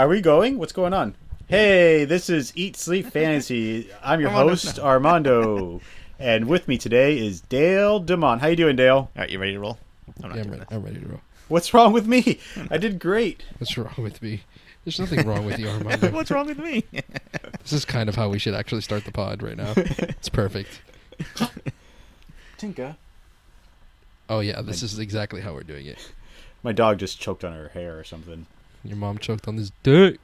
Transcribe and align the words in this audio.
are 0.00 0.08
we 0.08 0.22
going? 0.22 0.58
What's 0.58 0.72
going 0.72 0.94
on? 0.94 1.14
Hey, 1.46 2.06
this 2.06 2.30
is 2.30 2.52
Eat 2.56 2.74
Sleep 2.74 3.06
Fantasy. 3.12 3.90
I'm 4.02 4.18
your 4.20 4.30
Armando, 4.30 4.48
host 4.48 4.78
Armando, 4.78 5.82
and 6.18 6.46
with 6.46 6.66
me 6.68 6.78
today 6.78 7.18
is 7.18 7.42
Dale 7.42 8.02
Demont. 8.02 8.40
How 8.40 8.46
you 8.46 8.56
doing, 8.56 8.76
Dale? 8.76 8.94
All 8.94 9.10
right, 9.14 9.28
you 9.28 9.38
ready 9.38 9.52
to 9.52 9.60
roll? 9.60 9.78
I'm 10.22 10.30
not 10.30 10.36
Yeah, 10.38 10.44
I'm 10.44 10.50
ready. 10.52 10.64
I'm 10.70 10.82
ready 10.82 11.00
to 11.00 11.06
roll. 11.06 11.20
What's 11.48 11.74
wrong 11.74 11.92
with 11.92 12.06
me? 12.06 12.38
I 12.70 12.78
did 12.78 12.98
great. 12.98 13.44
What's 13.58 13.76
wrong 13.76 13.92
with 13.98 14.22
me? 14.22 14.40
There's 14.84 14.98
nothing 14.98 15.26
wrong 15.26 15.44
with 15.44 15.58
you, 15.58 15.68
Armando. 15.68 16.10
What's 16.12 16.30
wrong 16.30 16.46
with 16.46 16.58
me? 16.58 16.82
this 17.62 17.72
is 17.72 17.84
kind 17.84 18.08
of 18.08 18.14
how 18.14 18.30
we 18.30 18.38
should 18.38 18.54
actually 18.54 18.80
start 18.80 19.04
the 19.04 19.12
pod 19.12 19.42
right 19.42 19.56
now. 19.56 19.74
It's 19.76 20.30
perfect. 20.30 20.80
Tinka. 22.56 22.96
Oh 24.30 24.40
yeah, 24.40 24.62
this 24.62 24.82
is 24.82 24.98
exactly 24.98 25.42
how 25.42 25.52
we're 25.52 25.62
doing 25.62 25.84
it. 25.84 26.12
My 26.62 26.72
dog 26.72 26.98
just 26.98 27.20
choked 27.20 27.44
on 27.44 27.52
her 27.52 27.68
hair 27.68 27.98
or 27.98 28.04
something. 28.04 28.46
Your 28.84 28.96
mom 28.96 29.18
choked 29.18 29.46
on 29.48 29.56
this 29.56 29.72
dick. 29.82 30.18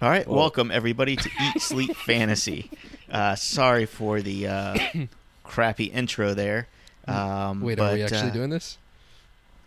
All 0.00 0.08
right, 0.08 0.26
Well- 0.26 0.36
welcome 0.38 0.70
everybody 0.70 1.16
to 1.16 1.28
Eat 1.40 1.60
Sleep 1.62 1.94
Fantasy. 2.06 2.70
Uh, 3.10 3.34
sorry 3.34 3.86
for 3.86 4.20
the 4.20 4.46
uh, 4.46 4.78
crappy 5.44 5.84
intro 5.84 6.34
there. 6.34 6.68
Um, 7.06 7.60
Wait, 7.62 7.80
are 7.80 7.94
we 7.94 8.02
actually 8.02 8.30
uh, 8.30 8.32
doing 8.32 8.50
this? 8.50 8.78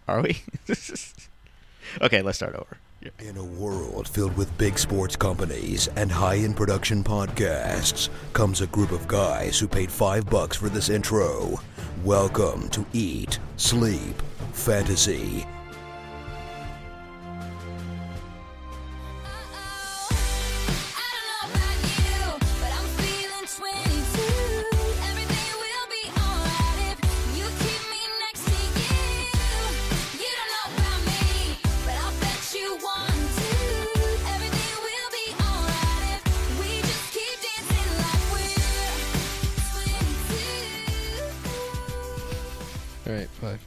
Are 0.07 0.21
we? 0.21 0.41
okay, 2.01 2.21
let's 2.21 2.37
start 2.37 2.55
over. 2.55 2.77
In 3.19 3.35
a 3.35 3.43
world 3.43 4.07
filled 4.07 4.37
with 4.37 4.55
big 4.59 4.77
sports 4.77 5.15
companies 5.15 5.87
and 5.95 6.11
high-end 6.11 6.55
production 6.55 7.03
podcasts 7.03 8.09
comes 8.33 8.61
a 8.61 8.67
group 8.67 8.91
of 8.91 9.07
guys 9.07 9.57
who 9.59 9.67
paid 9.67 9.91
five 9.91 10.29
bucks 10.29 10.55
for 10.55 10.70
this 10.70 10.89
intro. 10.89 11.59
Welcome 12.03 12.70
to 12.70 12.85
Eat, 12.93 13.39
Sleep, 13.57 14.21
Fantasy. 14.53 15.47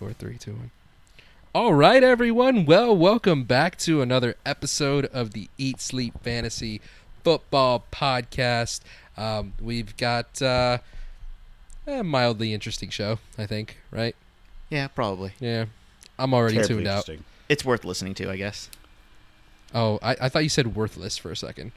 Four, 0.04 0.12
three, 0.12 0.36
two, 0.36 0.52
one. 0.52 0.70
All 1.54 1.72
right, 1.72 2.02
everyone. 2.02 2.66
Well, 2.66 2.94
welcome 2.94 3.44
back 3.44 3.78
to 3.78 4.02
another 4.02 4.34
episode 4.44 5.06
of 5.06 5.30
the 5.30 5.48
Eat 5.56 5.80
Sleep 5.80 6.12
Fantasy 6.22 6.82
Football 7.22 7.86
Podcast. 7.90 8.80
Um, 9.16 9.54
we've 9.58 9.96
got 9.96 10.42
uh, 10.42 10.76
a 11.86 12.04
mildly 12.04 12.52
interesting 12.52 12.90
show, 12.90 13.18
I 13.38 13.46
think. 13.46 13.78
Right? 13.90 14.14
Yeah, 14.68 14.88
probably. 14.88 15.32
Yeah, 15.40 15.66
I'm 16.18 16.34
already 16.34 16.56
Terribly 16.56 16.76
tuned 16.76 16.86
out. 16.86 17.08
It's 17.48 17.64
worth 17.64 17.86
listening 17.86 18.12
to, 18.16 18.30
I 18.30 18.36
guess. 18.36 18.68
Oh, 19.74 19.98
I, 20.02 20.16
I 20.20 20.28
thought 20.28 20.42
you 20.42 20.50
said 20.50 20.76
worthless 20.76 21.16
for 21.16 21.30
a 21.30 21.36
second. 21.36 21.72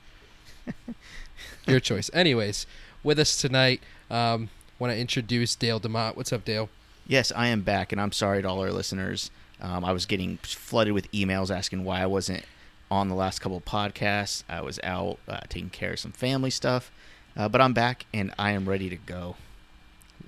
Your 1.66 1.80
choice. 1.80 2.09
Anyways, 2.14 2.67
with 3.05 3.20
us 3.20 3.38
tonight, 3.39 3.80
um, 4.11 4.50
want 4.80 4.92
to 4.92 5.00
introduce 5.00 5.55
Dale 5.55 5.80
Demott. 5.80 6.17
What's 6.17 6.33
up, 6.33 6.44
Dale? 6.44 6.67
Yes, 7.08 7.32
I 7.36 7.48
am 7.48 7.62
back, 7.62 7.92
and 7.92 8.02
I'm 8.02 8.12
sorry 8.12 8.42
to 8.42 8.50
all 8.50 8.60
our 8.62 8.72
listeners. 8.72 9.32
Um, 9.62 9.86
I 9.86 9.92
was 9.92 10.06
getting 10.06 10.38
flooded 10.44 10.94
with 10.94 11.10
emails 11.12 11.56
asking 11.56 11.84
why 11.84 12.02
I 12.02 12.06
wasn't 12.06 12.44
on 12.92 13.08
the 13.08 13.16
last 13.16 13.40
couple 13.40 13.58
of 13.58 13.66
podcasts. 13.66 14.44
I 14.50 14.62
was 14.62 14.80
out 14.84 15.18
uh, 15.28 15.40
taking 15.50 15.70
care 15.70 15.94
of 15.94 16.00
some 16.00 16.12
family 16.12 16.50
stuff, 16.50 16.92
uh, 17.36 17.48
but 17.50 17.62
I'm 17.62 17.74
back 17.74 18.06
and 18.14 18.34
I 18.38 18.52
am 18.52 18.68
ready 18.68 18.90
to 18.90 18.98
go. 18.98 19.36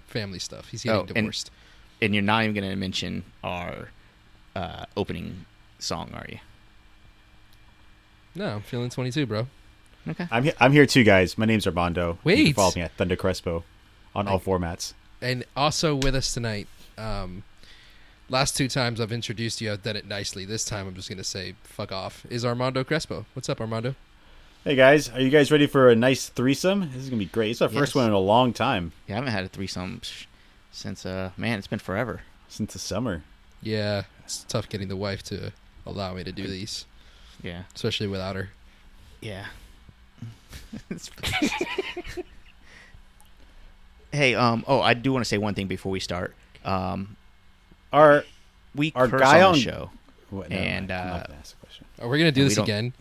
Family 0.07 0.39
stuff. 0.39 0.69
He's 0.69 0.83
getting 0.83 1.01
Oh, 1.01 1.05
divorced. 1.05 1.51
And 2.01 2.13
you're 2.15 2.23
not 2.23 2.43
even 2.43 2.55
going 2.55 2.69
to 2.69 2.75
mention 2.75 3.23
our 3.43 3.89
uh, 4.55 4.85
opening 4.95 5.45
song, 5.79 6.11
are 6.13 6.25
you? 6.29 6.39
No, 8.35 8.55
I'm 8.55 8.61
feeling 8.61 8.89
22, 8.89 9.25
bro. 9.25 9.47
Okay. 10.07 10.27
I'm 10.31 10.45
he- 10.45 10.53
I'm 10.59 10.71
here 10.71 10.85
too, 10.85 11.03
guys. 11.03 11.37
My 11.37 11.45
name's 11.45 11.67
Armando. 11.67 12.11
You 12.11 12.35
can 12.35 12.45
Wait. 12.45 12.55
follow 12.55 12.71
me 12.75 12.81
at 12.81 12.93
Thunder 12.93 13.15
Crespo 13.17 13.63
on 14.15 14.27
all 14.27 14.39
formats. 14.39 14.93
And 15.21 15.45
also 15.55 15.95
with 15.95 16.15
us 16.15 16.33
tonight, 16.33 16.67
um, 16.97 17.43
last 18.29 18.55
two 18.55 18.67
times 18.67 19.01
I've 19.01 19.11
introduced 19.11 19.59
you, 19.61 19.71
I've 19.71 19.83
done 19.83 19.95
it 19.95 20.05
nicely. 20.07 20.45
This 20.45 20.63
time 20.65 20.87
I'm 20.87 20.95
just 20.95 21.09
going 21.09 21.17
to 21.17 21.23
say, 21.23 21.55
fuck 21.63 21.91
off, 21.91 22.25
is 22.29 22.45
Armando 22.45 22.83
Crespo. 22.83 23.25
What's 23.33 23.49
up, 23.49 23.59
Armando? 23.59 23.95
Hey 24.65 24.75
guys, 24.75 25.09
are 25.09 25.21
you 25.21 25.29
guys 25.29 25.53
ready 25.53 25.67
for 25.67 25.89
a 25.89 25.95
nice 25.95 26.27
threesome? 26.27 26.89
This 26.91 27.03
is 27.03 27.09
gonna 27.09 27.17
be 27.19 27.27
great. 27.27 27.51
It's 27.51 27.61
our 27.61 27.69
first 27.69 27.95
one 27.95 28.05
in 28.07 28.11
a 28.11 28.19
long 28.19 28.51
time 28.51 28.91
Yeah, 29.07 29.13
I 29.13 29.15
haven't 29.15 29.31
had 29.31 29.45
a 29.45 29.47
threesome 29.47 30.01
sh- 30.03 30.25
since, 30.69 31.05
uh, 31.05 31.31
man, 31.37 31.57
it's 31.59 31.67
been 31.67 31.79
forever. 31.79 32.23
since 32.49 32.73
the 32.73 32.79
summer. 32.79 33.23
Yeah, 33.63 34.03
it's 34.25 34.43
tough 34.43 34.67
getting 34.67 34.89
the 34.89 34.97
wife 34.97 35.23
to 35.23 35.53
allow 35.85 36.13
me 36.13 36.25
to 36.25 36.33
do 36.33 36.45
these, 36.45 36.85
Yeah. 37.41 37.63
especially 37.73 38.07
without 38.07 38.35
her. 38.35 38.49
Yeah. 39.21 39.45
It's- 44.11 44.19
hey, 44.19 44.35
um, 44.35 44.63
oh, 44.67 44.81
I 44.81 44.93
do 44.93 45.11
want 45.13 45.23
to 45.23 45.29
say 45.29 45.37
one 45.37 45.53
thing 45.53 45.67
before 45.67 45.91
we 45.91 45.99
start. 45.99 46.35
Um, 46.65 47.15
Our 47.93 48.23
we 48.75 48.91
Our 48.95 49.07
curse 49.07 49.21
guy 49.21 49.39
on 49.41 49.47
on- 49.49 49.53
the 49.53 49.59
show. 49.61 49.91
what, 50.29 50.49
never 50.49 50.61
And, 50.61 50.91
uh 50.91 51.23
ask 51.39 51.51
the 51.59 51.65
question 51.65 51.85
oh 51.99 52.07
we 52.07 52.19
going 52.19 52.31
to 52.33 52.39
do 52.39 52.47
this 52.47 52.57
again? 52.57 52.93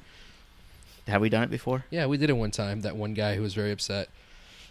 Have 1.07 1.21
we 1.21 1.29
done 1.29 1.43
it 1.43 1.51
before? 1.51 1.85
Yeah, 1.91 2.07
we 2.07 2.17
did 2.19 2.31
it 2.31 2.35
one 2.35 2.51
time. 2.51 2.83
That 2.83 2.97
one 2.97 3.15
guy 3.15 3.35
who 3.35 3.43
was 3.43 3.55
very 3.55 3.71
upset. 3.73 4.09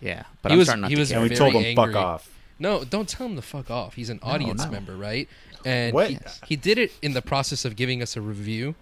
Yeah, 0.02 0.24
but 0.42 0.52
He 0.52 0.54
I'm 0.54 0.60
was- 0.60 0.68
starting 0.68 0.82
not 0.82 0.90
he 0.90 0.96
to 0.96 1.02
was 1.02 1.10
care. 1.10 1.20
And 1.20 1.30
we 1.30 1.36
told 1.36 1.54
him 1.54 1.64
angry. 1.66 1.94
fuck 1.94 1.96
off. 1.96 2.30
No, 2.60 2.84
don't 2.84 3.08
tell 3.08 3.28
him 3.28 3.36
to 3.36 3.42
fuck 3.44 3.70
off. 3.70 3.94
He's 3.96 4.10
an 4.10 4.20
audience 4.24 4.66
no. 4.66 4.72
member, 4.72 4.96
right? 4.96 5.28
And 5.66 5.94
What? 5.94 6.10
He, 6.10 6.18
he 6.48 6.56
did 6.56 6.78
it 6.80 6.92
in 7.04 7.14
the 7.14 7.22
process 7.22 7.66
of 7.66 7.76
giving 7.76 8.02
us 8.02 8.16
a 8.18 8.22
review. 8.22 8.74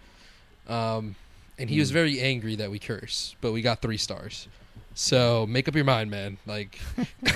Um, 0.67 1.15
and 1.57 1.69
he 1.69 1.79
was 1.79 1.89
Hmm. 1.89 1.93
very 1.95 2.19
angry 2.21 2.55
that 2.55 2.71
we 2.71 2.79
curse, 2.79 3.35
but 3.41 3.51
we 3.51 3.61
got 3.61 3.81
three 3.81 3.97
stars. 3.97 4.47
So 4.97 5.45
make 5.45 5.67
up 5.67 5.75
your 5.75 5.83
mind, 5.83 6.09
man. 6.09 6.37
Like, 6.45 6.79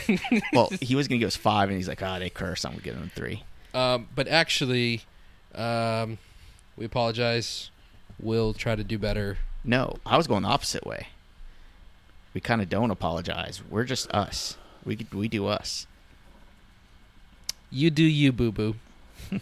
well, 0.53 0.69
he 0.81 0.95
was 0.95 1.07
gonna 1.09 1.19
give 1.19 1.27
us 1.27 1.35
five, 1.35 1.67
and 1.69 1.77
he's 1.77 1.89
like, 1.89 2.01
"Ah, 2.01 2.17
they 2.17 2.29
curse. 2.29 2.63
I'm 2.65 2.71
gonna 2.71 2.83
give 2.83 2.95
him 2.95 3.11
three. 3.13 3.43
um, 3.73 4.07
but 4.15 4.27
actually, 4.29 5.03
um, 5.53 6.17
we 6.77 6.85
apologize. 6.85 7.69
We'll 8.17 8.53
try 8.53 8.75
to 8.75 8.83
do 8.83 8.97
better. 8.97 9.37
No, 9.63 9.97
I 10.05 10.15
was 10.17 10.25
going 10.25 10.43
the 10.43 10.49
opposite 10.49 10.85
way. 10.85 11.07
We 12.33 12.39
kind 12.41 12.61
of 12.61 12.69
don't 12.69 12.91
apologize. 12.91 13.61
We're 13.69 13.83
just 13.83 14.09
us. 14.11 14.57
We 14.85 15.05
we 15.13 15.27
do 15.27 15.45
us. 15.47 15.85
You 17.69 17.91
do 17.91 18.03
you, 18.03 18.31
boo 18.31 18.51
boo. 18.51 18.75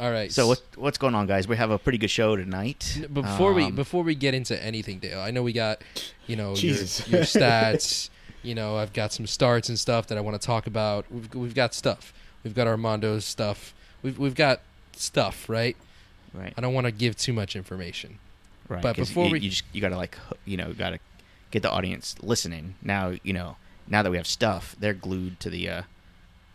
All 0.00 0.10
right. 0.10 0.30
So 0.32 0.48
what 0.48 0.60
what's 0.76 0.98
going 0.98 1.14
on, 1.14 1.26
guys? 1.26 1.46
We 1.46 1.56
have 1.56 1.70
a 1.70 1.78
pretty 1.78 1.98
good 1.98 2.10
show 2.10 2.34
tonight. 2.36 2.98
N- 3.00 3.12
Before 3.12 3.52
we 3.52 3.64
Um, 3.64 3.74
before 3.76 4.02
we 4.02 4.14
get 4.14 4.34
into 4.34 4.60
anything, 4.62 4.98
Dale, 4.98 5.20
I 5.20 5.30
know 5.30 5.42
we 5.42 5.52
got 5.52 5.82
you 6.26 6.36
know 6.36 6.54
your, 6.56 6.72
your 6.74 6.80
stats. 7.22 8.10
you 8.42 8.54
know, 8.54 8.76
I've 8.76 8.92
got 8.92 9.12
some 9.12 9.26
starts 9.26 9.68
and 9.68 9.78
stuff 9.78 10.08
that 10.08 10.18
I 10.18 10.20
want 10.20 10.40
to 10.40 10.44
talk 10.44 10.66
about. 10.66 11.06
We've 11.10 11.32
we've 11.34 11.54
got 11.54 11.74
stuff. 11.74 12.12
We've 12.42 12.54
got 12.54 12.66
Armando's 12.66 13.24
stuff. 13.24 13.72
We've 14.02 14.18
we've 14.18 14.34
got 14.34 14.60
stuff, 14.96 15.48
right? 15.48 15.76
right, 16.34 16.52
I 16.56 16.60
don't 16.60 16.74
want 16.74 16.86
to 16.86 16.92
give 16.92 17.14
too 17.16 17.32
much 17.32 17.54
information. 17.54 18.18
right. 18.68 18.82
but 18.82 18.96
'cause 18.96 19.08
before 19.08 19.26
you, 19.26 19.32
we- 19.32 19.40
you 19.40 19.50
just 19.50 19.62
you 19.72 19.80
gotta 19.80 19.96
like 19.96 20.18
you 20.44 20.56
know 20.56 20.72
gotta 20.72 20.98
get 21.52 21.62
the 21.62 21.70
audience 21.70 22.16
listening. 22.20 22.74
Now 22.82 23.12
you 23.22 23.32
know 23.32 23.56
now 23.86 24.02
that 24.02 24.10
we 24.10 24.16
have 24.16 24.26
stuff, 24.26 24.74
they're 24.80 24.92
glued 24.94 25.38
to 25.40 25.48
the 25.50 25.68
uh 25.68 25.82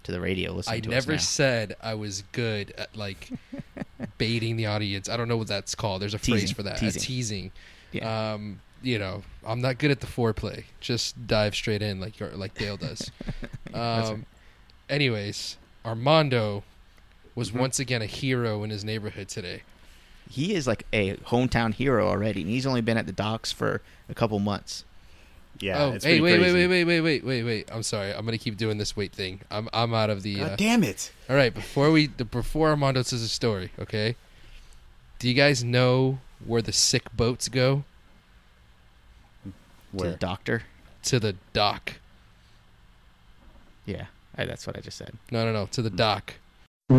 to 0.09 0.13
the 0.13 0.21
radio. 0.21 0.51
Listening 0.53 0.77
I 0.77 0.79
to 0.81 0.89
never 0.89 1.13
us 1.13 1.27
said 1.27 1.75
I 1.81 1.93
was 1.93 2.23
good 2.31 2.73
at 2.77 2.95
like 2.95 3.29
baiting 4.17 4.57
the 4.57 4.65
audience. 4.67 5.09
I 5.09 5.17
don't 5.17 5.27
know 5.27 5.37
what 5.37 5.47
that's 5.47 5.75
called. 5.75 6.01
There's 6.01 6.13
a 6.13 6.19
phrase 6.19 6.41
Teasing. 6.41 6.55
for 6.55 6.63
that. 6.63 6.77
Teasing. 6.77 7.01
A 7.01 7.05
teasing. 7.05 7.51
Yeah. 7.91 8.33
Um, 8.33 8.61
you 8.81 8.97
know, 8.99 9.23
I'm 9.45 9.59
not 9.61 9.77
good 9.77 9.91
at 9.91 9.99
the 9.99 10.07
foreplay. 10.07 10.63
Just 10.79 11.27
dive 11.27 11.53
straight 11.55 11.81
in 11.81 11.99
like 11.99 12.13
like 12.35 12.53
Dale 12.55 12.77
does. 12.77 13.11
That's 13.71 14.09
Um, 14.09 14.25
anyways, 14.89 15.57
Armando 15.85 16.63
was 17.35 17.51
Mhm. 17.51 17.59
once 17.59 17.79
again 17.79 18.01
a 18.01 18.05
hero 18.05 18.63
in 18.63 18.69
his 18.69 18.83
neighborhood 18.83 19.27
today. 19.29 19.63
he 20.31 20.53
is 20.53 20.67
like 20.67 20.85
a 20.93 21.15
hometown 21.17 21.73
hero 21.73 22.07
already, 22.07 22.41
and 22.41 22.49
he's 22.51 22.67
only 22.67 22.81
been 22.81 22.97
at 22.97 23.07
the 23.07 23.11
docks 23.11 23.51
for 23.51 23.81
a 24.07 24.13
couple 24.13 24.37
months. 24.37 24.83
Yeah. 25.61 25.83
oh, 25.83 25.91
it's 25.93 26.05
hey, 26.05 26.21
wait, 26.21 26.39
wait, 26.39 26.51
crazy. 26.51 26.67
wait, 26.67 26.67
wait, 26.67 26.83
wait, 26.85 27.01
wait, 27.01 27.23
wait, 27.25 27.43
wait. 27.43 27.69
I'm 27.71 27.83
sorry. 27.83 28.13
I'm 28.13 28.23
gonna 28.25 28.37
keep 28.37 28.55
doing 28.57 28.77
this 28.77 28.95
wait 28.95 29.11
thing. 29.11 29.41
I'm 29.51 29.67
I'm 29.73 29.93
out 29.93 30.09
of 30.09 30.23
the. 30.23 30.35
God 30.35 30.51
Uh, 30.51 30.55
damn 30.55 30.83
it! 30.83 31.11
all 31.29 31.35
right, 31.35 31.53
before 31.53 31.91
we 31.91 32.07
before 32.07 32.69
Armando 32.69 33.01
says 33.01 33.21
a 33.21 33.27
story, 33.27 33.71
okay? 33.77 34.15
Do 35.19 35.27
you 35.27 35.33
guys 35.33 35.63
know 35.63 36.19
where 36.45 36.61
the 36.61 36.71
sick 36.71 37.11
boats 37.11 37.49
go? 37.49 37.83
To 39.43 39.51
Where? 39.91 40.11
the 40.11 40.17
doctor. 40.17 40.63
To 41.03 41.19
the 41.19 41.35
dock. 41.51 41.95
Yeah, 43.85 44.05
I, 44.37 44.45
that's 44.45 44.65
what 44.65 44.77
I 44.77 44.81
just 44.81 44.97
said. 44.97 45.13
No, 45.31 45.43
no, 45.43 45.51
no. 45.51 45.65
To 45.67 45.81
the 45.81 45.89
dock. 45.89 46.35
All 46.89 46.97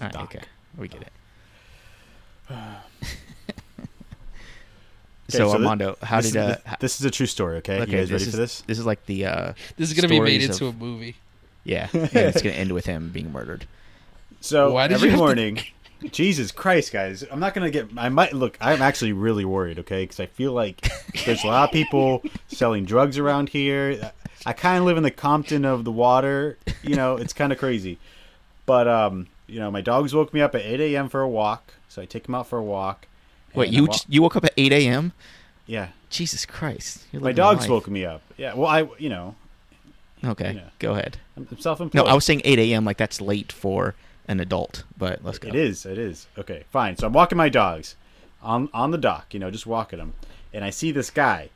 right, 0.00 0.12
Doc. 0.12 0.34
okay. 0.34 0.44
We 0.76 0.88
get 0.88 1.02
it. 1.02 1.12
Okay, 5.30 5.38
so, 5.38 5.48
thi- 5.50 5.54
Armando, 5.56 5.96
how 6.02 6.20
did 6.20 6.28
is, 6.28 6.36
uh, 6.36 6.56
thi- 6.64 6.76
this 6.80 7.00
is 7.00 7.06
a 7.06 7.10
true 7.10 7.26
story. 7.26 7.56
Okay, 7.58 7.80
okay, 7.82 7.90
you 7.90 7.96
guys 7.98 8.08
this 8.08 8.12
ready 8.22 8.24
is, 8.24 8.30
for 8.30 8.36
this? 8.38 8.60
This 8.62 8.78
is 8.78 8.86
like 8.86 9.04
the 9.06 9.26
uh, 9.26 9.52
This 9.76 9.90
is 9.90 9.94
gonna 9.94 10.08
be 10.08 10.20
made 10.20 10.42
into 10.42 10.66
of- 10.66 10.74
a 10.74 10.78
movie. 10.78 11.16
yeah, 11.64 11.88
and 11.92 12.10
it's 12.14 12.40
gonna 12.42 12.54
end 12.54 12.72
with 12.72 12.86
him 12.86 13.10
being 13.10 13.30
murdered. 13.32 13.66
So 14.40 14.72
Why 14.72 14.84
every 14.84 14.94
you 14.94 15.10
have 15.10 15.12
to- 15.12 15.16
morning, 15.16 15.60
Jesus 16.12 16.50
Christ, 16.52 16.92
guys, 16.92 17.24
I'm 17.30 17.40
not 17.40 17.54
gonna 17.54 17.70
get. 17.70 17.88
I 17.96 18.08
might 18.08 18.32
look. 18.32 18.56
I'm 18.60 18.80
actually 18.80 19.12
really 19.12 19.44
worried. 19.44 19.78
Okay, 19.80 20.04
because 20.04 20.20
I 20.20 20.26
feel 20.26 20.52
like 20.52 20.88
there's 21.26 21.44
a 21.44 21.48
lot 21.48 21.68
of 21.68 21.72
people 21.72 22.22
selling 22.48 22.84
drugs 22.84 23.18
around 23.18 23.50
here. 23.50 24.12
I 24.46 24.52
kind 24.54 24.78
of 24.78 24.84
live 24.84 24.96
in 24.96 25.02
the 25.02 25.10
Compton 25.10 25.64
of 25.64 25.84
the 25.84 25.92
water. 25.92 26.56
You 26.82 26.94
know, 26.96 27.16
it's 27.16 27.32
kind 27.32 27.52
of 27.52 27.58
crazy. 27.58 27.98
But 28.64 28.86
um, 28.88 29.26
you 29.46 29.58
know, 29.58 29.70
my 29.70 29.80
dogs 29.82 30.14
woke 30.14 30.32
me 30.32 30.40
up 30.40 30.54
at 30.54 30.62
8 30.62 30.80
a.m. 30.94 31.08
for 31.08 31.20
a 31.20 31.28
walk, 31.28 31.74
so 31.88 32.00
I 32.00 32.06
take 32.06 32.24
them 32.24 32.34
out 32.34 32.46
for 32.46 32.58
a 32.58 32.62
walk. 32.62 33.06
Wait, 33.58 33.70
you 33.70 33.88
you 34.08 34.22
woke 34.22 34.36
up 34.36 34.44
at 34.44 34.52
eight 34.56 34.72
a.m. 34.72 35.12
yeah, 35.66 35.88
Jesus 36.10 36.46
Christ! 36.46 37.04
My 37.12 37.32
dogs 37.32 37.62
life. 37.62 37.70
woke 37.70 37.88
me 37.88 38.04
up. 38.04 38.22
Yeah, 38.36 38.54
well, 38.54 38.68
I 38.68 38.88
you 38.98 39.08
know, 39.08 39.34
Okay, 40.24 40.52
Yeah. 40.54 40.60
go 40.78 40.92
ahead. 40.92 41.18
I'm 41.36 41.46
self-employed. 41.58 42.04
No, 42.04 42.10
I 42.10 42.14
was 42.14 42.24
saying 42.24 42.42
eight 42.44 42.58
a.m. 42.58 42.84
Like 42.84 42.96
that's 42.96 43.20
late 43.20 43.52
for 43.52 43.94
an 44.26 44.40
adult, 44.40 44.84
but 44.96 45.24
let's 45.24 45.38
go. 45.38 45.48
It 45.48 45.54
is. 45.54 45.86
It 45.86 45.96
is. 45.98 46.26
Okay, 46.36 46.64
fine. 46.70 46.96
So 46.96 47.06
I'm 47.06 47.12
walking 47.12 47.38
my 47.38 47.48
dogs 47.48 47.96
on 48.42 48.68
on 48.74 48.90
the 48.90 48.98
dock, 48.98 49.32
you 49.32 49.40
know, 49.40 49.50
just 49.50 49.66
walking 49.66 49.98
them, 49.98 50.14
and 50.52 50.64
I 50.64 50.70
see 50.70 50.90
this 50.92 51.10
guy, 51.10 51.50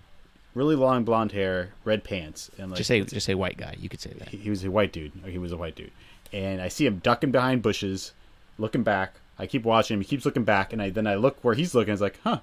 really 0.54 0.76
long 0.76 1.04
blonde 1.04 1.32
hair, 1.32 1.70
red 1.84 2.04
pants, 2.04 2.50
and 2.58 2.70
like 2.70 2.78
Just 2.78 2.88
say 2.88 3.00
just 3.02 3.26
say 3.26 3.34
white 3.34 3.56
guy. 3.56 3.74
You 3.78 3.88
could 3.88 4.00
say 4.00 4.12
that. 4.18 4.28
he, 4.28 4.36
he 4.38 4.50
was 4.50 4.64
a 4.64 4.70
white 4.70 4.92
dude. 4.92 5.12
He 5.26 5.38
was 5.38 5.52
a 5.52 5.56
white 5.56 5.74
dude, 5.74 5.90
and 6.32 6.60
I 6.60 6.68
see 6.68 6.86
him 6.86 6.98
ducking 6.98 7.30
behind 7.32 7.62
bushes, 7.62 8.12
looking 8.58 8.82
back. 8.82 9.14
I 9.38 9.46
keep 9.46 9.64
watching 9.64 9.94
him. 9.94 10.00
He 10.00 10.08
keeps 10.08 10.24
looking 10.24 10.44
back, 10.44 10.72
and 10.72 10.82
I 10.82 10.90
then 10.90 11.06
I 11.06 11.14
look 11.14 11.42
where 11.42 11.54
he's 11.54 11.74
looking. 11.74 11.92
It's 11.92 12.02
like, 12.02 12.20
huh, 12.22 12.40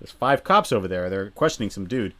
there's 0.00 0.12
five 0.12 0.44
cops 0.44 0.72
over 0.72 0.88
there. 0.88 1.10
They're 1.10 1.30
questioning 1.30 1.70
some 1.70 1.86
dude, 1.86 2.14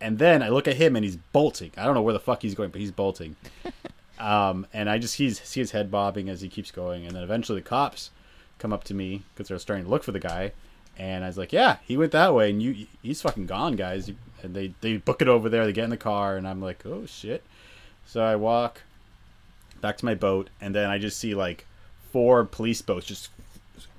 and 0.00 0.18
then 0.18 0.42
I 0.42 0.48
look 0.48 0.68
at 0.68 0.76
him, 0.76 0.96
and 0.96 1.04
he's 1.04 1.16
bolting. 1.16 1.72
I 1.76 1.84
don't 1.84 1.94
know 1.94 2.02
where 2.02 2.14
the 2.14 2.20
fuck 2.20 2.42
he's 2.42 2.54
going, 2.54 2.70
but 2.70 2.80
he's 2.80 2.92
bolting. 2.92 3.36
Um, 4.18 4.66
and 4.72 4.90
I 4.90 4.98
just 4.98 5.16
he's, 5.16 5.40
see 5.42 5.60
his 5.60 5.70
head 5.70 5.90
bobbing 5.90 6.28
as 6.28 6.40
he 6.40 6.48
keeps 6.48 6.70
going, 6.70 7.06
and 7.06 7.14
then 7.14 7.22
eventually 7.22 7.60
the 7.60 7.68
cops 7.68 8.10
come 8.58 8.72
up 8.72 8.84
to 8.84 8.94
me 8.94 9.22
because 9.32 9.48
they're 9.48 9.58
starting 9.58 9.84
to 9.84 9.90
look 9.90 10.02
for 10.02 10.12
the 10.12 10.18
guy, 10.18 10.52
and 10.96 11.22
I 11.22 11.28
was 11.28 11.38
like, 11.38 11.52
"Yeah, 11.52 11.76
he 11.84 11.96
went 11.96 12.12
that 12.12 12.34
way, 12.34 12.50
and 12.50 12.60
you 12.60 12.86
he's 13.02 13.22
fucking 13.22 13.46
gone, 13.46 13.76
guys." 13.76 14.10
And 14.42 14.54
they 14.54 14.74
they 14.80 14.96
book 14.96 15.22
it 15.22 15.28
over 15.28 15.48
there. 15.48 15.66
They 15.66 15.72
get 15.72 15.84
in 15.84 15.90
the 15.90 15.96
car, 15.96 16.36
and 16.36 16.48
I'm 16.48 16.60
like, 16.60 16.84
"Oh 16.84 17.06
shit!" 17.06 17.44
So 18.06 18.22
I 18.22 18.36
walk 18.36 18.82
back 19.80 19.96
to 19.98 20.04
my 20.04 20.14
boat, 20.14 20.50
and 20.60 20.74
then 20.74 20.90
I 20.90 20.98
just 20.98 21.18
see 21.18 21.34
like 21.34 21.64
four 22.10 22.44
police 22.44 22.82
boats 22.82 23.06
just 23.06 23.30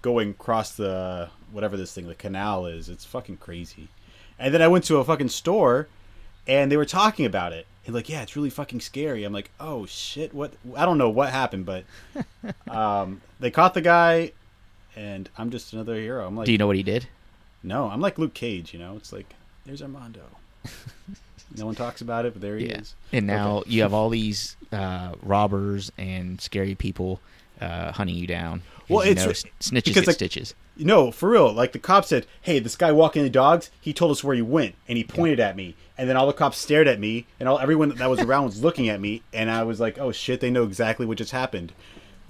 going 0.02 0.32
across 0.32 0.72
the 0.76 1.30
whatever 1.52 1.78
this 1.78 1.94
thing 1.94 2.08
the 2.08 2.16
canal 2.16 2.66
is. 2.66 2.90
It's 2.90 3.06
fucking 3.06 3.38
crazy. 3.38 3.88
And 4.38 4.54
then 4.54 4.62
I 4.62 4.68
went 4.68 4.86
to 4.86 4.98
a 4.98 5.04
fucking 5.04 5.30
store, 5.30 5.88
and 6.48 6.72
they 6.72 6.78
were 6.78 6.86
talking 6.86 7.26
about 7.26 7.52
it. 7.54 7.66
And 7.86 7.96
like, 7.96 8.08
yeah, 8.10 8.22
it's 8.22 8.36
really 8.36 8.50
fucking 8.50 8.80
scary. 8.82 9.24
I'm 9.24 9.34
like, 9.34 9.52
oh 9.60 9.86
shit, 9.86 10.34
what? 10.34 10.54
I 10.76 10.86
don't 10.86 10.98
know 10.98 11.10
what 11.10 11.30
happened, 11.30 11.66
but 11.66 11.84
um, 12.70 13.22
they 13.40 13.52
caught 13.52 13.74
the 13.74 13.82
guy, 13.82 14.32
and 14.96 15.30
I'm 15.38 15.50
just 15.50 15.74
another 15.74 15.96
hero. 15.96 16.26
I'm 16.28 16.36
like, 16.36 16.46
Do 16.46 16.52
you 16.52 16.58
know 16.58 16.68
what 16.68 16.76
he 16.76 16.84
did? 16.84 17.08
no, 17.64 17.88
I'm 17.90 18.00
like 18.02 18.18
Luke 18.18 18.34
Cage. 18.34 18.74
You 18.74 18.80
know, 18.80 18.96
it's 18.96 19.12
like 19.12 19.34
there's 19.66 19.82
Armando. 19.82 20.22
no 21.58 21.66
one 21.66 21.76
talks 21.76 22.02
about 22.02 22.26
it, 22.26 22.34
but 22.34 22.42
there 22.42 22.58
he 22.58 22.68
Yeah. 22.68 22.80
is. 22.80 22.96
And 23.12 23.26
now 23.28 23.58
Okay. 23.60 23.70
you 23.72 23.82
have 23.82 23.94
all 23.94 24.10
these 24.10 24.56
uh, 24.72 25.14
robbers 25.24 25.92
and 25.98 26.40
scary 26.40 26.76
people 26.76 27.20
uh, 27.62 27.92
hunting 27.92 28.16
you 28.16 28.28
down. 28.28 28.62
Well, 28.88 29.06
you 29.06 29.12
it's- 29.12 29.26
know, 29.26 29.32
snitches 29.60 29.84
because, 29.86 29.94
get 29.96 30.08
like- 30.08 30.16
stitches. 30.16 30.54
No, 30.78 31.12
for 31.12 31.30
real. 31.30 31.52
Like 31.52 31.74
the 31.74 31.80
cop 31.80 32.06
said, 32.06 32.26
"Hey, 32.42 32.60
this 32.60 32.78
guy 32.78 32.92
walking 32.94 33.22
the 33.24 33.30
dogs. 33.30 33.70
He 33.82 33.92
told 33.92 34.12
us 34.12 34.24
where 34.24 34.34
he 34.36 34.42
went, 34.42 34.76
and 34.88 34.98
he 34.98 35.04
pointed 35.04 35.38
at 35.42 35.58
me. 35.58 35.76
And 35.98 36.08
then 36.10 36.16
all 36.16 36.26
the 36.26 36.32
cops 36.32 36.58
stared 36.58 36.88
at 36.88 37.02
me, 37.02 37.26
and 37.38 37.50
all 37.50 37.60
everyone 37.60 37.90
that 37.90 38.10
was 38.10 38.22
around 38.22 38.46
was 38.46 38.64
looking 38.64 38.88
at 38.88 39.02
me. 39.02 39.22
And 39.34 39.52
I 39.52 39.64
was 39.64 39.82
like, 39.82 40.00
"Oh 40.00 40.14
shit, 40.14 40.40
they 40.40 40.50
know 40.50 40.64
exactly 40.64 41.06
what 41.06 41.18
just 41.18 41.32
happened." 41.32 41.74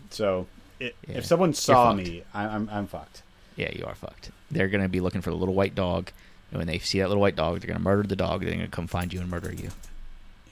So, 0.10 0.48
it, 0.80 0.96
Yeah. 1.08 1.18
if 1.20 1.26
someone 1.26 1.54
saw 1.54 1.94
me, 1.94 2.24
I, 2.34 2.46
I'm 2.46 2.68
I'm 2.72 2.88
fucked. 2.88 3.22
Yeah, 3.56 3.70
you 3.76 3.86
are 3.86 3.94
fucked. 3.94 4.32
They're 4.50 4.68
gonna 4.70 4.90
be 4.90 5.00
looking 5.02 5.22
for 5.22 5.30
the 5.30 5.36
little 5.36 5.54
white 5.54 5.76
dog. 5.76 6.12
And 6.52 6.58
when 6.58 6.68
they 6.68 6.80
see 6.80 7.00
that 7.00 7.08
little 7.08 7.22
white 7.22 7.36
dog, 7.36 7.60
they're 7.60 7.68
gonna 7.68 7.80
murder 7.84 8.08
the 8.08 8.16
dog. 8.16 8.42
They're 8.42 8.54
gonna 8.56 8.68
come 8.68 8.88
find 8.88 9.14
you 9.14 9.20
and 9.22 9.30
murder 9.30 9.52
you. 9.54 9.70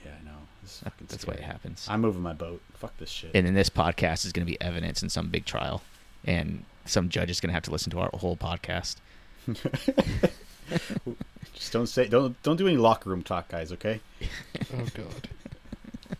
Yeah, 0.04 0.12
I 0.20 0.24
know. 0.24 0.36
This 0.62 0.74
is 0.74 0.80
That- 0.80 0.92
fucking 0.92 1.06
that's 1.10 1.26
why 1.26 1.34
it 1.34 1.40
happens. 1.40 1.86
I'm 1.90 2.00
moving 2.00 2.22
my 2.22 2.32
boat. 2.34 2.60
Fuck 2.74 2.96
this 2.98 3.10
shit. 3.10 3.30
And 3.34 3.46
then 3.46 3.54
this 3.54 3.68
podcast 3.70 4.24
is 4.24 4.32
gonna 4.32 4.44
be 4.46 4.60
evidence 4.60 5.02
in 5.02 5.08
some 5.10 5.28
big 5.28 5.44
trial, 5.44 5.82
and 6.24 6.64
some 6.84 7.08
judge 7.08 7.30
is 7.30 7.40
gonna 7.40 7.52
have 7.52 7.64
to 7.64 7.70
listen 7.70 7.90
to 7.90 7.98
our 8.00 8.10
whole 8.14 8.36
podcast. 8.36 8.96
Just 11.54 11.72
don't 11.72 11.86
say 11.88 12.06
don't 12.06 12.40
don't 12.42 12.56
do 12.56 12.68
any 12.68 12.76
locker 12.76 13.10
room 13.10 13.22
talk, 13.22 13.48
guys. 13.48 13.72
Okay. 13.72 14.00
Oh 14.74 14.86
god. 14.94 15.28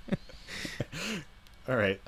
All 1.68 1.76
right. 1.76 2.00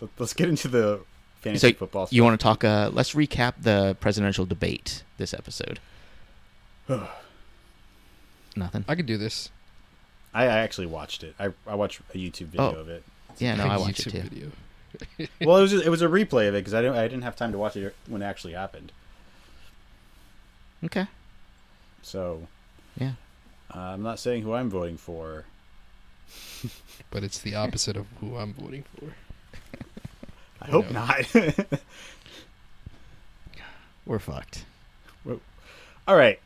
Let- 0.00 0.10
Let's 0.18 0.32
get 0.32 0.48
into 0.48 0.68
the 0.68 0.98
So 0.98 1.04
fantasy 1.40 1.72
football. 1.72 2.06
you 2.10 2.22
want 2.22 2.38
to 2.38 2.42
talk? 2.42 2.62
Uh, 2.62 2.90
let's 2.92 3.14
recap 3.14 3.54
the 3.60 3.96
presidential 4.00 4.46
debate 4.46 5.02
this 5.16 5.34
episode. 5.34 5.80
Nothing. 8.56 8.84
I 8.88 8.94
could 8.94 9.06
do 9.06 9.16
this. 9.18 9.50
I, 10.34 10.44
I 10.44 10.58
actually 10.58 10.86
watched 10.86 11.22
it. 11.24 11.34
I 11.38 11.50
I 11.66 11.74
watched 11.74 12.00
a 12.14 12.18
YouTube 12.18 12.46
video 12.48 12.74
Oh. 12.76 12.80
of 12.80 12.88
it. 12.88 13.02
Yeah, 13.38 13.54
no, 13.54 13.66
I 13.66 13.76
watched 13.78 14.06
it 14.06 14.12
YouTube 14.12 14.22
too. 14.22 14.28
Video. 14.28 15.28
well, 15.46 15.56
it 15.58 15.62
was 15.62 15.72
it 15.72 15.88
was 15.90 16.02
a 16.02 16.06
replay 16.08 16.48
of 16.48 16.54
it 16.54 16.60
because 16.60 16.74
I 16.74 16.82
didn't 16.82 16.96
I 16.96 17.02
didn't 17.08 17.22
have 17.22 17.36
time 17.36 17.52
to 17.52 17.58
watch 17.58 17.76
it 17.76 17.94
when 18.06 18.22
it 18.22 18.24
actually 18.24 18.54
happened. 18.54 18.92
Okay. 20.84 21.06
So 22.02 22.46
Yeah. 22.98 23.12
uh, 23.74 23.78
I'm 23.80 24.02
not 24.02 24.18
saying 24.18 24.42
who 24.42 24.54
I'm 24.54 24.70
voting 24.70 24.96
for. 24.96 25.44
But 27.10 27.24
it's 27.24 27.38
the 27.38 27.54
opposite 27.54 27.96
of 27.96 28.06
who 28.20 28.36
I'm 28.36 28.52
voting 28.52 28.84
for. 28.98 29.14
I 30.60 30.66
hope 30.70 30.90
know. 30.90 31.06
not. 31.06 31.78
We're 34.04 34.18
fucked. 34.18 34.64
All 35.26 36.16
right. 36.16 36.38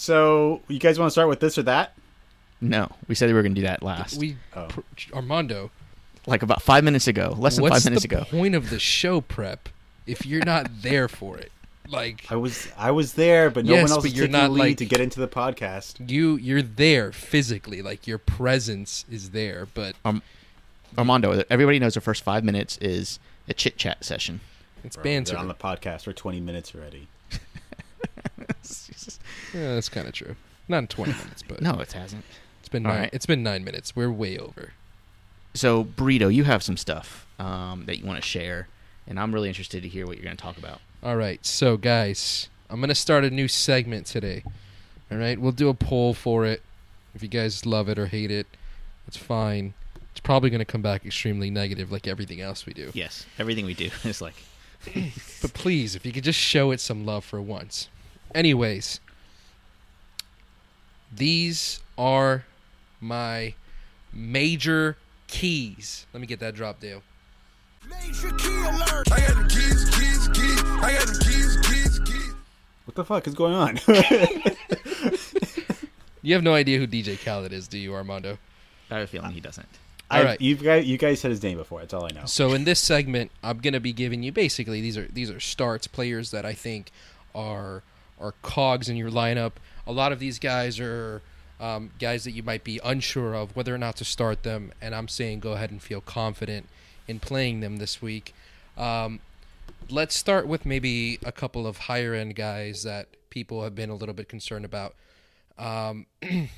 So 0.00 0.62
you 0.68 0.78
guys 0.78 0.96
want 0.96 1.08
to 1.08 1.10
start 1.10 1.28
with 1.28 1.40
this 1.40 1.58
or 1.58 1.64
that? 1.64 1.92
No, 2.60 2.88
we 3.08 3.16
said 3.16 3.26
we 3.26 3.32
were 3.32 3.42
gonna 3.42 3.56
do 3.56 3.62
that 3.62 3.82
last. 3.82 4.16
We 4.16 4.36
Oh. 4.54 4.66
pr- 4.68 4.80
Armando. 5.12 5.72
like 6.24 6.42
about 6.42 6.62
five 6.62 6.84
minutes 6.84 7.08
ago, 7.08 7.34
less 7.36 7.56
than 7.56 7.68
five 7.68 7.84
minutes 7.84 8.04
ago. 8.04 8.18
What's 8.18 8.30
the 8.30 8.36
ago. 8.36 8.40
point 8.42 8.54
of 8.54 8.70
the 8.70 8.78
show 8.78 9.20
prep 9.20 9.68
if 10.06 10.24
you're 10.24 10.44
not 10.44 10.70
there 10.82 11.08
for 11.08 11.36
it? 11.36 11.50
Like 11.88 12.24
I 12.30 12.36
was 12.36 12.68
I 12.78 12.92
was 12.92 13.14
there, 13.14 13.50
but 13.50 13.64
no 13.64 13.72
Yes, 13.74 13.82
one 13.82 13.90
else 13.90 13.96
but 13.98 14.02
was 14.04 14.14
you're 14.14 14.26
taking 14.28 14.40
not, 14.40 14.46
the 14.48 14.52
lead 14.52 14.60
like- 14.60 14.76
to 14.78 14.84
get 14.84 15.00
into 15.00 15.18
the 15.18 15.26
podcast. 15.26 16.08
you, 16.08 16.36
you're 16.36 16.62
there 16.62 17.10
physically. 17.10 17.82
Like 17.82 18.06
your 18.06 18.18
presence 18.18 19.04
is 19.10 19.30
there, 19.30 19.66
but 19.74 19.96
um, 20.04 20.22
Armando, 20.96 21.42
everybody 21.50 21.80
knows 21.80 21.94
the 21.94 22.00
first 22.00 22.22
five 22.22 22.44
minutes 22.44 22.78
is 22.80 23.18
a 23.48 23.52
chit 23.54 23.76
chat 23.76 24.04
session. 24.04 24.42
it's 24.84 24.94
Bro, 24.94 25.02
banter. 25.02 25.36
On 25.36 25.48
the 25.48 25.54
podcast 25.54 26.04
for 26.04 26.12
20 26.12 26.38
minutes 26.40 26.72
already. 26.72 27.08
Yeah, 29.54 29.74
that's 29.74 29.88
kind 29.88 30.06
of 30.06 30.12
true. 30.14 30.36
Not 30.68 30.78
in 30.78 30.86
20 30.88 31.12
minutes, 31.24 31.42
but 31.46 31.60
no, 31.62 31.78
it 31.80 31.92
hasn't. 31.92 32.24
it's 32.60 32.68
been 32.68 32.84
All 32.84 32.92
nine. 32.92 33.00
right. 33.02 33.10
It's 33.12 33.26
been 33.26 33.42
nine 33.42 33.64
minutes. 33.64 33.96
We're 33.96 34.10
way 34.12 34.36
over. 34.38 34.72
So, 35.54 35.84
Burrito, 35.84 36.32
you 36.32 36.44
have 36.44 36.62
some 36.62 36.76
stuff 36.76 37.26
um, 37.38 37.84
that 37.86 37.98
you 37.98 38.04
want 38.06 38.20
to 38.22 38.26
share, 38.26 38.68
and 39.06 39.18
I'm 39.18 39.32
really 39.32 39.48
interested 39.48 39.82
to 39.82 39.88
hear 39.88 40.06
what 40.06 40.16
you're 40.16 40.24
going 40.24 40.36
to 40.36 40.42
talk 40.42 40.58
about. 40.58 40.80
All 41.02 41.16
right, 41.16 41.44
so 41.46 41.76
guys, 41.76 42.48
I'm 42.68 42.80
gonna 42.80 42.94
start 42.94 43.22
a 43.22 43.30
new 43.30 43.46
segment 43.46 44.06
today. 44.06 44.42
All 45.12 45.16
right, 45.18 45.40
we'll 45.40 45.52
do 45.52 45.68
a 45.68 45.74
poll 45.74 46.12
for 46.12 46.44
it. 46.44 46.60
If 47.14 47.22
you 47.22 47.28
guys 47.28 47.64
love 47.64 47.88
it 47.88 48.00
or 48.00 48.06
hate 48.06 48.32
it, 48.32 48.48
it's 49.06 49.16
fine. 49.16 49.74
It's 50.10 50.18
probably 50.20 50.50
gonna 50.50 50.64
come 50.64 50.82
back 50.82 51.06
extremely 51.06 51.50
negative, 51.50 51.92
like 51.92 52.08
everything 52.08 52.40
else 52.40 52.66
we 52.66 52.74
do. 52.74 52.90
Yes, 52.94 53.26
everything 53.38 53.64
we 53.64 53.74
do 53.74 53.90
is 54.04 54.20
like 54.20 54.34
But 55.40 55.54
please, 55.54 55.94
if 55.94 56.04
you 56.04 56.10
could 56.12 56.24
just 56.24 56.38
show 56.38 56.72
it 56.72 56.80
some 56.80 57.06
love 57.06 57.24
for 57.24 57.40
once. 57.40 57.88
Anyways, 58.34 59.00
these 61.14 61.80
are 61.96 62.44
my 63.00 63.54
major 64.12 64.96
keys. 65.26 66.06
Let 66.12 66.20
me 66.20 66.26
get 66.26 66.40
that 66.40 66.54
drop, 66.54 66.80
Dale. 66.80 67.02
Major 67.88 68.30
key 68.36 68.48
alert. 68.48 69.10
I 69.12 69.20
got 69.20 69.34
them 69.34 69.48
keys, 69.48 69.88
keys, 69.90 70.28
keys. 70.28 70.62
I 70.62 70.94
got 70.98 71.06
them 71.06 71.20
keys, 71.20 71.56
keys, 71.62 71.98
keys. 72.00 72.34
What 72.84 72.94
the 72.94 73.04
fuck 73.04 73.26
is 73.26 73.34
going 73.34 73.54
on? 73.54 73.78
You 76.22 76.34
have 76.34 76.42
no 76.42 76.54
idea 76.54 76.78
who 76.78 76.86
DJ 76.86 77.22
Khaled 77.22 77.52
is, 77.52 77.68
do 77.68 77.78
you, 77.78 77.94
Armando? 77.94 78.38
I 78.90 78.96
have 78.96 79.04
a 79.04 79.06
feeling 79.06 79.30
he 79.30 79.40
doesn't. 79.40 79.68
All 80.10 80.22
right. 80.22 80.40
You 80.40 80.56
guys, 80.56 80.86
you 80.86 80.98
guys 80.98 81.20
said 81.20 81.30
his 81.30 81.42
name 81.42 81.58
before. 81.58 81.80
That's 81.80 81.94
all 81.94 82.04
I 82.04 82.10
know. 82.14 82.24
So 82.26 82.52
in 82.54 82.64
this 82.64 82.80
segment, 82.80 83.30
I'm 83.42 83.58
gonna 83.58 83.80
be 83.80 83.92
giving 83.92 84.22
you 84.22 84.32
basically 84.32 84.80
these 84.80 84.96
are 84.96 85.06
these 85.12 85.30
are 85.30 85.40
starts 85.40 85.86
players 85.86 86.30
that 86.30 86.46
I 86.46 86.54
think 86.54 86.90
are 87.34 87.82
are 88.20 88.34
cogs 88.42 88.88
in 88.88 88.96
your 88.96 89.10
lineup. 89.10 89.52
A 89.86 89.92
lot 89.92 90.12
of 90.12 90.18
these 90.18 90.38
guys 90.38 90.78
are 90.80 91.22
um, 91.60 91.90
guys 91.98 92.24
that 92.24 92.32
you 92.32 92.42
might 92.42 92.64
be 92.64 92.80
unsure 92.84 93.34
of 93.34 93.54
whether 93.56 93.74
or 93.74 93.78
not 93.78 93.96
to 93.96 94.04
start 94.04 94.42
them, 94.42 94.72
and 94.80 94.94
I'm 94.94 95.08
saying 95.08 95.40
go 95.40 95.52
ahead 95.52 95.70
and 95.70 95.82
feel 95.82 96.00
confident 96.00 96.68
in 97.06 97.20
playing 97.20 97.60
them 97.60 97.76
this 97.78 98.02
week. 98.02 98.34
Um, 98.76 99.20
let's 99.90 100.14
start 100.14 100.46
with 100.46 100.64
maybe 100.66 101.18
a 101.24 101.32
couple 101.32 101.66
of 101.66 101.78
higher 101.78 102.14
end 102.14 102.36
guys 102.36 102.84
that 102.84 103.08
people 103.30 103.62
have 103.64 103.74
been 103.74 103.90
a 103.90 103.94
little 103.94 104.14
bit 104.14 104.28
concerned 104.28 104.64
about. 104.64 104.94
Um, 105.58 106.06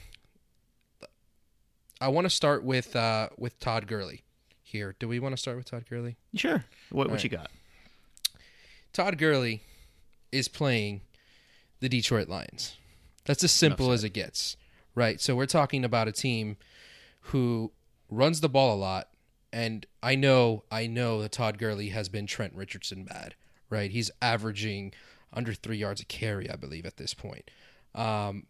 I 2.01 2.09
want 2.09 2.25
to 2.25 2.31
start 2.31 2.65
with 2.65 2.97
uh, 2.97 3.29
with 3.39 3.61
Todd 3.61 3.87
Gurley 3.87 4.23
here. 4.63 4.95
Do 4.99 5.09
we 5.09 5.19
want 5.19 5.35
to 5.35 5.37
start 5.37 5.57
with 5.57 5.67
Todd 5.67 5.85
Gurley? 5.89 6.17
Sure. 6.35 6.65
What, 6.91 7.09
what 7.09 7.15
right. 7.15 7.25
you 7.25 7.31
got? 7.31 7.51
Todd 8.93 9.19
Gurley 9.19 9.63
is 10.33 10.49
playing 10.49 11.01
the 11.81 11.89
Detroit 11.89 12.29
Lions. 12.29 12.77
That's 13.25 13.45
as 13.45 13.53
simple 13.53 13.93
as 13.93 14.05
it 14.05 14.11
gets, 14.11 14.57
right? 14.95 15.21
So 15.21 15.35
we're 15.35 15.47
talking 15.47 15.85
about 15.85 16.09
a 16.09 16.13
team 16.13 16.57
who 17.21 17.73
runs 18.09 18.41
the 18.41 18.49
ball 18.49 18.75
a 18.75 18.79
lot, 18.79 19.09
and 19.53 19.87
I 20.03 20.15
know, 20.15 20.65
I 20.71 20.87
know 20.87 21.23
that 21.23 21.33
Todd 21.33 21.59
Gurley 21.59 21.89
has 21.91 22.09
been 22.09 22.27
Trent 22.27 22.55
Richardson 22.55 23.05
bad, 23.05 23.35
right? 23.69 23.91
He's 23.91 24.11
averaging 24.23 24.93
under 25.33 25.53
three 25.55 25.77
yards 25.77 26.01
a 26.01 26.05
carry, 26.05 26.51
I 26.51 26.57
believe, 26.57 26.87
at 26.87 26.97
this 26.97 27.15
point. 27.15 27.51
Um, 27.95 28.47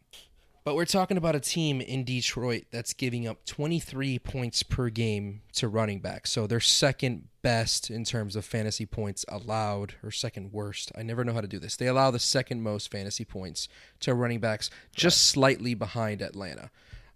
but 0.65 0.75
we're 0.75 0.85
talking 0.85 1.17
about 1.17 1.35
a 1.35 1.41
team 1.41 1.81
in 1.81 2.05
Detroit 2.05 2.65
that's 2.71 2.93
giving 2.93 3.27
up 3.27 3.45
23 3.47 4.19
points 4.19 4.63
per 4.63 4.91
game 4.91 5.43
to 5.55 5.69
running 5.69 6.01
backs. 6.01 6.31
So 6.31 6.47
they're 6.47 6.61
second 6.61 7.29
best 7.43 7.91
in 7.91 8.05
terms 8.05 8.37
of 8.37 8.45
fantasy 8.45 8.85
points 8.85 9.25
allowed, 9.29 9.95
or 10.03 10.11
second 10.11 10.53
worst. 10.53 10.93
I 10.97 11.03
never 11.03 11.25
know 11.25 11.33
how 11.33 11.41
to 11.41 11.49
do 11.49 11.59
this. 11.59 11.77
They 11.77 11.87
allow 11.87 12.11
the 12.11 12.19
second 12.19 12.63
most 12.63 12.91
fantasy 12.91 13.25
points 13.25 13.69
to 14.01 14.15
running 14.15 14.41
backs, 14.41 14.71
just 14.95 15.29
slightly 15.29 15.75
behind 15.75 16.21
Atlanta. 16.21 16.71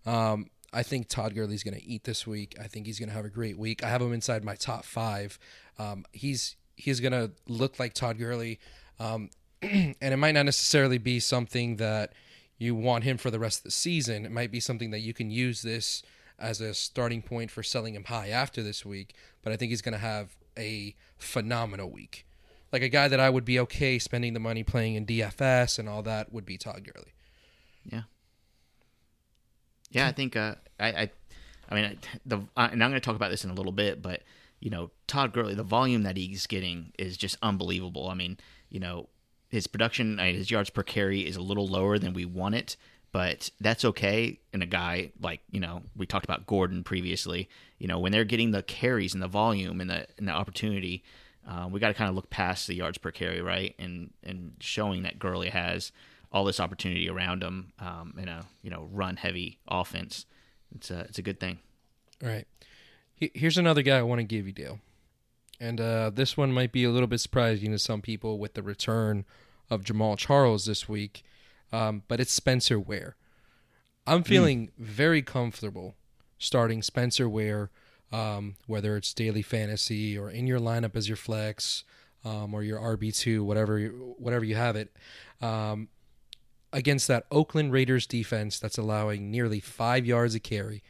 Um, 0.06 0.50
I 0.72 0.82
think 0.82 1.08
Todd 1.08 1.34
Gurley's 1.34 1.62
going 1.62 1.78
to 1.78 1.84
eat 1.84 2.04
this 2.04 2.26
week. 2.26 2.56
I 2.60 2.66
think 2.66 2.86
he's 2.86 2.98
going 2.98 3.08
to 3.08 3.14
have 3.14 3.24
a 3.24 3.30
great 3.30 3.58
week. 3.58 3.84
I 3.84 3.88
have 3.88 4.02
him 4.02 4.12
inside 4.12 4.42
my 4.42 4.56
top 4.56 4.84
five. 4.84 5.38
Um, 5.78 6.04
he's 6.12 6.56
he's 6.76 7.00
going 7.00 7.12
to 7.12 7.30
look 7.46 7.78
like 7.78 7.94
Todd 7.94 8.18
Gurley, 8.18 8.58
um, 8.98 9.30
and 9.62 9.94
it 10.00 10.16
might 10.16 10.32
not 10.32 10.46
necessarily 10.46 10.98
be 10.98 11.20
something 11.20 11.76
that 11.76 12.12
you 12.64 12.75
want 12.75 13.04
him 13.04 13.16
for 13.18 13.30
the 13.30 13.38
rest 13.38 13.61
of 13.61 13.64
the 13.64 13.71
season. 13.71 14.25
It 14.25 14.33
might 14.33 14.50
be 14.50 14.61
something 14.61 14.90
that 14.90 15.00
you 15.00 15.14
can 15.14 15.30
use 15.30 15.62
this 15.62 16.02
as 16.38 16.61
a 16.61 16.75
starting 16.75 17.23
point 17.23 17.50
for 17.50 17.62
selling 17.62 17.94
him 17.94 18.04
high 18.04 18.28
after 18.28 18.62
this 18.62 18.85
week. 18.85 19.14
But 19.42 19.52
I 19.52 19.56
think 19.56 19.71
he's 19.71 19.83
going 19.83 19.92
to 19.92 19.99
have 19.99 20.37
a 20.59 20.94
phenomenal 21.16 21.90
week. 21.90 22.26
Like 22.73 22.83
a 22.83 22.88
guy 22.88 23.06
that 23.09 23.21
I 23.21 23.30
would 23.30 23.44
be 23.44 23.61
okay 23.61 23.99
spending 23.99 24.35
the 24.35 24.40
money 24.40 24.64
playing 24.64 24.97
in 24.97 25.06
DFS 25.06 25.78
and 25.78 25.88
all 25.88 26.02
that 26.02 26.33
would 26.33 26.44
be 26.44 26.59
Todd 26.59 26.83
Gurley. 26.83 27.12
Yeah. 27.85 28.02
Yeah, 29.90 30.09
I 30.09 30.12
think 30.12 30.35
uh, 30.35 30.56
I, 30.80 30.88
I, 30.88 31.11
I 31.71 31.75
mean, 31.75 31.99
the 32.26 32.38
uh, 32.56 32.68
and 32.73 32.83
I'm 32.83 32.90
going 32.90 33.00
to 33.00 33.00
talk 33.00 33.14
about 33.14 33.30
this 33.30 33.44
in 33.44 33.50
a 33.50 33.54
little 33.54 33.73
bit, 33.73 34.02
but 34.02 34.23
you 34.59 34.71
know, 34.71 34.90
Todd 35.06 35.33
Gurley, 35.33 35.54
the 35.54 35.62
volume 35.62 36.02
that 36.02 36.16
he's 36.16 36.47
getting 36.47 36.92
is 36.99 37.16
just 37.16 37.37
unbelievable. 37.42 38.09
I 38.09 38.14
mean, 38.14 38.38
you 38.71 38.80
know, 38.80 39.09
his 39.54 39.68
production, 39.68 40.18
uh, 40.18 40.25
his 40.25 40.50
yards 40.50 40.68
per 40.68 40.82
carry 40.82 41.20
is 41.20 41.37
a 41.37 41.40
little 41.40 41.68
lower 41.68 41.96
than 41.96 42.12
we 42.12 42.25
want 42.25 42.56
it, 42.56 42.76
but 43.12 43.50
that's 43.61 43.84
okay. 43.84 44.40
And 44.52 44.64
a 44.64 44.66
guy 44.66 45.12
like 45.20 45.40
you 45.52 45.61
know, 45.61 45.82
we 45.96 46.06
talked 46.06 46.25
about 46.25 46.44
Gordon 46.44 46.82
previously. 46.82 47.49
You 47.78 47.87
know, 47.87 48.00
when 48.00 48.11
they're 48.11 48.25
getting 48.25 48.50
the 48.50 48.64
carries 48.64 49.14
and 49.14 49.23
the 49.23 49.28
volume 49.28 49.80
and 49.80 49.88
the 49.88 50.08
and 50.18 50.26
the 50.26 50.32
opportunity, 50.32 51.04
uh, 51.49 51.68
we 51.70 51.78
got 51.78 51.88
to 51.88 51.94
kind 51.94 52.08
of 52.08 52.16
look 52.16 52.30
past 52.30 52.66
the 52.66 52.75
yards 52.75 52.99
per 52.99 53.12
carry, 53.12 53.40
right? 53.40 53.76
And 53.78 54.12
and 54.25 54.56
showing 54.58 55.04
that 55.04 55.20
Gurley 55.20 55.50
has 55.50 55.92
all 56.32 56.44
this 56.44 56.58
opportunity 56.58 57.08
around 57.08 57.44
him 57.44 57.73
um, 57.78 58.14
in 58.18 58.28
a 58.28 58.46
you 58.62 58.70
know 58.70 58.88
run 58.90 59.16
heavy 59.16 59.61
offense. 59.68 60.26
It's 60.75 60.90
a 60.90 61.00
it's 61.02 61.18
a 61.20 61.23
good 61.23 61.38
thing. 61.38 61.61
All 62.25 62.28
right. 62.28 62.49
Here's 63.16 63.56
another 63.56 63.82
guy 63.82 63.99
I 63.99 64.02
want 64.02 64.18
to 64.18 64.25
give 64.25 64.49
you, 64.49 64.52
Dale. 64.52 64.80
And 65.61 65.80
uh, 65.80 66.11
this 66.12 66.37
one 66.37 66.52
might 66.52 66.73
be 66.73 66.82
a 66.82 66.90
little 66.90 67.06
bit 67.06 67.20
surprising 67.20 67.70
to 67.70 67.78
some 67.78 68.02
people 68.02 68.40
with 68.40 68.54
the 68.54 68.62
return 68.62 69.25
of 69.71 69.83
Jamaal 69.85 70.16
Charles 70.18 70.66
this 70.66 70.88
week, 70.88 71.23
um, 71.73 72.02
but 72.09 72.21
it's 72.21 72.33
Spencer 72.33 72.78
Ware. 72.78 73.16
I'm 74.06 74.23
feeling 74.23 74.71
very 74.78 75.23
comfortable 75.23 75.94
starting 76.38 76.83
Spencer 76.83 77.28
Ware, 77.28 77.71
um, 78.12 78.56
whether 78.66 78.97
it's 78.97 79.14
daily 79.14 79.42
fantasy 79.42 80.16
or 80.18 80.30
in 80.30 80.47
your 80.47 80.61
lineup 80.61 80.94
as 80.97 81.09
your 81.09 81.16
flex 81.16 81.85
um, 82.25 82.54
or 82.54 82.62
your 82.62 82.78
RB 82.78 83.12
two, 83.16 83.42
whatever 83.44 83.78
you- 83.78 84.14
whatever 84.18 84.44
you 84.44 84.54
have 84.56 84.76
it. 84.76 84.94
Um, 85.40 85.88
against 86.73 87.06
that 87.09 87.25
Oakland 87.30 87.73
Raiders 87.73 88.06
defense 88.06 88.59
that's 88.59 88.78
allowing 88.78 89.30
nearly 89.30 89.61
five 89.61 90.04
yards 90.06 90.35
a 90.35 90.40
carry. 90.40 90.83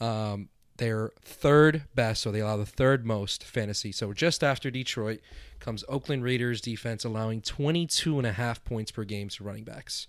Um, 0.00 0.48
they're 0.78 1.12
third 1.22 1.84
best, 1.94 2.22
so 2.22 2.30
they 2.30 2.40
allow 2.40 2.56
the 2.56 2.66
third 2.66 3.06
most 3.06 3.44
fantasy. 3.44 3.92
So 3.92 4.12
just 4.12 4.42
after 4.42 4.70
Detroit 4.70 5.20
comes 5.60 5.84
Oakland 5.88 6.22
Raiders 6.22 6.60
defense 6.60 7.04
allowing 7.04 7.40
22 7.40 8.18
and 8.18 8.26
a 8.26 8.32
half 8.32 8.64
points 8.64 8.90
per 8.90 9.04
game 9.04 9.28
to 9.30 9.44
running 9.44 9.64
backs. 9.64 10.06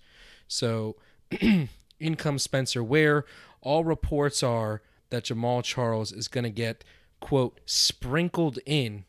So 0.47 0.95
in 1.99 2.15
comes 2.17 2.43
Spencer 2.43 2.83
Ware. 2.83 3.25
All 3.61 3.83
reports 3.83 4.43
are 4.43 4.81
that 5.09 5.25
Jamaal 5.25 5.63
Charles 5.63 6.11
is 6.11 6.27
going 6.27 6.43
to 6.43 6.49
get, 6.49 6.83
quote, 7.19 7.59
sprinkled 7.65 8.59
in 8.65 9.05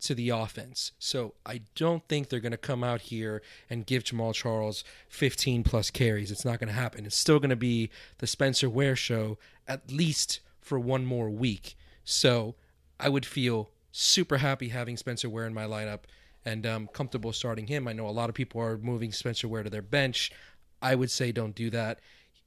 to 0.00 0.14
the 0.14 0.30
offense. 0.30 0.92
So 0.98 1.34
I 1.44 1.62
don't 1.74 2.06
think 2.08 2.28
they're 2.28 2.40
going 2.40 2.52
to 2.52 2.58
come 2.58 2.84
out 2.84 3.02
here 3.02 3.42
and 3.68 3.86
give 3.86 4.04
Jamaal 4.04 4.34
Charles 4.34 4.84
15 5.08 5.64
plus 5.64 5.90
carries. 5.90 6.30
It's 6.30 6.44
not 6.44 6.60
going 6.60 6.68
to 6.68 6.74
happen. 6.74 7.04
It's 7.04 7.16
still 7.16 7.40
going 7.40 7.50
to 7.50 7.56
be 7.56 7.90
the 8.18 8.26
Spencer 8.26 8.70
Ware 8.70 8.96
show 8.96 9.38
at 9.66 9.90
least 9.90 10.40
for 10.68 10.78
one 10.78 11.04
more 11.04 11.30
week. 11.30 11.76
So 12.04 12.54
I 13.00 13.08
would 13.08 13.26
feel 13.26 13.70
super 13.90 14.38
happy 14.38 14.68
having 14.68 14.96
Spencer 14.96 15.28
Ware 15.28 15.46
in 15.46 15.54
my 15.54 15.64
lineup 15.64 16.00
and 16.44 16.64
um, 16.66 16.88
comfortable 16.92 17.32
starting 17.32 17.66
him. 17.66 17.88
I 17.88 17.92
know 17.92 18.06
a 18.06 18.10
lot 18.10 18.28
of 18.28 18.34
people 18.34 18.60
are 18.60 18.78
moving 18.78 19.12
Spencer 19.12 19.48
Ware 19.48 19.62
to 19.62 19.70
their 19.70 19.82
bench. 19.82 20.30
I 20.80 20.94
would 20.94 21.10
say 21.10 21.32
don't 21.32 21.54
do 21.54 21.70
that. 21.70 22.00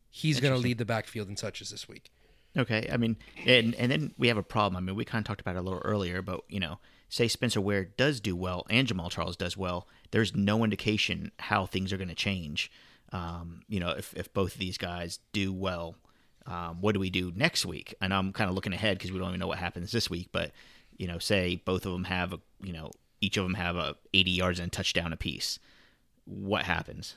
He's 0.09 0.39
going 0.39 0.53
to 0.53 0.59
lead 0.59 0.77
the 0.77 0.85
backfield 0.85 1.27
in 1.29 1.35
touches 1.35 1.69
this 1.69 1.87
week. 1.87 2.11
Okay, 2.57 2.89
I 2.91 2.97
mean, 2.97 3.15
and 3.45 3.73
and 3.75 3.89
then 3.91 4.13
we 4.17 4.27
have 4.27 4.37
a 4.37 4.43
problem. 4.43 4.75
I 4.75 4.85
mean, 4.85 4.95
we 4.95 5.05
kind 5.05 5.21
of 5.23 5.27
talked 5.27 5.39
about 5.39 5.55
it 5.55 5.59
a 5.59 5.61
little 5.61 5.79
earlier, 5.79 6.21
but 6.21 6.41
you 6.49 6.59
know, 6.59 6.79
say 7.07 7.29
Spencer 7.29 7.61
Ware 7.61 7.85
does 7.85 8.19
do 8.19 8.35
well 8.35 8.65
and 8.69 8.87
Jamaal 8.87 9.09
Charles 9.09 9.37
does 9.37 9.55
well. 9.55 9.87
There's 10.11 10.35
no 10.35 10.63
indication 10.65 11.31
how 11.39 11.65
things 11.65 11.93
are 11.93 11.97
going 11.97 12.09
to 12.09 12.15
change. 12.15 12.69
Um, 13.13 13.61
you 13.69 13.79
know, 13.79 13.91
if 13.91 14.13
if 14.15 14.33
both 14.33 14.53
of 14.53 14.59
these 14.59 14.77
guys 14.77 15.19
do 15.31 15.53
well, 15.53 15.95
um, 16.45 16.81
what 16.81 16.93
do 16.93 16.99
we 16.99 17.09
do 17.09 17.31
next 17.35 17.65
week? 17.65 17.93
And 18.01 18.13
I'm 18.13 18.33
kind 18.33 18.49
of 18.49 18.55
looking 18.55 18.73
ahead 18.73 18.97
because 18.97 19.11
we 19.11 19.19
don't 19.19 19.29
even 19.29 19.39
know 19.39 19.47
what 19.47 19.59
happens 19.59 19.91
this 19.91 20.09
week. 20.09 20.29
But 20.31 20.51
you 20.97 21.07
know, 21.07 21.19
say 21.19 21.61
both 21.63 21.85
of 21.85 21.91
them 21.93 22.05
have 22.05 22.33
a 22.33 22.39
you 22.63 22.73
know 22.73 22.91
each 23.21 23.37
of 23.37 23.43
them 23.43 23.53
have 23.53 23.75
a 23.75 23.95
80 24.13 24.31
yards 24.31 24.59
and 24.59 24.67
a 24.67 24.71
touchdown 24.71 25.13
apiece. 25.13 25.59
What 26.25 26.63
happens? 26.63 27.15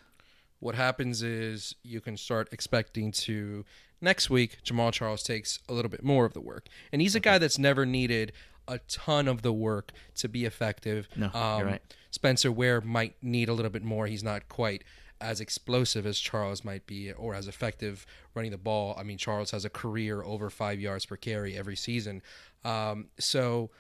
What 0.60 0.74
happens 0.74 1.22
is 1.22 1.74
you 1.82 2.00
can 2.00 2.16
start 2.16 2.48
expecting 2.52 3.12
to 3.12 3.64
next 4.00 4.30
week 4.30 4.58
Jamaal 4.64 4.92
Charles 4.92 5.22
takes 5.22 5.58
a 5.68 5.72
little 5.72 5.90
bit 5.90 6.02
more 6.04 6.24
of 6.24 6.32
the 6.34 6.40
work. 6.40 6.68
And 6.92 7.02
he's 7.02 7.14
a 7.14 7.20
guy 7.20 7.38
that's 7.38 7.58
never 7.58 7.84
needed 7.84 8.32
a 8.66 8.78
ton 8.88 9.28
of 9.28 9.42
the 9.42 9.52
work 9.52 9.92
to 10.16 10.28
be 10.28 10.44
effective. 10.46 11.08
Um, 11.14 11.20
No, 11.20 11.56
you're 11.58 11.66
right. 11.66 11.82
Spencer 12.10 12.50
Ware 12.52 12.80
might 12.80 13.14
need 13.22 13.48
a 13.48 13.52
little 13.52 13.70
bit 13.70 13.82
more. 13.82 14.06
He's 14.06 14.22
not 14.24 14.48
quite 14.48 14.84
as 15.20 15.40
explosive 15.40 16.06
as 16.06 16.18
Charles 16.18 16.64
might 16.64 16.86
be 16.86 17.12
or 17.12 17.34
as 17.34 17.48
effective 17.48 18.06
running 18.34 18.50
the 18.50 18.58
ball. 18.58 18.94
I 18.98 19.02
mean, 19.02 19.18
Charles 19.18 19.52
has 19.52 19.64
a 19.64 19.70
career 19.70 20.22
over 20.22 20.50
five 20.50 20.80
yards 20.80 21.06
per 21.06 21.16
carry 21.16 21.56
every 21.56 21.76
season. 21.76 22.22
Um, 22.64 23.08
so, 23.18 23.70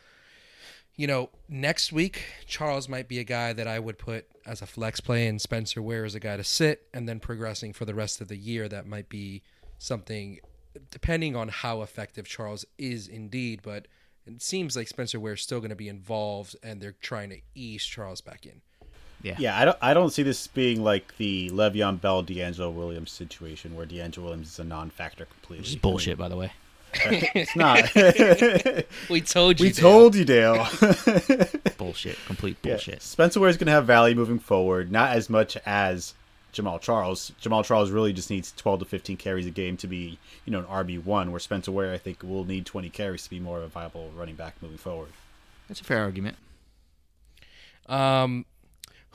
you 0.96 1.06
know, 1.06 1.30
next 1.48 1.92
week, 1.92 2.22
Charles 2.46 2.88
might 2.88 3.08
be 3.08 3.18
a 3.18 3.24
guy 3.24 3.52
that 3.52 3.66
I 3.66 3.78
would 3.78 3.98
put 3.98 4.26
as 4.46 4.62
a 4.62 4.66
flex 4.66 5.00
play, 5.00 5.26
and 5.26 5.40
Spencer 5.40 5.82
Ware 5.82 6.04
is 6.04 6.14
a 6.14 6.20
guy 6.20 6.36
to 6.36 6.44
sit, 6.44 6.86
and 6.94 7.08
then 7.08 7.18
progressing 7.18 7.72
for 7.72 7.84
the 7.84 7.94
rest 7.94 8.20
of 8.20 8.28
the 8.28 8.36
year. 8.36 8.68
That 8.68 8.86
might 8.86 9.08
be 9.08 9.42
something, 9.78 10.38
depending 10.90 11.34
on 11.34 11.48
how 11.48 11.82
effective 11.82 12.26
Charles 12.26 12.64
is 12.78 13.08
indeed. 13.08 13.60
But 13.62 13.88
it 14.26 14.40
seems 14.40 14.76
like 14.76 14.88
Spencer 14.88 15.18
Ware 15.18 15.34
is 15.34 15.42
still 15.42 15.58
going 15.58 15.70
to 15.70 15.76
be 15.76 15.88
involved, 15.88 16.54
and 16.62 16.80
they're 16.80 16.92
trying 16.92 17.30
to 17.30 17.40
ease 17.54 17.84
Charles 17.84 18.20
back 18.20 18.46
in. 18.46 18.60
Yeah. 19.24 19.36
Yeah, 19.38 19.58
I 19.58 19.64
don't. 19.64 19.78
I 19.80 19.94
don't 19.94 20.10
see 20.10 20.22
this 20.22 20.46
being 20.46 20.84
like 20.84 21.16
the 21.16 21.50
Le'Veon 21.50 22.00
Bell, 22.00 22.22
DeAngelo 22.22 22.72
Williams 22.72 23.10
situation 23.10 23.74
where 23.74 23.86
DeAngelo 23.86 24.18
Williams 24.18 24.48
is 24.52 24.58
a 24.58 24.64
non-factor 24.64 25.24
completely. 25.24 25.62
Which 25.62 25.70
is 25.70 25.76
bullshit, 25.76 26.18
by 26.18 26.28
the 26.28 26.36
way. 26.36 26.52
It's 26.94 27.56
not. 27.56 27.90
We 29.10 29.20
told 29.22 29.58
you. 29.58 29.66
we 29.66 29.72
Dale. 29.72 29.82
told 29.82 30.14
you, 30.14 30.24
Dale. 30.24 30.66
Bullshit. 31.78 32.16
Complete 32.26 32.56
Yeah, 32.62 32.74
bullshit. 32.74 33.02
Spencer 33.02 33.46
is 33.48 33.56
going 33.56 33.66
to 33.66 33.72
have 33.72 33.86
value 33.86 34.14
moving 34.14 34.38
forward, 34.38 34.92
not 34.92 35.10
as 35.16 35.28
much 35.28 35.56
as 35.66 36.14
Jamaal 36.52 36.80
Charles. 36.80 37.32
Jamaal 37.42 37.64
Charles 37.64 37.90
really 37.90 38.12
just 38.12 38.30
needs 38.30 38.52
12 38.56 38.80
to 38.80 38.84
15 38.84 39.16
carries 39.16 39.46
a 39.46 39.50
game 39.50 39.76
to 39.78 39.86
be, 39.88 40.18
you 40.44 40.52
know, 40.52 40.60
an 40.60 40.66
RB1, 40.66 41.30
where 41.30 41.40
Spencer 41.40 41.72
Ware, 41.72 41.92
I 41.92 41.98
think, 41.98 42.22
will 42.22 42.44
need 42.44 42.64
20 42.66 42.90
carries 42.90 43.24
to 43.24 43.30
be 43.30 43.40
more 43.40 43.58
of 43.58 43.64
a 43.64 43.68
viable 43.68 44.10
running 44.16 44.36
back 44.36 44.54
moving 44.62 44.78
forward. 44.78 45.10
That's 45.68 45.80
a 45.80 45.84
fair 45.84 46.00
argument. 46.00 46.36
Um, 47.86 48.46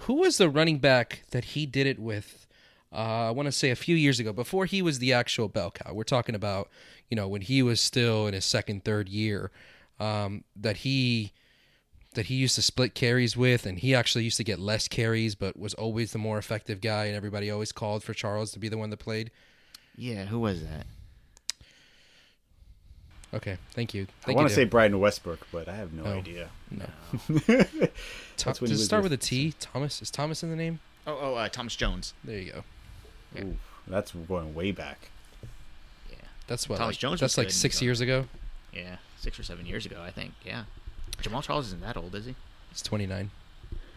who 0.01 0.15
was 0.15 0.37
the 0.37 0.49
running 0.49 0.79
back 0.79 1.23
that 1.31 1.45
he 1.45 1.65
did 1.65 1.87
it 1.87 1.99
with? 1.99 2.47
Uh, 2.91 3.27
I 3.27 3.31
want 3.31 3.45
to 3.45 3.51
say 3.51 3.69
a 3.69 3.75
few 3.75 3.95
years 3.95 4.19
ago, 4.19 4.33
before 4.33 4.65
he 4.65 4.81
was 4.81 4.99
the 4.99 5.13
actual 5.13 5.47
bell 5.47 5.71
cow. 5.71 5.93
We're 5.93 6.03
talking 6.03 6.35
about, 6.35 6.69
you 7.09 7.15
know, 7.15 7.27
when 7.27 7.41
he 7.41 7.61
was 7.61 7.79
still 7.79 8.25
in 8.25 8.33
his 8.33 8.45
second, 8.45 8.83
third 8.83 9.09
year, 9.09 9.51
um, 9.99 10.43
that 10.55 10.77
he 10.77 11.33
that 12.15 12.25
he 12.25 12.35
used 12.35 12.55
to 12.55 12.61
split 12.63 12.95
carries 12.95 13.37
with, 13.37 13.67
and 13.67 13.77
he 13.77 13.93
actually 13.93 14.23
used 14.23 14.37
to 14.37 14.43
get 14.43 14.57
less 14.57 14.87
carries, 14.87 15.35
but 15.35 15.59
was 15.59 15.75
always 15.75 16.11
the 16.11 16.17
more 16.17 16.39
effective 16.39 16.81
guy, 16.81 17.05
and 17.05 17.15
everybody 17.15 17.51
always 17.51 17.71
called 17.71 18.03
for 18.03 18.15
Charles 18.15 18.51
to 18.51 18.59
be 18.59 18.67
the 18.67 18.79
one 18.79 18.89
that 18.89 18.97
played. 18.97 19.29
Yeah, 19.95 20.25
who 20.25 20.39
was 20.39 20.63
that? 20.63 20.87
Okay, 23.33 23.57
thank 23.73 23.93
you. 23.93 24.07
I 24.25 24.31
want 24.31 24.47
to 24.49 24.53
say 24.53 24.61
Dan. 24.63 24.69
Brian 24.69 24.99
Westbrook, 24.99 25.47
but 25.51 25.67
I 25.69 25.75
have 25.75 25.93
no 25.93 26.03
Oh. 26.05 26.17
idea. 26.17 26.49
no. 26.71 26.85
That's 27.47 28.59
Does 28.59 28.71
it 28.71 28.77
start 28.85 29.03
with 29.03 29.11
with- 29.11 29.21
a 29.21 29.23
T? 29.23 29.53
Thomas 29.59 30.01
is 30.01 30.09
Thomas 30.09 30.41
in 30.43 30.49
the 30.49 30.55
name? 30.55 30.79
Oh, 31.05 31.17
oh, 31.21 31.35
uh, 31.35 31.49
Thomas 31.49 31.75
Jones. 31.75 32.13
There 32.23 32.39
you 32.39 32.51
go. 32.51 32.63
Yeah. 33.35 33.43
Ooh, 33.43 33.57
that's 33.87 34.11
going 34.11 34.53
way 34.55 34.71
back. 34.71 35.09
Yeah, 36.11 36.17
That's 36.47 36.67
what 36.67 36.77
Thomas 36.77 36.95
like, 36.95 36.99
Jones 36.99 37.19
That's 37.19 37.37
was 37.37 37.45
like 37.45 37.51
six 37.51 37.81
years 37.81 38.01
ago. 38.01 38.25
yeah, 38.73 38.97
six 39.19 39.39
or 39.39 39.43
seven 39.43 39.65
years 39.65 39.85
ago, 39.85 40.01
I 40.01 40.09
think. 40.11 40.33
Yeah, 40.43 40.63
Jamaal 41.21 41.43
Charles 41.43 41.67
isn't 41.67 41.81
that 41.81 41.97
old, 41.97 42.15
is 42.15 42.25
he? 42.25 42.35
He's 42.71 42.81
twenty 42.81 43.05
nine. 43.05 43.29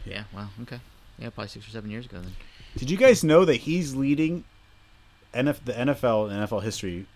Yeah. 0.04 0.24
Well, 0.34 0.50
okay. 0.62 0.80
Yeah, 1.18 1.30
probably 1.30 1.48
six 1.48 1.66
or 1.66 1.70
seven 1.70 1.90
years 1.90 2.06
ago 2.06 2.18
then. 2.20 2.32
Did 2.76 2.90
you 2.90 2.96
guys 2.96 3.22
know 3.24 3.44
that 3.44 3.56
he's 3.56 3.94
leading 3.94 4.44
NF, 5.34 5.64
the 5.64 5.72
NFL 5.72 6.30
in 6.30 6.36
NFL 6.38 6.62
history 6.62 7.06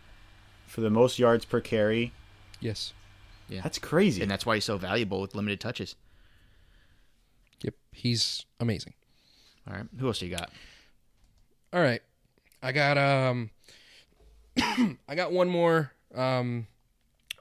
for 0.67 0.81
the 0.81 0.91
most 0.91 1.19
yards 1.19 1.45
per 1.45 1.61
carry? 1.61 2.13
Yes. 2.61 2.93
Yeah, 3.49 3.61
That's 3.63 3.79
crazy. 3.79 4.23
and 4.23 4.31
that's 4.31 4.45
why 4.45 4.57
he's 4.57 4.65
so 4.65 4.77
valuable 4.77 5.21
with 5.21 5.35
limited 5.35 5.61
touches. 5.61 5.95
Yep. 7.63 7.75
He's 7.93 8.45
amazing. 8.61 8.95
All 9.69 9.75
right, 9.77 9.87
who 9.99 10.07
else 10.09 10.19
do 10.19 10.27
you 10.27 10.37
got? 10.37 10.51
All 11.73 11.81
right. 11.81 12.03
I 12.63 12.73
got 12.73 12.99
um 12.99 13.51
I 15.09 15.15
got 15.15 15.33
one 15.33 15.49
more 15.49 15.93
um 16.15 16.67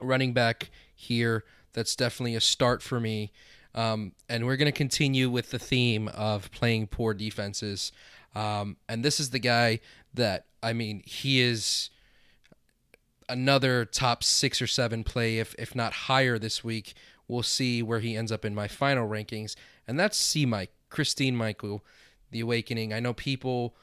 running 0.00 0.32
back 0.32 0.70
here 0.94 1.44
that's 1.72 1.96
definitely 1.96 2.34
a 2.34 2.40
start 2.40 2.82
for 2.82 3.00
me. 3.00 3.32
Um, 3.74 4.12
and 4.28 4.46
we're 4.46 4.56
going 4.56 4.72
to 4.72 4.76
continue 4.76 5.28
with 5.28 5.50
the 5.50 5.58
theme 5.58 6.08
of 6.08 6.50
playing 6.50 6.86
poor 6.86 7.12
defenses. 7.12 7.92
Um, 8.34 8.78
and 8.88 9.04
this 9.04 9.20
is 9.20 9.30
the 9.30 9.38
guy 9.38 9.80
that 10.14 10.46
I 10.62 10.72
mean, 10.72 11.02
he 11.04 11.40
is 11.40 11.90
another 13.28 13.84
top 13.84 14.22
six 14.22 14.60
or 14.62 14.66
seven 14.66 15.04
play, 15.04 15.38
if 15.38 15.54
if 15.58 15.74
not 15.74 15.92
higher 15.92 16.38
this 16.38 16.62
week. 16.64 16.94
We'll 17.28 17.42
see 17.42 17.82
where 17.82 17.98
he 17.98 18.16
ends 18.16 18.30
up 18.30 18.44
in 18.44 18.54
my 18.54 18.68
final 18.68 19.08
rankings, 19.08 19.56
and 19.86 19.98
that's 19.98 20.16
C. 20.16 20.46
Mike 20.46 20.70
Christine 20.90 21.36
Michael, 21.36 21.84
the 22.30 22.40
Awakening. 22.40 22.92
I 22.92 23.00
know 23.00 23.12
people 23.12 23.74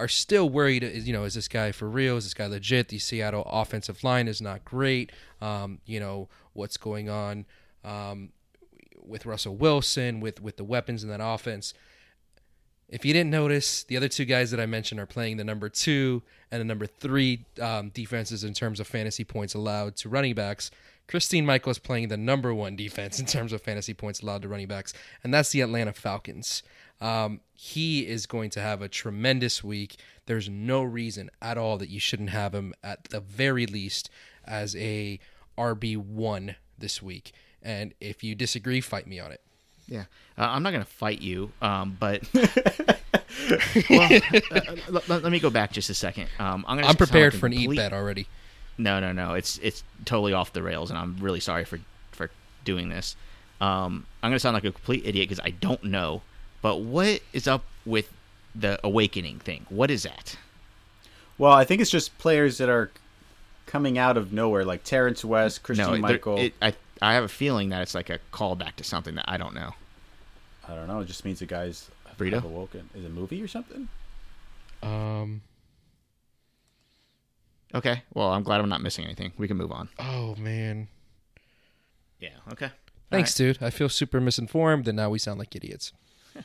are 0.00 0.08
still 0.08 0.48
worried. 0.48 0.82
You 0.82 1.12
know, 1.12 1.24
is 1.24 1.34
this 1.34 1.48
guy 1.48 1.72
for 1.72 1.88
real? 1.88 2.16
Is 2.16 2.24
this 2.24 2.34
guy 2.34 2.46
legit? 2.46 2.88
The 2.88 2.98
Seattle 2.98 3.44
offensive 3.46 4.02
line 4.02 4.26
is 4.28 4.40
not 4.40 4.64
great. 4.64 5.12
Um, 5.40 5.78
you 5.86 6.00
know 6.00 6.28
what's 6.52 6.76
going 6.76 7.08
on 7.08 7.46
um, 7.84 8.30
with 9.00 9.26
Russell 9.26 9.56
Wilson, 9.56 10.20
with 10.20 10.42
with 10.42 10.56
the 10.56 10.64
weapons 10.64 11.04
in 11.04 11.10
that 11.10 11.20
offense. 11.22 11.74
If 12.94 13.04
you 13.04 13.12
didn't 13.12 13.32
notice, 13.32 13.82
the 13.82 13.96
other 13.96 14.06
two 14.06 14.24
guys 14.24 14.52
that 14.52 14.60
I 14.60 14.66
mentioned 14.66 15.00
are 15.00 15.06
playing 15.06 15.36
the 15.36 15.42
number 15.42 15.68
two 15.68 16.22
and 16.52 16.60
the 16.60 16.64
number 16.64 16.86
three 16.86 17.44
um, 17.60 17.88
defenses 17.88 18.44
in 18.44 18.54
terms 18.54 18.78
of 18.78 18.86
fantasy 18.86 19.24
points 19.24 19.52
allowed 19.52 19.96
to 19.96 20.08
running 20.08 20.36
backs. 20.36 20.70
Christine 21.08 21.44
Michael 21.44 21.72
is 21.72 21.80
playing 21.80 22.06
the 22.06 22.16
number 22.16 22.54
one 22.54 22.76
defense 22.86 23.18
in 23.18 23.26
terms 23.26 23.52
of 23.52 23.60
fantasy 23.62 23.94
points 23.94 24.20
allowed 24.20 24.42
to 24.42 24.48
running 24.48 24.68
backs, 24.68 24.94
and 25.24 25.34
that's 25.34 25.50
the 25.50 25.60
Atlanta 25.60 25.92
Falcons. 25.92 26.62
Um, 27.00 27.40
he 27.52 28.06
is 28.06 28.26
going 28.26 28.50
to 28.50 28.60
have 28.60 28.80
a 28.80 28.88
tremendous 28.88 29.64
week. 29.64 29.96
There's 30.26 30.48
no 30.48 30.84
reason 30.84 31.30
at 31.42 31.58
all 31.58 31.78
that 31.78 31.88
you 31.88 31.98
shouldn't 31.98 32.30
have 32.30 32.54
him 32.54 32.74
at 32.84 33.06
the 33.10 33.18
very 33.18 33.66
least 33.66 34.08
as 34.44 34.76
a 34.76 35.18
RB1 35.58 36.54
this 36.78 37.02
week. 37.02 37.32
And 37.60 37.92
if 38.00 38.22
you 38.22 38.36
disagree, 38.36 38.80
fight 38.80 39.08
me 39.08 39.18
on 39.18 39.32
it. 39.32 39.40
Yeah, 39.88 40.04
uh, 40.38 40.48
I'm 40.48 40.62
not 40.62 40.72
gonna 40.72 40.84
fight 40.84 41.20
you, 41.20 41.52
um, 41.60 41.96
but 41.98 42.22
well, 42.34 44.20
uh, 44.50 44.76
let, 44.88 45.08
let 45.08 45.30
me 45.30 45.40
go 45.40 45.50
back 45.50 45.72
just 45.72 45.90
a 45.90 45.94
second. 45.94 46.28
Um, 46.38 46.64
I'm 46.66 46.78
gonna. 46.78 46.88
I'm 46.88 46.96
prepared 46.96 47.34
for 47.34 47.46
an 47.46 47.52
eat 47.52 47.64
complete- 47.64 47.76
bet 47.76 47.92
already. 47.92 48.26
No, 48.76 48.98
no, 48.98 49.12
no. 49.12 49.34
It's 49.34 49.58
it's 49.62 49.84
totally 50.04 50.32
off 50.32 50.52
the 50.52 50.62
rails, 50.62 50.90
and 50.90 50.98
I'm 50.98 51.16
really 51.20 51.40
sorry 51.40 51.64
for 51.64 51.78
for 52.12 52.30
doing 52.64 52.88
this. 52.88 53.16
Um, 53.60 54.06
I'm 54.22 54.30
gonna 54.30 54.40
sound 54.40 54.54
like 54.54 54.64
a 54.64 54.72
complete 54.72 55.06
idiot 55.06 55.28
because 55.28 55.44
I 55.44 55.50
don't 55.50 55.84
know. 55.84 56.22
But 56.62 56.80
what 56.80 57.20
is 57.32 57.46
up 57.46 57.64
with 57.84 58.10
the 58.54 58.80
awakening 58.82 59.38
thing? 59.40 59.66
What 59.68 59.90
is 59.90 60.04
that? 60.04 60.36
well, 61.38 61.52
I 61.52 61.64
think 61.64 61.80
it's 61.80 61.90
just 61.90 62.16
players 62.18 62.58
that 62.58 62.68
are 62.68 62.90
coming 63.66 63.98
out 63.98 64.16
of 64.16 64.32
nowhere, 64.32 64.64
like 64.64 64.84
Terrence 64.84 65.24
West, 65.24 65.62
Christian 65.62 65.86
no, 65.86 65.96
Michael. 65.98 66.38
It, 66.38 66.54
I 66.62 66.74
I 67.02 67.14
have 67.14 67.24
a 67.24 67.28
feeling 67.28 67.68
that 67.70 67.82
it's 67.82 67.94
like 67.94 68.10
a 68.10 68.18
callback 68.32 68.76
to 68.76 68.84
something 68.84 69.14
that 69.16 69.24
I 69.28 69.36
don't 69.36 69.54
know. 69.54 69.72
I 70.68 70.74
don't 70.74 70.86
know. 70.88 71.00
It 71.00 71.06
just 71.06 71.24
means 71.24 71.40
the 71.40 71.46
guys 71.46 71.90
Burrito? 72.18 72.34
have 72.34 72.44
awoken. 72.44 72.88
Is 72.94 73.04
it 73.04 73.08
a 73.08 73.10
movie 73.10 73.42
or 73.42 73.48
something? 73.48 73.88
Um. 74.82 75.42
Okay, 77.74 78.02
well, 78.14 78.28
I'm 78.30 78.42
glad 78.44 78.60
I'm 78.60 78.68
not 78.68 78.80
missing 78.82 79.04
anything. 79.04 79.32
We 79.36 79.48
can 79.48 79.56
move 79.56 79.72
on. 79.72 79.88
Oh 79.98 80.36
man. 80.36 80.88
Yeah. 82.20 82.30
Okay. 82.52 82.70
Thanks, 83.10 83.34
dude. 83.34 83.58
I 83.62 83.70
feel 83.70 83.88
super 83.88 84.20
misinformed, 84.20 84.88
and 84.88 84.96
now 84.96 85.10
we 85.10 85.18
sound 85.18 85.38
like 85.38 85.54
idiots. 85.54 85.92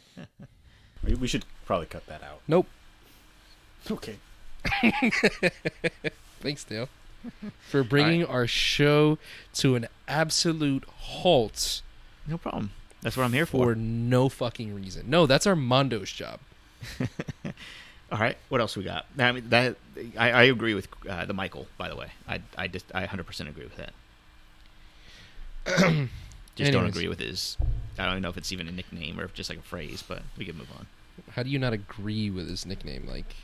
We- 1.04 1.16
We 1.16 1.28
should 1.28 1.46
probably 1.66 1.86
cut 1.86 2.06
that 2.08 2.22
out. 2.22 2.42
Nope. 2.48 2.68
Okay. 3.90 4.18
Thanks, 6.42 6.66
Dale, 6.66 6.90
for 7.70 7.84
bringing 7.84 8.26
our 8.26 8.48
show 8.48 9.18
to 9.56 9.76
an 9.76 9.88
absolute 10.08 10.86
halt 10.86 11.82
No 12.28 12.38
problem. 12.38 12.72
That's 13.02 13.16
what 13.18 13.24
I'm 13.24 13.34
here 13.34 13.46
for 13.46 13.68
for. 13.68 13.76
no 13.76 14.28
fucking 14.30 14.74
reason. 14.76 15.10
No, 15.10 15.26
that's 15.26 15.46
Armando's 15.48 16.12
job. 16.12 16.40
All 18.12 18.18
right. 18.20 18.38
What 18.50 18.60
else 18.62 18.76
we 18.76 18.84
got? 18.84 19.06
I 19.18 19.32
mean, 19.32 19.50
that 19.50 19.76
I, 20.18 20.32
I 20.32 20.44
agree 20.44 20.74
with 20.74 20.88
uh, 21.08 21.26
the 21.26 21.34
Michael. 21.34 21.68
By 21.78 21.90
the 21.90 21.96
way, 21.96 22.08
I 22.28 22.42
I 22.58 22.68
just 22.68 22.86
I 22.94 23.02
100 23.02 23.26
percent 23.26 23.50
agree 23.50 23.66
with 23.66 23.78
that. 23.78 23.94
just 26.56 26.72
don't 26.72 26.86
agree 26.88 27.08
with 27.08 27.20
his. 27.20 27.58
I 27.98 28.04
don't 28.06 28.14
even 28.14 28.24
know 28.24 28.30
if 28.30 28.38
it's 28.38 28.52
even 28.52 28.68
a 28.68 28.72
nickname 28.72 29.20
or 29.20 29.26
if 29.26 29.34
just 29.34 29.50
like 29.50 29.60
a 29.60 29.64
phrase, 29.64 30.04
but 30.08 30.22
we 30.38 30.46
can 30.46 30.58
move 30.58 30.70
on 30.78 30.88
How 31.32 31.44
do 31.44 31.50
you 31.50 31.60
not 31.60 31.74
agree 31.74 32.30
with 32.30 32.50
his 32.50 32.66
nickname? 32.66 33.06
Like, 33.08 33.36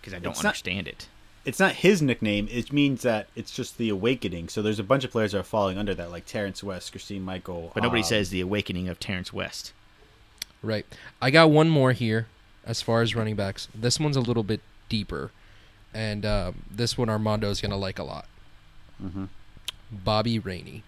because 0.00 0.12
I 0.14 0.18
don't 0.18 0.32
It's 0.32 0.42
not- 0.42 0.50
understand 0.50 0.86
it. 0.88 1.08
It's 1.44 1.58
not 1.58 1.72
his 1.72 2.00
nickname. 2.00 2.46
It 2.50 2.72
means 2.72 3.02
that 3.02 3.26
it's 3.34 3.50
just 3.52 3.76
the 3.76 3.88
awakening. 3.88 4.48
So 4.48 4.62
there's 4.62 4.78
a 4.78 4.84
bunch 4.84 5.02
of 5.04 5.10
players 5.10 5.32
that 5.32 5.38
are 5.40 5.42
falling 5.42 5.76
under 5.76 5.94
that, 5.94 6.10
like 6.10 6.24
Terrence 6.24 6.62
West, 6.62 6.92
Christine 6.92 7.22
Michael. 7.22 7.72
But 7.74 7.82
nobody 7.82 8.02
um, 8.02 8.06
says 8.08 8.30
the 8.30 8.40
awakening 8.40 8.88
of 8.88 9.00
Terrence 9.00 9.32
West. 9.32 9.72
right? 10.62 10.86
I 11.20 11.30
got 11.30 11.50
one 11.50 11.68
more 11.68 11.92
here 11.92 12.28
as 12.64 12.80
far 12.80 13.02
as 13.02 13.16
running 13.16 13.34
backs. 13.34 13.66
This 13.74 13.98
one's 13.98 14.16
a 14.16 14.20
little 14.20 14.44
bit 14.44 14.60
deeper, 14.88 15.32
and 15.92 16.24
uh, 16.24 16.52
this 16.70 16.96
one 16.96 17.08
Armando's 17.08 17.60
gonna 17.60 17.76
like 17.76 17.98
a 17.98 18.04
lot. 18.04 18.26
Mhm. 19.02 19.28
Bobby 19.90 20.38
Rainey. 20.38 20.84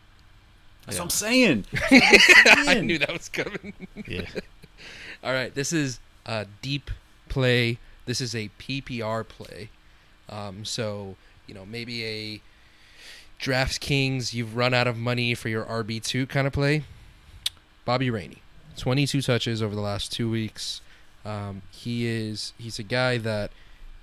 That's 0.86 0.98
what 0.98 1.04
I'm 1.04 1.10
saying. 1.10 1.64
I 1.90 2.80
knew 2.80 2.98
that 2.98 3.12
was 3.12 3.28
coming. 3.28 3.72
Yeah. 4.06 4.26
All 5.24 5.32
right, 5.32 5.52
this 5.54 5.72
is 5.72 5.98
a 6.26 6.46
deep 6.62 6.90
play. 7.28 7.78
This 8.06 8.20
is 8.20 8.34
a 8.36 8.50
PPR 8.58 9.26
play. 9.26 9.70
Um, 10.28 10.64
so 10.64 11.16
you 11.46 11.54
know 11.54 11.66
maybe 11.66 12.04
a 12.04 12.40
DraftKings. 13.40 14.34
You've 14.34 14.56
run 14.56 14.74
out 14.74 14.86
of 14.86 14.96
money 14.96 15.34
for 15.34 15.48
your 15.48 15.64
RB 15.64 16.02
two 16.02 16.26
kind 16.26 16.46
of 16.46 16.52
play. 16.52 16.84
Bobby 17.84 18.10
Rainey, 18.10 18.38
twenty 18.76 19.06
two 19.06 19.22
touches 19.22 19.62
over 19.62 19.74
the 19.74 19.80
last 19.80 20.12
two 20.12 20.30
weeks. 20.30 20.80
Um, 21.24 21.62
he 21.70 22.06
is 22.06 22.52
he's 22.58 22.78
a 22.78 22.82
guy 22.82 23.18
that 23.18 23.50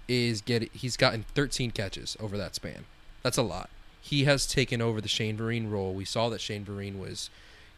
is 0.08 0.42
getting 0.42 0.70
he's 0.74 0.98
gotten 0.98 1.24
13 1.36 1.72
catches 1.72 2.18
over 2.20 2.38
that 2.38 2.56
span. 2.56 2.86
That's 3.24 3.38
a 3.38 3.44
lot. 3.44 3.70
He 4.02 4.24
has 4.24 4.48
taken 4.48 4.82
over 4.82 5.00
the 5.00 5.08
Shane 5.08 5.38
Vereen 5.38 5.72
role. 5.72 5.94
We 5.94 6.06
saw 6.06 6.30
that 6.30 6.42
Shane 6.42 6.66
Vereen 6.66 7.00
was 7.00 7.30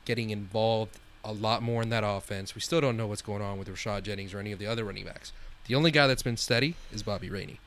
getting 0.06 0.30
involved 0.30 1.00
a 1.24 1.34
lot 1.34 1.62
more 1.62 1.82
in 1.82 1.90
that 1.90 2.04
offense. 2.06 2.56
We 2.56 2.62
still 2.62 2.82
don't 2.82 2.98
know 2.98 3.08
what's 3.08 3.22
going 3.22 3.42
on 3.42 3.60
with 3.60 3.68
Rashad 3.68 4.04
Jennings 4.04 4.34
or 4.34 4.40
any 4.40 4.52
of 4.52 4.60
the 4.60 4.68
other 4.68 4.84
running 4.84 5.06
backs. 5.06 5.32
The 5.68 5.76
only 5.76 5.92
guy 5.92 6.08
that's 6.08 6.24
been 6.24 6.38
steady 6.38 6.76
is 6.92 7.04
Bobby 7.04 7.30
Rainey. 7.30 7.60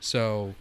So 0.00 0.54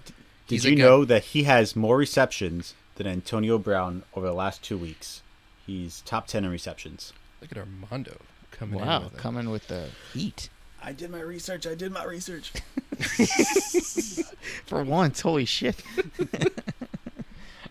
Did 0.47 0.56
he's 0.56 0.65
you 0.65 0.75
guy- 0.75 0.84
know 0.84 1.06
that 1.06 1.23
he 1.25 1.43
has 1.43 1.75
more 1.75 1.97
receptions 1.97 2.73
than 2.95 3.08
Antonio 3.08 3.58
Brown 3.58 4.04
over 4.13 4.25
the 4.28 4.34
last 4.34 4.62
two 4.63 4.78
weeks? 4.78 5.21
He's 5.65 6.02
top 6.02 6.28
ten 6.28 6.43
in 6.45 6.52
receptions. 6.52 7.13
Look 7.41 7.52
at 7.52 7.58
Armando 7.58 8.17
coming 8.52 8.80
in 8.80 8.86
Wow, 8.86 9.04
with 9.04 9.13
it. 9.13 9.17
coming 9.19 9.49
with 9.49 9.67
the 9.67 9.89
heat 10.13 10.49
I 10.82 10.91
did 10.93 11.10
my 11.12 11.19
research. 11.21 11.67
I 11.67 11.75
did 11.75 11.91
my 11.91 12.04
research. 12.06 12.52
for 14.65 14.84
once. 14.84 15.21
Holy 15.21 15.45
shit! 15.45 15.75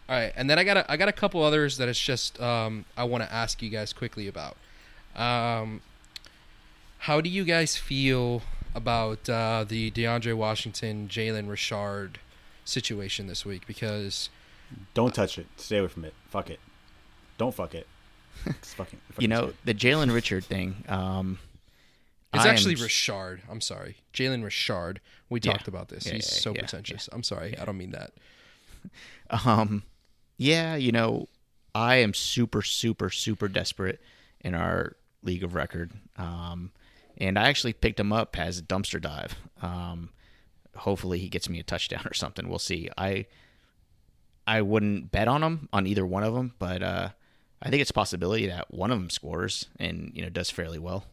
All 0.08 0.16
right, 0.16 0.32
and 0.36 0.48
then 0.48 0.58
I 0.58 0.64
got 0.64 0.76
a, 0.78 0.90
I 0.92 0.96
got 0.96 1.08
a 1.08 1.12
couple 1.12 1.42
others 1.42 1.76
that 1.78 1.88
it's 1.88 1.98
just 2.00 2.40
um, 2.40 2.84
I 2.96 3.04
want 3.04 3.24
to 3.24 3.32
ask 3.32 3.60
you 3.62 3.68
guys 3.70 3.92
quickly 3.92 4.28
about. 4.28 4.56
Um, 5.16 5.80
how 6.98 7.20
do 7.20 7.28
you 7.30 7.44
guys 7.44 7.76
feel 7.76 8.42
about 8.74 9.28
uh, 9.28 9.64
the 9.68 9.90
DeAndre 9.90 10.34
Washington, 10.34 11.08
Jalen 11.08 11.48
Richard 11.48 12.18
situation 12.64 13.26
this 13.26 13.44
week? 13.44 13.66
Because 13.66 14.28
Don't 14.94 15.14
touch 15.14 15.38
it. 15.38 15.46
Stay 15.56 15.78
away 15.78 15.88
from 15.88 16.04
it. 16.04 16.14
Fuck 16.28 16.50
it. 16.50 16.60
Don't 17.38 17.54
fuck 17.54 17.74
it. 17.74 17.86
It's 18.46 18.72
fucking, 18.74 19.00
fucking 19.10 19.22
You 19.22 19.28
know 19.28 19.40
stupid. 19.48 19.56
the 19.64 19.74
Jalen 19.74 20.14
Richard 20.14 20.44
thing. 20.44 20.84
Um, 20.88 21.38
It's 22.32 22.44
I 22.44 22.48
actually 22.48 22.74
s- 22.74 22.80
Richard. 22.82 23.42
I'm 23.50 23.60
sorry, 23.60 23.96
Jalen 24.14 24.44
Richard. 24.44 25.00
We 25.28 25.40
Yeah. 25.42 25.52
talked 25.52 25.66
about 25.68 25.88
this. 25.88 26.06
Yeah, 26.06 26.14
He's 26.14 26.30
yeah, 26.32 26.40
so 26.40 26.50
yeah, 26.54 26.60
pretentious. 26.60 27.08
I'm 27.12 27.22
sorry. 27.24 27.58
I 27.58 27.64
don't 27.64 27.76
mean 27.78 27.90
that. 27.92 28.12
Um, 29.44 29.82
yeah, 30.38 30.76
you 30.76 30.92
know, 30.92 31.28
I 31.74 31.96
am 31.96 32.14
super, 32.14 32.62
super, 32.62 33.10
super 33.10 33.48
desperate 33.48 34.00
in 34.40 34.54
our 34.54 34.96
league 35.22 35.42
of 35.44 35.54
record. 35.54 35.90
Um, 36.16 36.70
and 37.18 37.38
I 37.38 37.48
actually 37.48 37.72
picked 37.72 38.00
him 38.00 38.12
up 38.12 38.38
as 38.38 38.58
a 38.58 38.62
dumpster 38.62 39.00
dive. 39.00 39.36
Um, 39.60 40.10
hopefully 40.76 41.18
he 41.18 41.28
gets 41.28 41.48
me 41.48 41.58
a 41.58 41.64
touchdown 41.64 42.06
or 42.06 42.14
something. 42.14 42.48
We'll 42.48 42.58
see. 42.58 42.88
I 42.96 43.26
I 44.46 44.62
wouldn't 44.62 45.10
bet 45.10 45.28
on 45.28 45.42
him 45.42 45.68
on 45.72 45.86
either 45.86 46.06
one 46.06 46.22
of 46.22 46.34
them, 46.34 46.54
but 46.58 46.82
uh, 46.82 47.10
I 47.60 47.68
think 47.68 47.82
it's 47.82 47.90
a 47.90 47.94
possibility 47.94 48.46
that 48.46 48.72
one 48.72 48.90
of 48.90 48.98
them 48.98 49.10
scores 49.10 49.66
and 49.78 50.10
you 50.14 50.22
know 50.22 50.30
does 50.30 50.50
fairly 50.50 50.78
well. 50.78 51.04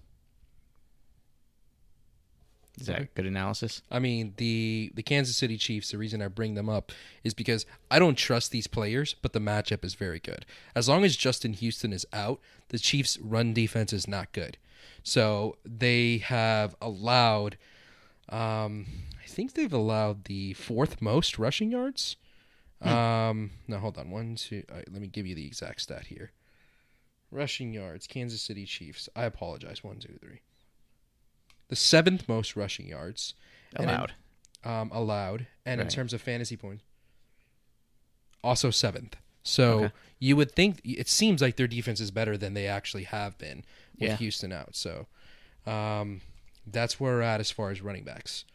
Is 2.79 2.87
that 2.87 3.15
good 3.15 3.25
analysis? 3.25 3.81
I 3.89 3.99
mean, 3.99 4.33
the 4.37 4.91
the 4.93 5.03
Kansas 5.03 5.37
City 5.37 5.57
Chiefs. 5.57 5.91
The 5.91 5.97
reason 5.97 6.21
I 6.21 6.27
bring 6.27 6.55
them 6.55 6.69
up 6.69 6.91
is 7.23 7.33
because 7.33 7.65
I 7.89 7.99
don't 7.99 8.15
trust 8.15 8.51
these 8.51 8.67
players, 8.67 9.15
but 9.21 9.33
the 9.33 9.39
matchup 9.39 9.85
is 9.85 9.95
very 9.95 10.19
good. 10.19 10.45
As 10.75 10.89
long 10.89 11.05
as 11.05 11.15
Justin 11.15 11.53
Houston 11.53 11.93
is 11.93 12.05
out, 12.11 12.39
the 12.69 12.79
Chiefs' 12.79 13.17
run 13.19 13.53
defense 13.53 13.93
is 13.93 14.07
not 14.07 14.33
good. 14.33 14.57
So 15.03 15.57
they 15.65 16.17
have 16.19 16.75
allowed, 16.81 17.57
um, 18.29 18.85
I 19.23 19.27
think 19.27 19.53
they've 19.53 19.71
allowed 19.73 20.25
the 20.25 20.53
fourth 20.53 21.01
most 21.01 21.37
rushing 21.39 21.71
yards. 21.71 22.15
Um, 22.81 23.51
no, 23.67 23.79
hold 23.79 23.97
on. 23.97 24.11
One, 24.11 24.35
two. 24.35 24.63
right, 24.71 24.85
let 24.91 25.01
me 25.01 25.07
give 25.07 25.25
you 25.25 25.33
the 25.35 25.45
exact 25.47 25.81
stat 25.81 26.07
here. 26.07 26.31
Rushing 27.31 27.73
yards, 27.73 28.05
Kansas 28.05 28.41
City 28.41 28.65
Chiefs. 28.65 29.09
I 29.15 29.23
apologize. 29.23 29.83
One, 29.83 29.97
two, 29.97 30.17
three. 30.21 30.41
The 31.69 31.75
seventh 31.75 32.29
most 32.29 32.55
rushing 32.55 32.87
yards 32.87 33.33
And 33.75 33.85
in- 33.85 33.89
Allowed. 33.89 34.13
um, 34.63 34.91
allowed, 34.93 35.47
and 35.65 35.81
in 35.81 35.87
terms 35.87 36.13
of 36.13 36.21
fantasy 36.21 36.55
points, 36.55 36.83
also 38.43 38.69
seventh. 38.69 39.15
So 39.43 39.85
Okay. 39.85 39.93
you 40.19 40.35
would 40.35 40.51
think 40.51 40.81
it 40.83 41.07
seems 41.07 41.41
like 41.41 41.55
their 41.55 41.67
defense 41.67 41.99
is 41.99 42.11
better 42.11 42.37
than 42.37 42.53
they 42.53 42.67
actually 42.67 43.03
have 43.03 43.37
been 43.37 43.63
with 43.99 44.09
Yeah. 44.09 44.15
Houston 44.17 44.51
out. 44.51 44.75
So 44.75 45.07
um, 45.65 46.21
that's 46.67 46.99
where 46.99 47.13
we're 47.15 47.21
at 47.21 47.39
as 47.39 47.51
far 47.51 47.71
as 47.71 47.81
running 47.81 48.03
backs. 48.03 48.45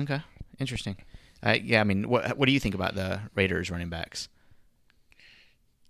Okay, 0.00 0.20
interesting. 0.58 0.96
Uh, 1.44 1.56
yeah, 1.62 1.80
I 1.80 1.84
mean, 1.84 2.08
what 2.08 2.38
what 2.38 2.46
do 2.46 2.52
you 2.52 2.60
think 2.60 2.74
about 2.74 2.94
the 2.94 3.20
Raiders 3.34 3.70
running 3.70 3.88
backs? 3.90 4.28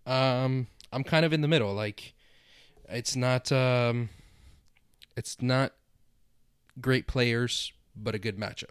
Um, 0.07 0.67
I'm 0.93 1.05
kind 1.05 1.25
of 1.25 1.33
in 1.33 1.41
the 1.41 1.49
middle. 1.49 1.73
Like, 1.75 2.15
it's 2.89 3.15
not 3.17 3.53
um, 3.53 4.09
it's 5.17 5.41
not 5.41 5.73
great 6.81 7.07
players, 7.07 7.73
but 7.97 8.15
a 8.15 8.19
good 8.19 8.39
matchup. 8.39 8.71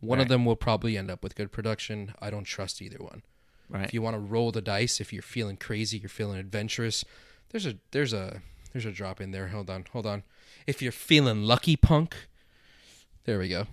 One 0.00 0.20
of 0.20 0.28
them 0.28 0.44
will 0.44 0.56
probably 0.56 0.96
end 0.96 1.10
up 1.10 1.24
with 1.24 1.34
good 1.34 1.50
production. 1.50 2.14
I 2.22 2.30
don't 2.30 2.44
trust 2.44 2.80
either 2.80 2.98
one. 2.98 3.22
Right. 3.68 3.84
If 3.84 3.92
you 3.92 4.00
want 4.00 4.14
to 4.14 4.20
roll 4.20 4.52
the 4.52 4.62
dice, 4.62 5.00
if 5.00 5.12
you're 5.12 5.22
feeling 5.22 5.56
crazy, 5.56 5.98
you're 5.98 6.08
feeling 6.08 6.38
adventurous, 6.38 7.04
there's 7.50 7.66
a 7.66 7.76
there's 7.90 8.12
a 8.12 8.40
there's 8.72 8.84
a 8.84 8.92
drop 8.92 9.20
in 9.20 9.30
there. 9.30 9.48
Hold 9.48 9.70
on, 9.70 9.84
hold 9.92 10.06
on. 10.06 10.22
If 10.66 10.82
you're 10.82 10.92
feeling 10.92 11.42
lucky, 11.42 11.76
punk, 11.76 12.14
there 13.24 13.38
we 13.38 13.48
go. 13.48 13.66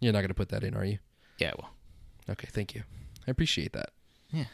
You're 0.00 0.12
not 0.12 0.20
gonna 0.22 0.34
put 0.34 0.48
that 0.50 0.64
in, 0.64 0.74
are 0.74 0.84
you? 0.84 0.98
yeah. 1.38 1.52
Well. 1.58 1.70
Okay, 2.30 2.48
thank 2.50 2.74
you. 2.74 2.82
I 3.26 3.30
appreciate 3.30 3.72
that. 3.74 3.90
Yeah. 4.30 4.44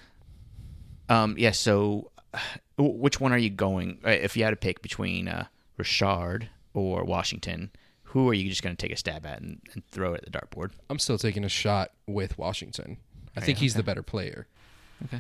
Um. 1.09 1.37
Yeah. 1.39 1.53
So, 1.53 2.11
uh, 2.35 2.39
which 2.79 3.21
one 3.21 3.33
are 3.33 3.39
you 3.39 3.51
going? 3.51 4.01
uh, 4.05 4.11
If 4.11 4.37
you 4.37 4.45
had 4.45 4.51
to 4.51 4.57
pick 4.57 4.83
between 4.83 5.29
uh, 5.29 5.47
Richard 5.77 6.49
or 6.75 7.05
Washington, 7.05 7.71
who 8.05 8.29
are 8.29 8.35
you 8.35 8.49
just 8.49 8.63
going 8.63 8.75
to 8.77 8.81
take 8.81 8.93
a 8.93 8.97
stab 8.97 9.25
at 9.27 9.41
and, 9.41 9.61
and 9.73 9.85
throw 9.91 10.15
it 10.15 10.25
at 10.27 10.33
the 10.33 10.39
dartboard? 10.39 10.71
I'm 10.89 10.99
still 10.99 11.19
taking 11.19 11.45
a 11.45 11.49
shot 11.49 11.93
with 12.07 12.39
Washington. 12.39 12.97
I 13.37 13.41
think 13.41 13.59
he's 13.59 13.75
the 13.75 13.83
better 13.85 14.03
player. 14.03 14.47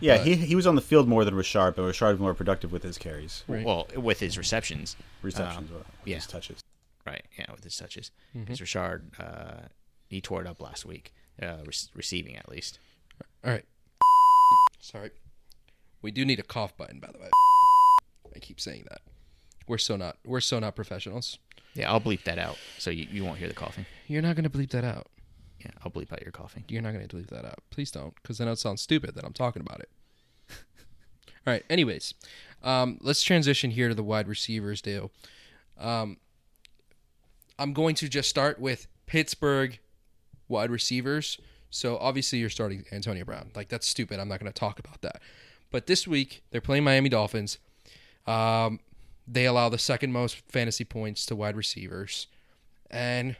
Yeah, 0.01 0.19
But- 0.19 0.27
he 0.27 0.35
he 0.37 0.55
was 0.55 0.67
on 0.67 0.75
the 0.75 0.83
field 0.83 1.09
more 1.09 1.25
than 1.25 1.35
Richard, 1.35 1.75
but 1.77 1.83
Richard 1.85 2.13
was 2.13 2.21
more 2.21 2.35
productive 2.35 2.71
with 2.73 2.83
his 2.83 2.99
carries, 2.99 3.45
Right. 3.49 3.65
Well, 3.65 3.87
with 3.97 4.21
his 4.21 4.37
receptions, 4.39 4.97
receptions, 5.23 5.71
Um, 5.71 5.75
well, 5.77 5.87
yeah. 6.05 6.17
his 6.17 6.27
touches. 6.27 6.61
right? 7.07 7.25
Yeah, 7.39 7.47
with 7.53 7.65
his 7.65 7.77
touches. 7.77 8.11
Mm-hmm. 8.31 8.41
Because 8.45 8.61
Richard, 8.61 9.11
uh, 9.19 9.69
he 10.09 10.21
tore 10.21 10.43
it 10.43 10.47
up 10.47 10.61
last 10.61 10.85
week, 10.85 11.13
uh, 11.43 11.59
re- 11.65 11.73
receiving 11.95 12.37
at 12.37 12.49
least. 12.49 12.79
All 13.45 13.51
right. 13.53 13.65
Sorry. 14.81 15.11
We 16.03 16.11
do 16.11 16.25
need 16.25 16.39
a 16.39 16.43
cough 16.43 16.77
button, 16.77 17.01
by 17.01 17.11
the 17.13 17.19
way. 17.19 17.29
I 18.35 18.39
keep 18.39 18.61
saying 18.61 18.85
that. 18.91 19.01
We're 19.67 19.79
so 19.79 19.97
not 19.97 20.19
we're 20.25 20.41
so 20.41 20.59
not 20.59 20.75
professionals. 20.77 21.39
Yeah, 21.75 21.91
I'll 21.91 22.01
bleep 22.01 22.25
that 22.25 22.39
out 22.39 22.57
so 22.79 22.91
you, 22.91 23.07
you 23.11 23.25
won't 23.25 23.39
hear 23.39 23.49
the 23.49 23.55
coughing. 23.55 23.87
You're 24.09 24.23
not 24.23 24.35
gonna 24.37 24.51
bleep 24.51 24.71
that 24.71 24.85
out. 24.85 25.07
Yeah, 25.61 25.71
I'll 25.85 25.91
bleep 25.91 26.13
out 26.13 26.23
your 26.23 26.33
coughing. 26.33 26.65
You're 26.69 26.83
not 26.83 26.93
gonna 26.93 27.09
bleep 27.09 27.29
that 27.29 27.45
out. 27.45 27.59
Please 27.71 27.91
don't, 27.91 28.15
because 28.17 28.39
then 28.39 28.49
it 28.49 28.59
sounds 28.59 28.81
stupid 28.81 29.15
that 29.15 29.25
I'm 29.25 29.33
talking 29.33 29.63
about 29.63 29.81
it. 29.81 29.89
All 31.47 31.53
right. 31.53 31.65
Anyways, 31.71 32.15
um, 32.63 32.99
let's 33.01 33.23
transition 33.23 33.71
here 33.71 33.89
to 33.89 33.95
the 33.95 34.03
wide 34.03 34.29
receivers 34.29 34.81
deal. 34.83 35.11
Um, 35.79 36.19
I'm 37.59 37.73
going 37.73 37.95
to 37.97 38.09
just 38.09 38.29
start 38.29 38.59
with 38.59 38.87
Pittsburgh 39.07 39.79
wide 40.49 40.71
receivers. 40.71 41.39
So 41.71 41.97
obviously 41.99 42.39
you're 42.41 42.51
starting 42.51 42.85
Antonio 42.91 43.25
Brown. 43.25 43.51
Like 43.55 43.69
that's 43.69 43.87
stupid. 43.87 44.19
I'm 44.19 44.29
not 44.29 44.41
going 44.41 44.53
to 44.53 44.59
talk 44.59 44.79
about 44.79 45.03
that. 45.03 45.21
But 45.71 45.87
this 45.87 46.07
week 46.07 46.43
they're 46.51 46.61
playing 46.61 46.85
Miami 46.85 47.09
Dolphins. 47.09 47.59
Um, 48.27 48.81
they 49.27 49.47
allow 49.47 49.69
the 49.69 49.79
second 49.79 50.13
most 50.13 50.37
fantasy 50.49 50.85
points 50.85 51.25
to 51.27 51.37
wide 51.37 51.57
receivers, 51.57 52.27
and 52.91 53.37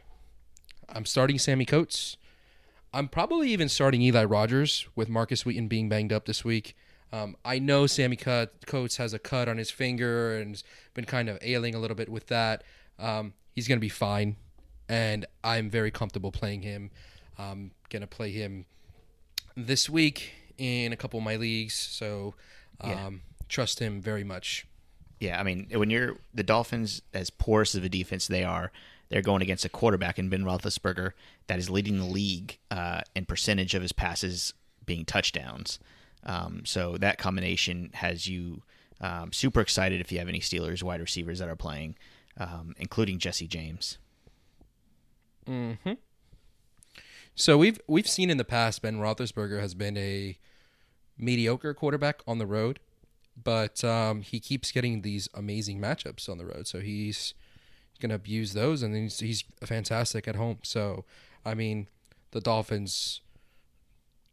I'm 0.93 1.05
starting 1.05 1.37
Sammie 1.39 1.65
Coates. 1.65 2.17
I'm 2.93 3.07
probably 3.07 3.49
even 3.51 3.69
starting 3.69 4.01
Eli 4.01 4.23
Rogers 4.25 4.87
with 4.95 5.07
Markus 5.07 5.45
Wheaton 5.45 5.67
being 5.67 5.87
banged 5.87 6.11
up 6.11 6.25
this 6.25 6.43
week. 6.43 6.75
Um, 7.13 7.35
I 7.43 7.59
know 7.59 7.87
Sammie 7.87 8.15
cut, 8.17 8.53
Coates 8.65 8.97
has 8.97 9.13
a 9.13 9.19
cut 9.19 9.47
on 9.47 9.57
his 9.57 9.69
finger 9.71 10.37
and 10.37 10.51
has 10.51 10.63
been 10.93 11.05
kind 11.05 11.29
of 11.29 11.37
ailing 11.41 11.75
a 11.75 11.79
little 11.79 11.95
bit 11.95 12.09
with 12.09 12.27
that. 12.27 12.63
Um, 12.99 13.33
he's 13.53 13.67
going 13.67 13.77
to 13.77 13.81
be 13.81 13.89
fine, 13.89 14.35
and 14.89 15.25
I'm 15.43 15.69
very 15.69 15.91
comfortable 15.91 16.31
playing 16.31 16.61
him. 16.61 16.91
I'm 17.37 17.71
going 17.89 18.01
to 18.01 18.07
play 18.07 18.31
him 18.31 18.65
this 19.55 19.89
week 19.89 20.33
in 20.57 20.93
a 20.93 20.95
couple 20.97 21.17
of 21.19 21.23
my 21.25 21.35
leagues, 21.37 21.73
so 21.73 22.35
um, 22.81 22.89
Yeah. 22.91 23.09
trust 23.49 23.79
him 23.79 24.01
very 24.01 24.23
much. 24.23 24.65
Yeah, 25.19 25.39
I 25.39 25.43
mean, 25.43 25.67
when 25.71 25.89
you're 25.89 26.17
the 26.33 26.43
Dolphins, 26.43 27.01
as 27.13 27.29
porous 27.29 27.75
of 27.75 27.83
a 27.83 27.89
defense 27.89 28.27
they 28.27 28.43
are, 28.43 28.71
they're 29.11 29.21
going 29.21 29.41
against 29.41 29.65
a 29.65 29.69
quarterback 29.69 30.17
in 30.17 30.29
Ben 30.29 30.43
Roethlisberger 30.43 31.11
that 31.47 31.59
is 31.59 31.69
leading 31.69 31.97
the 31.97 32.05
league 32.05 32.57
uh, 32.71 33.01
in 33.13 33.25
percentage 33.25 33.75
of 33.75 33.81
his 33.81 33.91
passes 33.91 34.53
being 34.85 35.03
touchdowns. 35.03 35.79
Um, 36.23 36.61
so 36.65 36.95
that 36.97 37.17
combination 37.17 37.91
has 37.93 38.25
you 38.25 38.63
um, 39.01 39.33
super 39.33 39.59
excited 39.59 39.99
if 39.99 40.11
you 40.13 40.19
have 40.19 40.29
any 40.29 40.39
Steelers 40.39 40.81
wide 40.81 41.01
receivers 41.01 41.39
that 41.39 41.49
are 41.49 41.57
playing, 41.57 41.95
um, 42.37 42.73
including 42.79 43.19
Jesse 43.19 43.47
James. 43.47 43.97
Hmm. 45.45 45.73
So 47.35 47.57
we've 47.57 47.79
we've 47.87 48.07
seen 48.07 48.29
in 48.29 48.37
the 48.37 48.45
past 48.45 48.81
Ben 48.81 48.97
Roethlisberger 48.97 49.59
has 49.59 49.73
been 49.73 49.97
a 49.97 50.37
mediocre 51.17 51.73
quarterback 51.73 52.21
on 52.25 52.37
the 52.37 52.45
road, 52.45 52.79
but 53.41 53.83
um, 53.83 54.21
he 54.21 54.39
keeps 54.39 54.71
getting 54.71 55.01
these 55.01 55.27
amazing 55.33 55.81
matchups 55.81 56.29
on 56.29 56.37
the 56.37 56.45
road. 56.45 56.67
So 56.67 56.79
he's 56.79 57.33
going 58.01 58.09
to 58.09 58.15
abuse 58.15 58.53
those, 58.53 58.83
and 58.83 58.93
he's, 58.95 59.19
he's 59.19 59.43
fantastic 59.63 60.27
at 60.27 60.35
home. 60.35 60.57
So 60.63 61.05
I 61.45 61.53
mean, 61.53 61.87
the 62.31 62.41
Dolphins. 62.41 63.21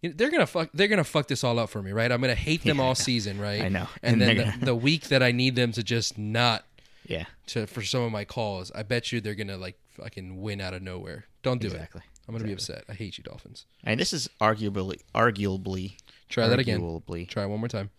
They're 0.01 0.31
gonna 0.31 0.47
fuck. 0.47 0.71
They're 0.73 0.87
gonna 0.87 1.03
fuck 1.03 1.27
this 1.27 1.43
all 1.43 1.59
up 1.59 1.71
for 1.71 1.83
me, 1.83 1.91
right? 1.91 2.13
I'm 2.13 2.21
gonna 2.21 2.37
hate 2.37 2.63
them 2.63 2.79
all 2.81 2.95
season, 2.95 3.41
right? 3.41 3.63
I 3.63 3.69
know. 3.69 3.89
And, 4.01 4.13
And 4.13 4.23
then 4.23 4.37
the, 4.37 4.45
gonna- 4.45 4.65
the 4.67 4.75
week 4.77 5.09
that 5.09 5.25
I 5.25 5.33
need 5.33 5.57
them 5.57 5.73
to 5.73 5.83
just 5.83 6.17
not 6.17 6.65
Yeah, 7.05 7.25
to 7.49 7.67
for 7.67 7.83
some 7.83 8.03
of 8.03 8.13
my 8.13 8.25
calls, 8.25 8.71
I 8.73 8.85
bet 8.85 9.11
you 9.11 9.21
they're 9.21 9.35
gonna 9.35 9.57
like 9.57 9.77
fucking 9.95 10.41
win 10.41 10.61
out 10.61 10.73
of 10.73 10.83
nowhere. 10.83 11.25
Don't 11.43 11.61
do 11.61 11.67
Exactly. 11.67 12.03
it. 12.05 12.21
I'm 12.29 12.35
gonna 12.35 12.45
be 12.47 12.53
upset. 12.53 12.85
I 12.89 12.93
hate 12.93 13.19
you, 13.19 13.25
Dolphins. 13.25 13.67
and 13.83 13.99
this 13.99 14.13
is 14.13 14.29
arguably, 14.41 15.01
arguably, 15.17 15.97
Try 16.29 16.47
that 16.47 16.61
again. 16.61 16.81
arguably, 16.81 17.27
Try 17.29 17.45
one 17.47 17.59
more 17.59 17.67
time. 17.69 17.91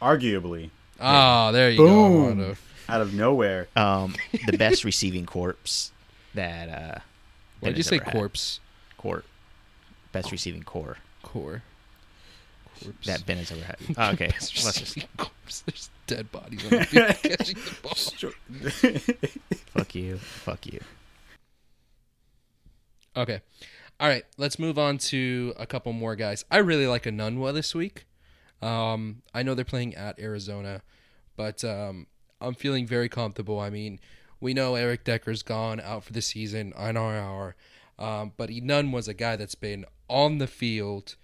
Arguably, 0.00 0.70
Ah, 1.00 1.50
there 1.52 1.70
you 1.70 1.76
Boom. 1.78 1.88
go. 1.88 2.14
Armando. 2.30 2.56
out 2.88 3.00
of 3.00 3.14
nowhere. 3.14 3.68
um, 3.76 4.14
the 4.46 4.56
best 4.58 4.84
receiving 4.84 5.26
corpse 5.26 5.92
that. 6.34 6.68
Uh, 6.68 6.98
Why 7.60 7.68
did 7.70 7.76
you 7.78 7.82
say 7.82 7.96
ever 7.96 8.04
had. 8.06 8.12
corpse? 8.14 8.60
Court, 8.96 9.24
best 10.12 10.32
receiving 10.32 10.62
core 10.64 10.96
Core. 11.22 11.62
Corpse. 12.82 13.06
that 13.06 13.26
Ben 13.26 13.36
has 13.38 13.50
ever 13.52 13.62
had. 13.64 13.76
Oh, 13.96 14.10
okay, 14.12 14.26
Best 14.28 14.64
let's 14.64 14.78
just 14.78 14.80
receiving 14.96 15.08
corpse. 15.16 15.60
There's 15.66 15.90
dead 16.06 16.32
bodies 16.32 16.64
on 16.64 16.70
the 16.70 16.84
field 16.84 17.06
catching 17.22 17.56
the 17.56 17.76
ball. 17.82 17.94
fuck 19.76 19.94
you, 19.94 20.16
fuck 20.18 20.66
you. 20.66 20.80
Okay. 23.16 23.40
All 24.00 24.08
right. 24.08 24.24
Let's 24.36 24.58
move 24.60 24.78
on 24.78 24.98
to 24.98 25.54
a 25.58 25.66
couple 25.66 25.92
more 25.92 26.14
guys. 26.14 26.44
I 26.52 26.58
really 26.58 26.86
like 26.86 27.04
a 27.06 27.10
Enunwa 27.10 27.52
this 27.52 27.74
week. 27.74 28.04
Um, 28.60 29.22
I 29.34 29.42
know 29.42 29.54
they're 29.54 29.64
playing 29.64 29.94
at 29.94 30.18
Arizona, 30.18 30.82
but 31.36 31.64
um, 31.64 32.06
I'm 32.40 32.54
feeling 32.54 32.86
very 32.86 33.08
comfortable. 33.08 33.60
I 33.60 33.70
mean, 33.70 34.00
we 34.40 34.54
know 34.54 34.74
Eric 34.74 35.04
Decker's 35.04 35.42
gone 35.42 35.80
out 35.80 36.04
for 36.04 36.12
the 36.12 36.22
season 36.22 36.72
hour, 36.76 37.56
um, 37.98 38.32
but 38.36 38.50
Nunn 38.50 38.92
was 38.92 39.08
a 39.08 39.14
guy 39.14 39.36
that's 39.36 39.54
been 39.54 39.84
on 40.08 40.38
the 40.38 40.46
field 40.46 41.16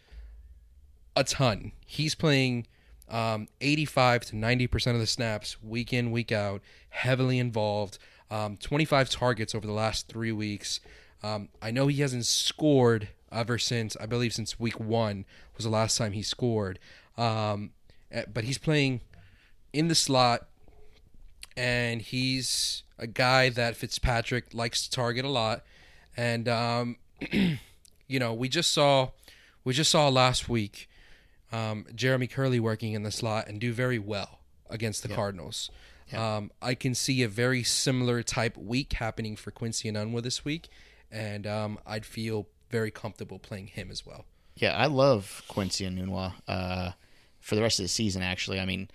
a 1.17 1.25
ton. 1.25 1.73
He's 1.87 2.15
playing 2.15 2.67
um, 3.09 3.49
85 3.61 4.27
to 4.27 4.37
90 4.37 4.67
percent 4.67 4.95
of 4.95 5.01
the 5.01 5.07
snaps 5.07 5.63
week 5.63 5.93
in 5.93 6.11
week 6.11 6.33
out, 6.33 6.63
heavily 6.91 7.39
involved. 7.39 7.99
Um, 8.31 8.57
25 8.57 9.11
targets 9.11 9.55
over 9.55 9.67
the 9.67 9.73
last 9.73 10.09
three 10.09 10.33
weeks. 10.33 10.81
Um, 11.23 11.51
I 11.63 11.71
know 11.71 11.87
he 11.87 12.01
hasn't 12.01 12.27
scored 12.27 13.09
ever 13.31 13.59
since 13.59 13.97
I 14.01 14.07
believe 14.07 14.33
since 14.33 14.59
week 14.59 14.81
one 14.81 15.25
was 15.57 15.65
the 15.65 15.71
last 15.71 15.99
time 15.99 16.13
he 16.13 16.23
scored. 16.23 16.79
Um, 17.17 17.71
eh, 18.11 18.25
but 18.33 18.45
he's 18.45 18.59
playing 18.59 19.01
in 19.73 19.89
the 19.89 19.95
slot, 19.95 20.47
and 21.57 22.01
he's 22.01 22.83
a 22.99 23.07
guy 23.07 23.49
that 23.51 23.77
Fitzpatrick 23.77 24.55
likes 24.55 24.85
to 24.85 24.91
target 24.91 25.25
a 25.25 25.29
lot. 25.29 25.65
And 26.17 26.49
um, 26.49 26.97
you 27.33 28.19
know, 28.19 28.33
we 28.33 28.49
just 28.49 28.71
saw 28.71 29.11
we 29.65 29.73
just 29.75 29.91
saw 29.91 30.09
last 30.09 30.49
week 30.49 30.89
um, 31.53 31.87
Jeremy 31.95 32.27
Kerley 32.29 32.61
working 32.61 32.93
in 32.93 33.03
the 33.03 33.11
slot 33.11 33.49
and 33.49 33.61
do 33.61 33.73
very 33.73 33.99
well 33.99 34.41
against 34.69 35.03
the 35.03 35.09
Cardinals. 35.09 35.71
Um, 36.13 36.53
I 36.63 36.75
can 36.75 36.95
see 36.95 37.23
a 37.23 37.29
very 37.29 37.63
similar 37.65 38.23
type 38.23 38.57
week 38.57 38.93
happening 38.95 39.37
for 39.37 39.51
Quincy 39.51 39.91
Enunwa 39.91 40.23
this 40.23 40.45
week, 40.45 40.69
and 41.11 41.47
um, 41.47 41.79
I'd 41.87 42.07
feel 42.07 42.47
very 42.71 42.91
comfortable 42.91 43.39
playing 43.39 43.69
him 43.69 43.91
as 43.91 44.07
well. 44.07 44.25
Yeah, 44.57 44.77
I 44.77 44.87
love 44.87 45.43
Quincy 45.49 45.85
Enunwa 45.85 46.35
uh, 46.47 46.93
for 47.45 47.55
the 47.55 47.63
rest 47.63 47.79
of 47.79 47.85
the 47.85 47.89
season. 47.89 48.23
Actually, 48.23 48.59
I 48.61 48.65
mean, 48.65 48.89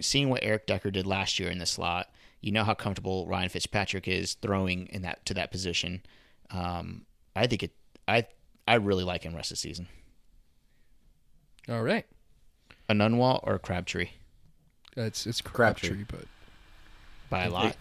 seeing 0.00 0.28
what 0.28 0.42
Eric 0.42 0.66
Decker 0.66 0.90
did 0.90 1.06
last 1.06 1.38
year 1.38 1.50
in 1.50 1.58
the 1.58 1.66
slot, 1.66 2.10
you 2.40 2.52
know 2.52 2.64
how 2.64 2.74
comfortable 2.74 3.26
Ryan 3.26 3.48
Fitzpatrick 3.48 4.06
is 4.06 4.34
throwing 4.34 4.86
in 4.88 5.02
that 5.02 5.24
to 5.26 5.34
that 5.34 5.50
position. 5.50 6.02
Um, 6.50 7.06
I 7.34 7.46
think 7.46 7.62
it. 7.62 7.72
I 8.06 8.26
I 8.68 8.74
really 8.74 9.04
like 9.04 9.22
him 9.24 9.34
rest 9.34 9.50
of 9.50 9.56
the 9.56 9.60
season. 9.60 9.88
All 11.68 11.82
right, 11.82 12.06
Enunwa 12.88 13.40
or 13.42 13.54
a 13.54 13.58
Crabtree 13.58 14.10
it's 14.96 15.26
it's 15.26 15.40
Crabtree. 15.40 15.88
Crabtree, 15.90 16.04
but 16.18 16.26
by 17.28 17.44
a 17.44 17.50
lot. 17.50 17.76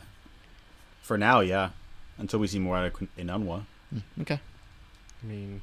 For 1.02 1.18
now, 1.18 1.40
yeah. 1.40 1.70
Until 2.18 2.40
we 2.40 2.48
see 2.48 2.60
more 2.60 2.78
out 2.78 2.86
of 2.86 2.94
Quin- 2.94 3.10
Enunwa. 3.18 3.66
Okay. 4.22 4.40
I 5.24 5.26
mean, 5.26 5.62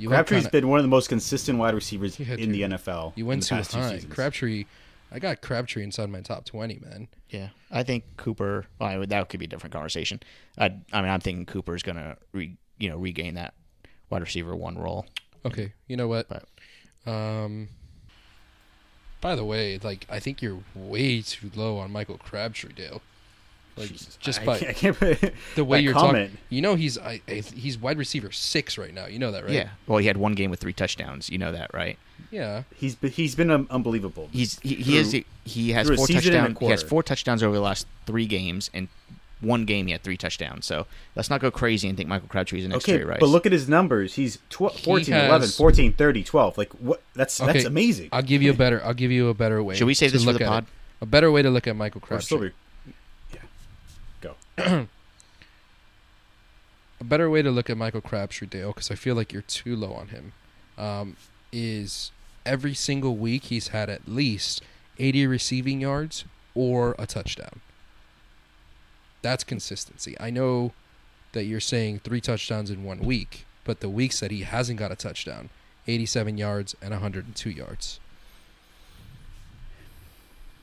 you 0.00 0.08
went 0.08 0.18
Crabtree's 0.18 0.42
kinda- 0.44 0.50
been 0.52 0.68
one 0.68 0.78
of 0.78 0.84
the 0.84 0.88
most 0.88 1.08
consistent 1.08 1.58
wide 1.58 1.74
receivers 1.74 2.18
Yeah, 2.18 2.34
in 2.36 2.52
the. 2.52 2.62
NFL. 2.62 3.12
you 3.16 3.24
in 3.24 3.28
went 3.28 3.42
the 3.42 3.48
too 3.48 3.54
past 3.56 3.70
two 3.72 3.78
high. 3.78 3.94
seasons. 3.96 4.14
Crabtree, 4.14 4.64
I 5.12 5.18
got 5.18 5.40
Crabtree 5.40 5.82
inside 5.84 6.08
my 6.10 6.20
top 6.20 6.44
twenty, 6.44 6.78
man. 6.82 7.08
Yeah, 7.28 7.48
I 7.70 7.82
think 7.82 8.04
Cooper. 8.16 8.66
Well, 8.78 8.88
I 8.88 8.98
would- 8.98 9.10
that 9.10 9.28
could 9.28 9.38
be 9.40 9.46
a 9.46 9.48
different 9.48 9.72
conversation. 9.72 10.20
I, 10.58 10.66
I 10.92 11.00
mean, 11.02 11.10
I'm 11.10 11.20
thinking 11.20 11.46
Cooper's 11.46 11.82
gonna 11.82 12.16
re, 12.32 12.56
you 12.78 12.88
know 12.88 12.96
regain 12.96 13.34
that 13.34 13.54
wide 14.08 14.22
receiver 14.22 14.54
one 14.56 14.76
role. 14.78 15.06
Okay, 15.44 15.72
you 15.86 15.96
know 15.96 16.08
what? 16.08 16.28
But- 16.28 16.44
Um. 17.10 17.68
By 19.20 19.34
the 19.34 19.44
way, 19.44 19.78
like 19.82 20.06
I 20.08 20.18
think 20.18 20.40
you're 20.40 20.60
way 20.74 21.20
too 21.20 21.50
low 21.54 21.76
on 21.78 21.90
Michael 21.92 22.16
Crabtree, 22.16 22.72
Dale. 22.72 23.02
Like 23.76 23.88
Jesus, 23.88 24.16
just 24.20 24.40
I, 24.42 24.44
by 24.44 24.54
I 24.56 24.58
can't, 24.58 24.70
I 24.70 24.72
can't 24.74 24.98
put 25.20 25.34
the 25.54 25.64
way 25.64 25.80
you're 25.80 25.92
comment. 25.94 26.30
talking, 26.32 26.38
you 26.50 26.60
know 26.60 26.74
he's 26.74 26.98
I, 26.98 27.20
I, 27.28 27.34
he's 27.54 27.78
wide 27.78 27.98
receiver 27.98 28.30
six 28.30 28.76
right 28.76 28.92
now. 28.92 29.06
You 29.06 29.18
know 29.18 29.32
that, 29.32 29.44
right? 29.44 29.52
Yeah. 29.52 29.68
Well, 29.86 29.98
he 29.98 30.06
had 30.06 30.16
one 30.16 30.34
game 30.34 30.50
with 30.50 30.60
three 30.60 30.72
touchdowns. 30.72 31.30
You 31.30 31.38
know 31.38 31.52
that, 31.52 31.72
right? 31.72 31.98
Yeah. 32.30 32.64
He's 32.74 32.94
been, 32.94 33.10
he's 33.10 33.34
been 33.34 33.50
um, 33.50 33.66
unbelievable. 33.70 34.28
He's 34.32 34.58
he, 34.60 34.74
he 34.74 34.96
is 34.98 35.16
he 35.44 35.70
has 35.72 35.88
four 35.88 36.06
season 36.06 36.34
and 36.34 36.46
a 36.46 36.48
touchdowns. 36.50 36.58
He 36.60 36.66
has 36.70 36.82
four 36.82 37.02
touchdowns 37.02 37.42
over 37.42 37.54
the 37.54 37.62
last 37.62 37.86
three 38.06 38.26
games, 38.26 38.70
and 38.74 38.88
one 39.40 39.64
game 39.64 39.86
he 39.86 39.92
had 39.92 40.02
three 40.02 40.18
touchdowns. 40.18 40.66
So 40.66 40.86
let's 41.16 41.30
not 41.30 41.40
go 41.40 41.50
crazy 41.50 41.88
and 41.88 41.96
think 41.96 42.08
Michael 42.08 42.28
Crabtree 42.28 42.58
is 42.58 42.64
the 42.64 42.68
next 42.68 42.84
okay, 42.84 42.92
Jerry 42.98 43.04
Rice. 43.04 43.20
but 43.20 43.28
look 43.30 43.46
at 43.46 43.52
his 43.52 43.68
numbers. 43.68 44.14
He's 44.14 44.36
tw- 44.50 44.78
14, 44.78 45.14
has- 45.14 45.28
11, 45.28 45.48
14, 45.48 45.92
30, 45.94 46.24
12. 46.24 46.58
Like 46.58 46.72
what? 46.74 47.02
That's 47.14 47.40
Okay. 47.40 47.52
that's 47.52 47.64
amazing. 47.64 48.10
I'll 48.12 48.22
give 48.22 48.42
you 48.42 48.50
a 48.50 48.54
better. 48.54 48.84
I'll 48.84 48.94
give 48.94 49.10
you 49.10 49.28
a 49.28 49.34
better 49.34 49.62
way. 49.62 49.76
Should 49.76 49.86
we 49.86 49.94
save 49.94 50.10
to 50.10 50.18
this 50.18 50.24
for 50.24 50.32
look 50.32 50.40
the 50.40 50.44
at 50.44 50.50
pod? 50.50 50.64
it. 50.64 50.68
A 51.02 51.06
better 51.06 51.30
way 51.32 51.40
to 51.40 51.48
look 51.50 51.66
at 51.66 51.74
Michael 51.76 52.02
We're 52.02 52.18
Crabtree. 52.18 52.50
A 57.00 57.04
better 57.04 57.30
way 57.30 57.42
to 57.42 57.50
look 57.50 57.70
at 57.70 57.76
Michael 57.76 58.00
Crabtree, 58.00 58.46
Dale, 58.46 58.72
because 58.72 58.90
I 58.90 58.94
feel 58.94 59.14
like 59.14 59.32
you're 59.32 59.42
too 59.42 59.76
low 59.76 59.92
on 59.92 60.08
him, 60.08 60.32
um, 60.76 61.16
is 61.52 62.12
every 62.44 62.74
single 62.74 63.16
week 63.16 63.44
he's 63.44 63.68
had 63.68 63.88
at 63.88 64.08
least 64.08 64.62
80 64.98 65.26
receiving 65.26 65.80
yards 65.80 66.24
or 66.54 66.94
a 66.98 67.06
touchdown. 67.06 67.60
That's 69.22 69.44
consistency. 69.44 70.16
I 70.18 70.30
know 70.30 70.72
that 71.32 71.44
you're 71.44 71.60
saying 71.60 72.00
three 72.00 72.20
touchdowns 72.20 72.70
in 72.70 72.84
one 72.84 73.00
week, 73.00 73.46
but 73.64 73.80
the 73.80 73.88
weeks 73.88 74.20
that 74.20 74.30
he 74.30 74.42
hasn't 74.42 74.78
got 74.78 74.90
a 74.90 74.96
touchdown, 74.96 75.50
87 75.86 76.38
yards 76.38 76.74
and 76.82 76.90
102 76.90 77.50
yards. 77.50 78.00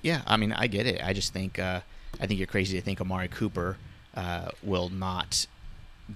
Yeah, 0.02 0.22
I 0.28 0.38
mean, 0.38 0.54
I 0.54 0.68
get 0.68 0.86
it. 0.86 1.02
I 1.04 1.14
just 1.14 1.34
think 1.34 1.60
uh, 1.60 1.82
I 2.20 2.28
think 2.28 2.40
you're 2.40 2.48
crazy 2.48 2.78
to 2.78 2.84
think 2.84 3.02
Amari 3.02 3.28
Cooper 3.28 3.78
uh, 4.18 4.50
will 4.62 4.90
not 4.90 5.46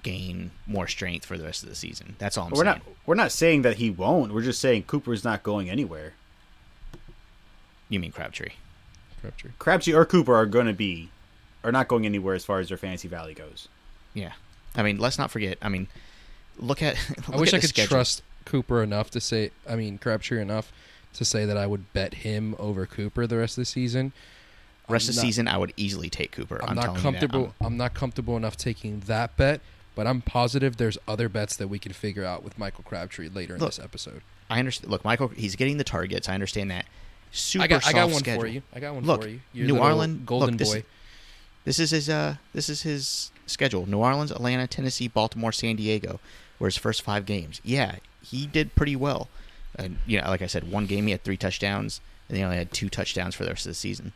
gain 0.04 0.52
more 0.68 0.88
strength 0.88 1.26
for 1.26 1.38
the 1.38 1.44
rest 1.46 1.64
of 1.64 1.70
the 1.70 1.76
season. 1.76 2.16
That's 2.18 2.38
all 2.38 2.46
I'm 2.48 2.52
we're 2.52 2.64
saying. 2.64 2.66
not 2.66 2.82
we're 3.06 3.16
not 3.16 3.32
saying 3.32 3.62
that 3.62 3.78
he 3.78 3.90
won't. 3.90 4.34
We're 4.34 4.42
just 4.42 4.60
saying 4.60 4.84
Cooper's 4.84 5.24
not 5.24 5.44
going 5.44 5.70
anywhere. 5.70 6.14
You 7.90 8.00
mean 8.00 8.12
Crabtree? 8.12 8.52
Crabtree. 9.22 9.52
Crabtree 9.60 9.94
or 9.94 10.06
Cooper 10.06 10.36
are 10.36 10.46
going 10.46 10.66
to 10.68 10.74
be 10.74 11.10
are 11.64 11.72
not 11.72 11.88
going 11.88 12.06
anywhere 12.06 12.36
as 12.36 12.44
far 12.44 12.60
as 12.60 12.70
their 12.70 12.78
fantasy 12.78 13.08
valley 13.08 13.34
goes. 13.34 13.68
Yeah. 14.14 14.32
I 14.76 14.84
mean, 14.84 14.98
let's 14.98 15.18
not 15.20 15.30
forget. 15.30 15.58
I 15.62 15.70
mean, 15.70 15.88
look 16.58 16.82
at. 16.82 16.96
I 17.32 17.38
wish 17.38 17.50
at 17.50 17.56
I 17.56 17.58
the 17.58 17.62
could 17.62 17.70
schedule. 17.70 17.90
trust 17.96 18.24
Cooper 18.46 18.82
enough 18.82 19.12
to 19.12 19.22
say, 19.22 19.52
I 19.70 19.76
mean, 19.76 19.98
Crabtree 19.98 20.42
enough 20.42 20.72
to 21.14 21.26
say 21.26 21.46
that 21.46 21.58
I 21.58 21.68
would 21.68 21.92
bet 21.94 22.16
him 22.16 22.56
over 22.58 22.86
Cooper 22.86 23.28
the 23.28 23.38
rest 23.38 23.58
of 23.58 23.62
the 23.62 23.66
season. 23.66 24.14
Rest 24.90 25.10
of 25.10 25.16
the 25.16 25.22
season, 25.22 25.48
I 25.48 25.58
would 25.58 25.74
easily 25.78 26.10
take 26.10 26.32
Cooper. 26.32 26.60
I'm, 26.62 26.70
I'm, 26.70 26.76
not 26.76 26.98
comfortable. 26.98 27.44
I'm- 27.44 27.54
I'm, 27.62 27.78
not 27.78 27.94
comfortable 27.94 28.36
enough 28.36 28.58
taking 28.58 29.02
that 29.02 29.38
bet, 29.38 29.62
but 29.96 30.06
I'm 30.06 30.22
positive 30.22 30.78
there's 30.78 30.98
other 31.08 31.30
bets 31.30 31.56
that 31.58 31.68
we 31.68 31.80
can 31.80 31.94
figure 31.94 32.26
out 32.26 32.44
with 32.44 32.58
Michael 32.58 32.84
Crabtree 32.84 33.30
later 33.30 33.56
in 33.56 33.60
this 33.62 33.80
episode. 33.80 34.22
I 34.50 34.60
understand. 34.60 34.92
Look, 34.92 35.06
Michael, 35.06 35.30
he's 35.30 35.56
getting 35.56 35.78
the 35.78 35.84
targets. 35.84 36.28
I 36.28 36.34
understand 36.34 36.72
that. 36.72 36.86
Super 37.32 37.64
I 37.64 37.68
got, 37.68 37.88
I 37.88 37.94
got 37.94 38.10
one 38.10 38.20
schedule. 38.20 38.42
for 38.42 38.48
you. 38.48 38.62
I 38.74 38.82
got 38.82 38.94
one 38.94 39.06
Look, 39.06 39.22
for 39.22 39.30
you. 39.30 39.40
Your 39.54 39.68
New 39.68 39.78
Orleans, 39.78 40.26
golden 40.26 40.52
look, 40.52 40.58
this, 40.60 40.74
boy. 40.74 40.84
This 41.64 41.80
is 41.80 41.92
his. 41.92 42.10
Uh, 42.10 42.36
this 42.54 42.68
is 42.68 42.82
his 42.82 43.32
schedule: 43.46 43.86
New 43.86 44.00
Orleans, 44.00 44.32
Atlanta, 44.32 44.68
Tennessee, 44.68 45.08
Baltimore, 45.08 45.54
San 45.54 45.78
Diego. 45.78 46.20
Were 46.60 46.68
his 46.68 46.78
first 46.78 47.02
five 47.02 47.26
games. 47.26 47.62
Yeah, 47.64 47.96
he 48.22 48.46
did 48.46 48.76
pretty 48.76 48.96
well. 48.96 49.30
And 49.76 50.00
you 50.06 50.20
know, 50.20 50.28
like 50.28 50.42
I 50.42 50.48
said, 50.48 50.70
one 50.70 50.86
game 50.86 51.06
he 51.06 51.12
had 51.12 51.24
three 51.24 51.38
touchdowns, 51.38 52.02
and 52.28 52.38
he 52.38 52.44
only 52.44 52.58
had 52.58 52.74
two 52.74 52.90
touchdowns 52.90 53.34
for 53.36 53.46
the 53.46 53.52
rest 53.52 53.66
of 53.66 53.72
the 53.72 53.76
season. 53.76 54.12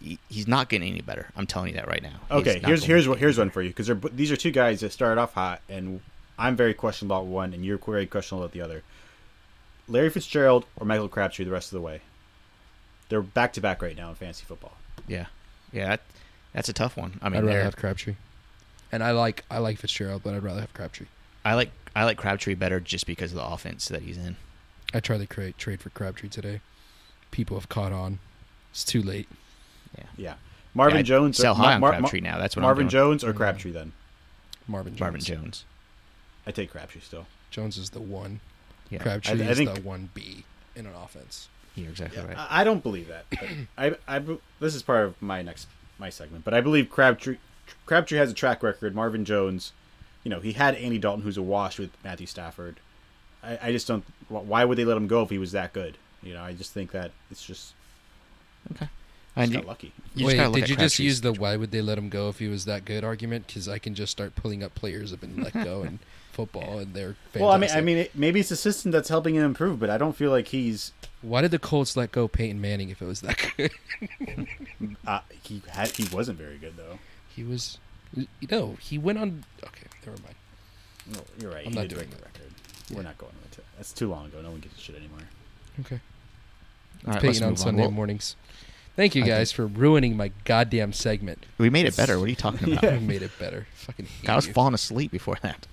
He, 0.00 0.18
he's 0.28 0.46
not 0.46 0.68
getting 0.68 0.90
any 0.90 1.00
better. 1.00 1.28
I'm 1.36 1.46
telling 1.46 1.70
you 1.70 1.74
that 1.76 1.88
right 1.88 2.02
now. 2.02 2.20
Okay, 2.30 2.60
here's 2.64 2.84
here's 2.84 3.08
what 3.08 3.18
here's 3.18 3.38
one 3.38 3.50
for 3.50 3.62
you 3.62 3.70
because 3.70 3.90
these 4.12 4.30
are 4.30 4.36
two 4.36 4.50
guys 4.50 4.80
that 4.80 4.92
started 4.92 5.20
off 5.20 5.34
hot, 5.34 5.62
and 5.68 6.00
I'm 6.38 6.56
very 6.56 6.74
questionable 6.74 7.16
about 7.16 7.26
one, 7.26 7.54
and 7.54 7.64
you're 7.64 7.78
very 7.78 8.06
questionable 8.06 8.44
about 8.44 8.52
the 8.52 8.60
other. 8.60 8.82
Larry 9.88 10.10
Fitzgerald 10.10 10.66
or 10.76 10.86
Michael 10.86 11.08
Crabtree 11.08 11.44
the 11.44 11.50
rest 11.50 11.72
of 11.72 11.76
the 11.76 11.82
way. 11.82 12.00
They're 13.08 13.22
back 13.22 13.52
to 13.54 13.60
back 13.60 13.82
right 13.82 13.96
now 13.96 14.08
in 14.08 14.14
fantasy 14.14 14.44
football. 14.44 14.76
Yeah, 15.06 15.26
yeah, 15.72 15.88
that, 15.88 16.00
that's 16.52 16.68
a 16.68 16.72
tough 16.72 16.96
one. 16.96 17.18
I 17.22 17.28
mean, 17.28 17.38
I'd 17.38 17.46
rather 17.46 17.62
have 17.62 17.76
Crabtree. 17.76 18.16
And 18.90 19.02
I 19.02 19.10
like 19.12 19.44
I 19.50 19.58
like 19.58 19.78
Fitzgerald, 19.78 20.22
but 20.22 20.34
I'd 20.34 20.42
rather 20.42 20.60
have 20.60 20.72
Crabtree. 20.74 21.06
I 21.44 21.54
like 21.54 21.70
I 21.94 22.04
like 22.04 22.16
Crabtree 22.16 22.54
better 22.54 22.80
just 22.80 23.06
because 23.06 23.32
of 23.32 23.36
the 23.36 23.46
offense 23.46 23.88
that 23.88 24.02
he's 24.02 24.16
in. 24.16 24.36
I 24.92 25.00
tried 25.00 25.18
to 25.18 25.26
create 25.26 25.58
trade 25.58 25.80
for 25.80 25.90
Crabtree 25.90 26.28
today. 26.28 26.60
People 27.30 27.56
have 27.58 27.68
caught 27.68 27.92
on. 27.92 28.20
It's 28.70 28.84
too 28.84 29.02
late. 29.02 29.28
Yeah, 30.16 30.34
Marvin 30.74 30.96
Yeah, 30.96 31.00
I'd 31.00 31.06
Jones. 31.06 31.36
sell 31.36 31.52
or, 31.54 31.56
high 31.56 31.74
on 31.74 31.80
Mar- 31.80 31.92
Mar- 31.92 32.00
Crabtree 32.00 32.20
now. 32.20 32.38
That's 32.38 32.56
what 32.56 32.62
Marvin 32.62 32.84
I'm 32.86 32.88
doing. 32.88 33.02
Jones 33.18 33.24
or 33.24 33.32
Mm. 33.32 33.36
Crabtree 33.36 33.70
then. 33.72 33.92
Marvin 34.68 34.92
Jones. 34.92 35.00
Marvin 35.00 35.20
Jones. 35.20 35.64
I 36.46 36.50
take 36.52 36.70
Crabtree 36.70 37.00
still. 37.00 37.26
Jones 37.50 37.76
is 37.78 37.90
the 37.90 38.00
one. 38.00 38.40
Yeah, 38.90 38.98
Crabtree 38.98 39.42
I- 39.42 39.46
I 39.46 39.50
is 39.50 39.58
think- 39.58 39.74
the 39.74 39.80
one 39.82 40.10
B 40.14 40.44
in 40.76 40.86
an 40.86 40.94
offense. 40.94 41.48
you're 41.74 41.88
exactly 41.90 42.22
right. 42.22 42.36
I, 42.38 42.60
I 42.60 42.64
don't 42.64 42.82
believe 42.82 43.08
that. 43.08 43.24
I, 43.78 43.96
I, 44.06 44.18
this 44.60 44.74
is 44.74 44.82
part 44.82 45.06
of 45.06 45.20
my 45.22 45.42
next 45.42 45.66
my 45.98 46.10
segment, 46.10 46.44
but 46.44 46.54
I 46.54 46.60
believe 46.60 46.90
Crabtree 46.90 47.38
Crabtree 47.86 48.18
has 48.18 48.30
a 48.30 48.34
track 48.34 48.62
record. 48.62 48.94
Marvin 48.94 49.24
Jones, 49.24 49.72
you 50.22 50.30
know, 50.30 50.40
he 50.40 50.52
had 50.52 50.74
Andy 50.74 50.98
Dalton, 50.98 51.22
who's 51.22 51.36
a 51.36 51.42
wash 51.42 51.78
with 51.78 51.90
Matthew 52.04 52.26
Stafford. 52.26 52.78
I, 53.42 53.58
I 53.68 53.72
just 53.72 53.86
don't. 53.86 54.04
Why 54.28 54.64
would 54.64 54.76
they 54.78 54.84
let 54.84 54.96
him 54.96 55.06
go 55.06 55.22
if 55.22 55.30
he 55.30 55.38
was 55.38 55.52
that 55.52 55.72
good? 55.72 55.96
You 56.22 56.34
know, 56.34 56.42
I 56.42 56.52
just 56.52 56.72
think 56.72 56.90
that 56.92 57.10
it's 57.30 57.44
just, 57.44 57.74
okay. 58.72 58.88
Just 59.36 59.52
And 59.52 59.52
got 59.52 59.62
you, 59.62 59.68
lucky. 59.68 59.92
you 60.14 60.26
Wait, 60.26 60.36
gotta 60.36 60.52
did 60.60 60.68
you 60.70 60.76
just 60.76 60.98
use 60.98 61.20
the 61.20 61.28
schedule. 61.30 61.42
why 61.42 61.56
would 61.56 61.70
they 61.70 61.82
let 61.82 61.98
him 61.98 62.08
go 62.08 62.28
if 62.28 62.38
he 62.38 62.48
was 62.48 62.64
that 62.66 62.84
good 62.84 63.04
argument? 63.04 63.46
Because 63.46 63.68
I 63.68 63.78
can 63.78 63.94
just 63.94 64.12
start 64.12 64.34
pulling 64.36 64.62
up 64.62 64.74
players 64.74 65.10
that 65.10 65.20
have 65.20 65.34
been 65.34 65.42
let 65.42 65.52
go 65.64 65.82
in 65.86 65.98
football 66.32 66.78
and 66.78 66.94
they're 66.94 67.16
fantastic. 67.32 67.40
Well, 67.42 67.50
I 67.50 67.58
mean, 67.58 67.70
I 67.70 67.80
mean, 67.80 67.96
it, 67.98 68.14
maybe 68.16 68.40
it's 68.40 68.48
the 68.48 68.56
system 68.56 68.90
that's 68.90 69.08
helping 69.08 69.34
him 69.36 69.44
improve, 69.44 69.78
but 69.80 69.90
I 69.90 69.98
don't 69.98 70.14
feel 70.16 70.30
like 70.30 70.48
he's 70.48 70.92
Why 71.22 71.40
did 71.42 71.50
the 71.52 71.58
Colts 71.58 71.96
let 71.96 72.12
go 72.12 72.26
Peyton 72.28 72.60
Manning 72.60 72.90
if 72.90 73.00
it 73.02 73.06
was 73.06 73.20
that 73.22 73.38
good? 73.56 73.70
Uh, 75.06 75.20
he 75.42 75.62
had 75.68 75.88
he 75.88 76.04
wasn't 76.14 76.38
very 76.38 76.58
good 76.58 76.76
though. 76.76 76.98
he 77.28 77.42
was. 77.42 77.78
you 78.14 78.26
No, 78.50 78.76
he 78.80 78.98
went 78.98 79.18
on. 79.18 79.44
Okay, 79.64 79.86
never 80.06 80.20
mind. 80.22 80.34
No, 81.12 81.20
you're 81.40 81.50
right. 81.52 81.66
I'm 81.66 81.72
he 81.72 81.78
not 81.78 81.88
doing 81.88 82.08
the 82.10 82.16
that. 82.16 82.24
record. 82.24 82.50
We're 82.94 83.02
not 83.02 83.16
going 83.18 83.32
into 83.44 83.60
it. 83.60 83.66
That's 83.76 83.92
too 83.92 84.08
long 84.10 84.26
ago. 84.26 84.40
No 84.42 84.50
one 84.50 84.60
gives 84.60 84.76
a 84.76 84.80
shit 84.80 84.96
anymore. 84.96 85.20
Okay. 85.80 86.00
All 87.06 87.12
right, 87.14 87.22
let's 87.22 87.38
Peyton 87.38 87.42
on 87.44 87.50
move 87.50 87.58
Sunday 87.58 87.82
Well, 87.82 87.90
mornings. 87.90 88.36
Thank 88.96 89.14
you 89.16 89.24
I 89.24 89.26
guys 89.26 89.50
for 89.50 89.66
ruining 89.66 90.16
my 90.16 90.30
goddamn 90.44 90.92
segment. 90.92 91.44
we 91.58 91.68
made 91.70 91.86
it 91.86 91.96
better. 91.96 92.18
What 92.18 92.26
are 92.26 92.30
you 92.30 92.36
talking 92.36 92.72
about? 92.76 92.92
You 92.94 93.00
made 93.00 93.22
it 93.22 93.32
better. 93.38 93.66
Fucking 93.74 94.06
hate 94.06 94.30
I 94.30 94.36
was 94.36 94.46
you. 94.46 94.52
falling 94.52 94.74
asleep 94.74 95.10
before 95.10 95.36
that. 95.42 95.66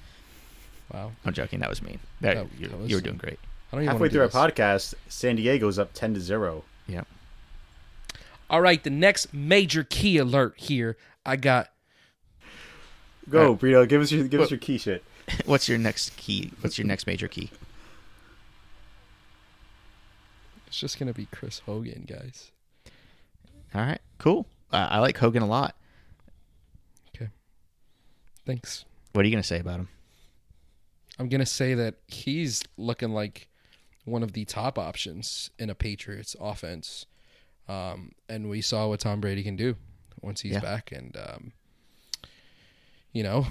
Wow. 0.94 1.12
I'm 1.24 1.34
joking. 1.34 1.60
That 1.60 1.70
was 1.70 1.82
mean. 1.82 2.00
That, 2.22 2.36
That- 2.36 2.48
you, 2.60 2.68
that 2.68 2.80
was- 2.80 2.90
you 2.90 2.96
were 2.98 3.02
doing 3.02 3.18
great. 3.18 3.38
I 3.72 3.76
don't 3.78 3.84
even 3.84 3.92
Halfway 3.92 4.00
wanna 4.06 4.12
through 4.12 4.22
our 4.22 4.28
this. 4.28 4.36
podcast, 4.60 4.94
San 5.08 5.36
Diego's 5.38 5.80
up 5.80 5.92
ten 5.94 6.14
to 6.16 6.20
zero. 6.20 6.64
Yep. 6.88 7.08
All 8.50 8.60
right, 8.60 8.84
the 8.84 8.90
next 8.90 9.34
major 9.34 9.86
key 9.86 10.18
alert 10.18 10.56
here. 10.58 10.98
I 11.26 11.38
got 11.38 11.70
Go, 13.30 13.52
Uh, 13.54 13.56
Brito. 13.56 13.86
Give 13.86 14.02
us 14.02 14.12
your 14.12 14.28
give 14.28 14.42
us 14.42 14.50
your 14.52 14.60
key 14.60 14.78
shit. 14.78 15.06
What's 15.46 15.70
your 15.70 15.78
next 15.78 16.18
key? 16.18 16.52
What's 16.60 16.78
your 16.78 16.86
next 16.88 17.08
major 17.08 17.30
key? 17.30 17.50
it's 20.68 20.78
just 20.80 21.00
gonna 21.00 21.14
be 21.14 21.28
Chris 21.32 21.60
Hogan, 21.60 22.06
guys. 22.08 22.52
All 23.74 23.82
right, 23.82 24.02
cool. 24.18 24.48
Uh, 24.72 24.88
I 24.90 25.00
like 25.00 25.18
Hogan 25.18 25.44
a 25.44 25.48
lot. 25.48 25.76
Okay. 27.16 27.30
Thanks. 28.46 28.86
What 29.14 29.24
are 29.24 29.28
you 29.28 29.34
gonna 29.34 29.44
say 29.44 29.60
about 29.60 29.80
him? 29.80 29.90
I'm 31.20 31.30
gonna 31.30 31.46
say 31.46 31.74
that 31.76 31.96
he's 32.08 32.64
looking 32.78 33.12
like 33.14 33.48
one 34.06 34.24
of 34.24 34.34
the 34.34 34.46
top 34.46 34.78
options 34.80 35.52
in 35.60 35.70
a 35.70 35.76
Patriots 35.76 36.36
offense, 36.40 37.06
um, 37.68 38.12
and 38.28 38.50
we 38.50 38.62
saw 38.62 38.88
what 38.88 39.00
Tom 39.02 39.22
Brady 39.22 39.44
can 39.44 39.56
do 39.56 39.76
once 40.22 40.42
he's 40.42 40.54
Yeah. 40.54 40.60
back, 40.60 40.92
and 40.92 41.16
um, 41.18 41.54
you 43.14 43.24
know, 43.24 43.46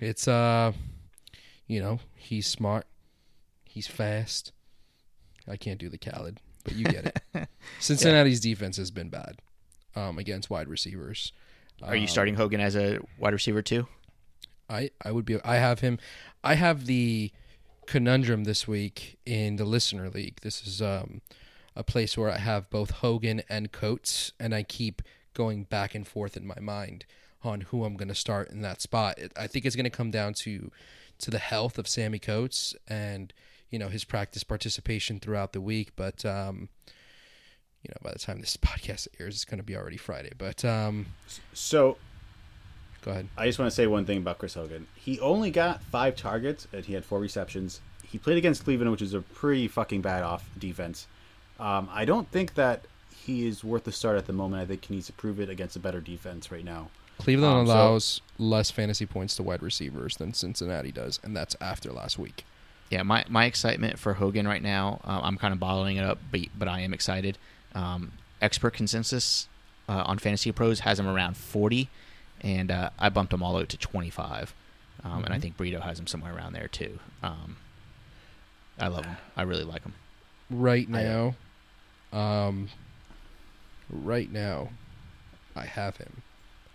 it's 0.00 0.28
uh, 0.28 0.72
you 1.66 1.80
know, 1.80 2.00
he's 2.16 2.46
smart, 2.46 2.86
he's 3.64 3.86
fast. 3.86 4.52
I 5.48 5.56
can't 5.56 5.78
do 5.80 5.88
the 5.88 5.98
Khaled, 5.98 6.38
but 6.64 6.74
you 6.74 6.84
get 6.84 7.06
it. 7.34 7.48
Cincinnati's 7.80 8.40
defense 8.40 8.76
has 8.76 8.90
been 8.90 9.08
bad 9.08 9.40
um, 9.96 10.18
against 10.18 10.50
wide 10.50 10.68
receivers. 10.68 11.32
Are 11.82 11.96
you 11.96 12.02
Um, 12.02 12.08
starting 12.08 12.34
Hogan 12.36 12.60
as 12.60 12.76
a 12.76 12.98
wide 13.18 13.32
receiver 13.32 13.62
too? 13.62 13.86
I 14.68 14.90
I 15.04 15.10
would 15.12 15.24
be 15.24 15.38
I 15.44 15.56
have 15.56 15.80
him 15.80 15.98
I 16.44 16.54
have 16.54 16.86
the 16.86 17.30
conundrum 17.86 18.44
this 18.44 18.68
week 18.68 19.18
in 19.26 19.56
the 19.56 19.64
listener 19.64 20.08
league. 20.08 20.40
This 20.42 20.66
is 20.66 20.80
um 20.80 21.20
a 21.74 21.82
place 21.82 22.16
where 22.16 22.30
I 22.30 22.38
have 22.38 22.70
both 22.70 22.90
Hogan 22.90 23.42
and 23.48 23.72
Coates 23.72 24.32
and 24.38 24.54
I 24.54 24.62
keep 24.62 25.02
going 25.34 25.64
back 25.64 25.94
and 25.94 26.06
forth 26.06 26.36
in 26.36 26.46
my 26.46 26.60
mind 26.60 27.04
on 27.42 27.62
who 27.62 27.84
I'm 27.84 27.96
going 27.96 28.08
to 28.08 28.14
start 28.14 28.50
in 28.50 28.60
that 28.60 28.80
spot. 28.82 29.18
It, 29.18 29.32
I 29.36 29.46
think 29.46 29.64
it's 29.64 29.74
going 29.74 29.84
to 29.84 29.90
come 29.90 30.10
down 30.10 30.34
to 30.34 30.70
to 31.18 31.30
the 31.30 31.38
health 31.38 31.78
of 31.78 31.88
Sammie 31.88 32.18
Coates 32.18 32.74
and 32.86 33.32
you 33.72 33.78
know 33.80 33.88
his 33.88 34.04
practice 34.04 34.44
participation 34.44 35.18
throughout 35.18 35.52
the 35.52 35.60
week, 35.60 35.90
but 35.96 36.24
um 36.24 36.68
you 37.82 37.88
know 37.90 37.96
by 38.04 38.12
the 38.12 38.18
time 38.20 38.40
this 38.40 38.56
podcast 38.68 39.08
airs 39.18 39.34
it's 39.34 39.44
going 39.44 39.58
to 39.58 39.64
be 39.64 39.74
already 39.76 39.96
Friday. 39.96 40.30
But 40.38 40.64
um 40.64 41.06
So 41.52 41.96
go 43.04 43.10
ahead. 43.10 43.26
I 43.36 43.46
just 43.46 43.58
want 43.58 43.68
to 43.70 43.74
say 43.74 43.88
one 43.88 44.04
thing 44.04 44.18
about 44.18 44.38
Chris 44.38 44.54
Hogan. 44.54 44.86
He 44.94 45.18
only 45.18 45.50
got 45.50 45.82
five 45.82 46.14
targets 46.14 46.68
and 46.72 46.84
he 46.84 46.94
had 46.94 47.04
four 47.04 47.18
receptions. 47.18 47.80
He 48.06 48.18
played 48.18 48.36
against 48.38 48.62
Cleveland, 48.64 48.90
which 48.92 49.02
is 49.02 49.14
a 49.14 49.22
pretty 49.22 49.66
fucking 49.68 50.02
bad 50.02 50.22
off 50.22 50.48
defense. 50.58 51.06
Um, 51.58 51.88
I 51.90 52.04
don't 52.04 52.30
think 52.30 52.54
that 52.54 52.84
he 53.16 53.46
is 53.46 53.64
worth 53.64 53.84
the 53.84 53.92
start 53.92 54.18
at 54.18 54.26
the 54.26 54.32
moment. 54.32 54.62
I 54.62 54.66
think 54.66 54.84
he 54.84 54.94
needs 54.94 55.06
to 55.06 55.12
prove 55.14 55.40
it 55.40 55.48
against 55.48 55.76
a 55.76 55.80
better 55.80 56.00
defense 56.00 56.52
right 56.52 56.64
now. 56.64 56.90
Cleveland 57.18 57.54
Um, 57.60 57.66
so- 57.66 57.72
allows 57.72 58.20
less 58.38 58.70
fantasy 58.70 59.06
points 59.06 59.34
to 59.36 59.42
wide 59.42 59.62
receivers 59.62 60.16
than 60.18 60.34
Cincinnati 60.34 60.92
does, 60.92 61.18
and 61.22 61.34
that's 61.36 61.56
after 61.60 61.90
last 61.92 62.18
week. 62.18 62.44
Yeah, 62.92 63.02
my, 63.04 63.24
my 63.30 63.46
excitement 63.46 63.98
for 63.98 64.12
Hogan 64.12 64.46
right 64.46 64.62
now, 64.62 65.00
uh, 65.04 65.20
I'm 65.22 65.38
kind 65.38 65.54
of 65.54 65.58
bottling 65.58 65.96
it 65.96 66.04
up, 66.04 66.18
but, 66.30 66.40
but 66.58 66.68
I 66.68 66.80
am 66.80 66.92
excited. 66.92 67.38
Um, 67.74 68.12
expert 68.42 68.74
consensus 68.74 69.48
uh, 69.88 70.02
on 70.04 70.18
Fantasy 70.18 70.52
Pros 70.52 70.80
has 70.80 71.00
him 71.00 71.06
around 71.08 71.38
40, 71.38 71.88
and 72.42 72.70
uh, 72.70 72.90
I 72.98 73.08
bumped 73.08 73.32
him 73.32 73.42
all 73.42 73.56
out 73.56 73.70
to 73.70 73.78
25. 73.78 74.52
Um, 75.04 75.24
And 75.24 75.32
I 75.32 75.38
Mhm. 75.38 75.40
think 75.40 75.56
Burrito 75.56 75.80
has 75.80 75.98
him 75.98 76.06
somewhere 76.06 76.36
around 76.36 76.52
there 76.52 76.68
too. 76.68 76.98
Um, 77.22 77.56
I 78.78 78.88
love 78.88 79.06
him. 79.06 79.16
I 79.38 79.42
really 79.42 79.64
like 79.64 79.84
him. 79.84 79.94
Right 80.50 80.86
now, 80.86 81.34
um, 82.12 82.68
right 83.90 84.30
now, 84.30 84.68
I 85.56 85.64
have 85.64 85.96
him 85.96 86.20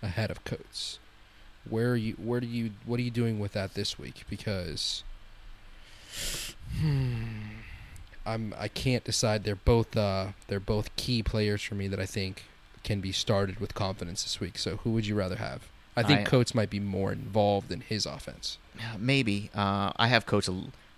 ahead 0.01 0.31
of 0.31 0.43
Coates. 0.45 0.97
Where 1.69 1.91
are 1.91 1.95
you? 1.95 2.13
Where 2.13 2.39
do 2.39 2.47
you? 2.47 2.71
What 2.87 2.99
are 2.99 3.03
you 3.03 3.11
doing 3.11 3.39
with 3.39 3.51
that 3.53 3.75
this 3.75 3.99
week? 3.99 4.23
Because, 4.29 5.03
hmm, 6.79 7.23
I'm. 8.25 8.53
I 8.57 8.67
can't 8.67 9.03
decide. 9.03 9.43
They're 9.43 9.55
both. 9.55 9.95
Uh, 9.95 10.27
they're 10.47 10.59
both 10.59 10.95
key 10.95 11.23
players 11.23 11.61
for 11.61 11.75
me 11.75 11.87
that 11.87 11.99
I 11.99 12.05
think 12.05 12.43
can 12.83 13.01
be 13.01 13.11
started 13.11 13.59
with 13.59 13.73
confidence 13.73 14.23
this 14.23 14.39
week. 14.39 14.57
So, 14.57 14.77
who 14.77 14.91
would 14.91 15.05
you 15.07 15.15
rather 15.15 15.37
have? 15.37 15.63
I 15.95 16.03
think 16.03 16.21
I- 16.21 16.23
Coates 16.25 16.53
might 16.53 16.69
be 16.69 16.79
more 16.79 17.11
involved 17.11 17.71
in 17.71 17.81
his 17.81 18.05
offense. 18.05 18.57
Maybe 18.99 19.49
uh, 19.55 19.91
I 19.95 20.07
have 20.07 20.25
Coates. 20.25 20.49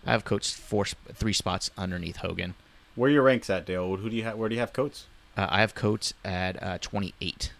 I 0.05 0.11
have 0.11 0.25
Coates 0.25 0.51
four, 0.51 0.85
three 0.85 1.33
spots 1.33 1.71
underneath 1.77 2.17
Hogan. 2.17 2.55
Where 2.95 3.09
are 3.09 3.13
your 3.13 3.23
ranks 3.23 3.49
at, 3.49 3.65
Dale? 3.65 3.95
Who 3.95 4.09
do 4.09 4.15
you 4.15 4.23
have? 4.23 4.37
Where 4.37 4.49
do 4.49 4.55
you 4.55 4.59
have 4.61 4.73
Coates? 4.73 5.05
Uh, 5.37 5.47
I 5.49 5.61
have 5.61 5.73
Coates 5.75 6.13
at 6.25 6.61
uh, 6.61 6.77
28. 6.79 7.53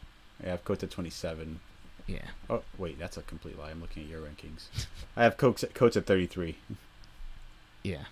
I 0.43 0.49
have 0.49 0.65
Coates 0.65 0.83
at 0.83 0.91
twenty-seven. 0.91 1.59
Yeah. 2.07 2.25
Oh 2.49 2.63
wait, 2.77 2.97
that's 2.99 3.15
a 3.17 3.21
complete 3.21 3.57
lie. 3.57 3.69
I'm 3.69 3.79
looking 3.81 4.03
at 4.03 4.09
your 4.09 4.21
rankings. 4.21 4.65
I 5.15 5.23
have 5.23 5.37
Coates, 5.37 5.63
Coates 5.73 5.95
at 5.95 6.05
thirty-three. 6.05 6.57
Yeah. 7.83 8.03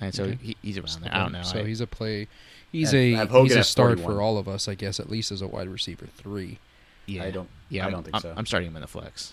And 0.00 0.14
so 0.14 0.24
Okay. 0.24 0.38
he, 0.42 0.56
he's 0.62 0.78
around 0.78 1.02
there. 1.02 1.14
I 1.14 1.18
don't 1.20 1.32
know. 1.32 1.42
So 1.42 1.60
I- 1.60 1.64
he's 1.64 1.80
a 1.80 1.86
play. 1.86 2.28
He's 2.72 2.92
I 2.92 2.96
a 2.98 3.12
have 3.12 3.30
Hogan 3.30 3.46
he's 3.46 3.56
a 3.56 3.60
at 3.60 3.66
start 3.66 3.98
41. 4.00 4.12
for 4.16 4.20
all 4.20 4.36
of 4.36 4.48
us, 4.48 4.66
I 4.66 4.74
guess. 4.74 4.98
At 4.98 5.08
least 5.08 5.30
as 5.30 5.40
a 5.42 5.46
wide 5.46 5.68
receiver 5.68 6.06
three. 6.16 6.58
yeah. 7.06 7.22
I 7.22 7.30
don't. 7.30 7.48
Yeah, 7.68 7.86
I 7.86 7.90
don't 7.90 8.02
think 8.02 8.16
I'm, 8.16 8.22
so. 8.22 8.34
I'm 8.36 8.46
starting 8.46 8.68
him 8.70 8.76
in 8.76 8.82
the 8.82 8.88
flex. 8.88 9.32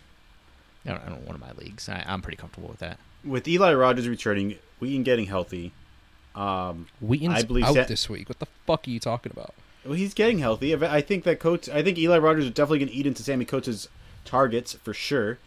I 0.86 0.90
don't, 0.92 1.04
I 1.04 1.10
don't 1.10 1.26
one 1.26 1.34
of 1.36 1.42
my 1.42 1.52
leagues. 1.54 1.90
I, 1.90 2.04
I'm 2.08 2.22
pretty 2.22 2.38
comfortable 2.38 2.70
with 2.70 2.80
that. 2.80 2.98
With 3.24 3.48
Eli 3.48 3.74
Rogers 3.74 4.08
returning, 4.08 4.58
Wheaton 4.80 5.04
getting 5.04 5.26
healthy, 5.26 5.72
um, 6.36 6.88
Wheaton's 7.02 7.34
I 7.40 7.44
believe 7.44 7.66
out 7.66 7.74
Sa- 7.76 7.84
this 7.86 8.10
week. 8.10 8.30
What 8.30 8.40
the 8.40 8.48
fuck 8.68 8.88
are 8.88 8.92
you 8.92 9.00
talking 9.00 9.32
about? 9.32 9.54
Well, 9.84 9.94
he's 9.96 10.14
getting 10.14 10.38
healthy. 10.40 10.76
I 10.76 10.98
I 10.98 11.02
think 11.02 11.24
that 11.24 11.40
Coates. 11.40 11.68
I 11.70 11.82
think 11.82 11.98
Eli 11.98 12.18
Rogers 12.20 12.46
is 12.46 12.52
definitely 12.52 12.80
going 12.80 12.90
to 12.90 12.96
eat 12.96 13.08
into 13.08 13.24
Sammie 13.24 13.46
Coates' 13.46 13.88
targets 14.26 14.74
for 14.74 14.94
sure, 14.94 15.40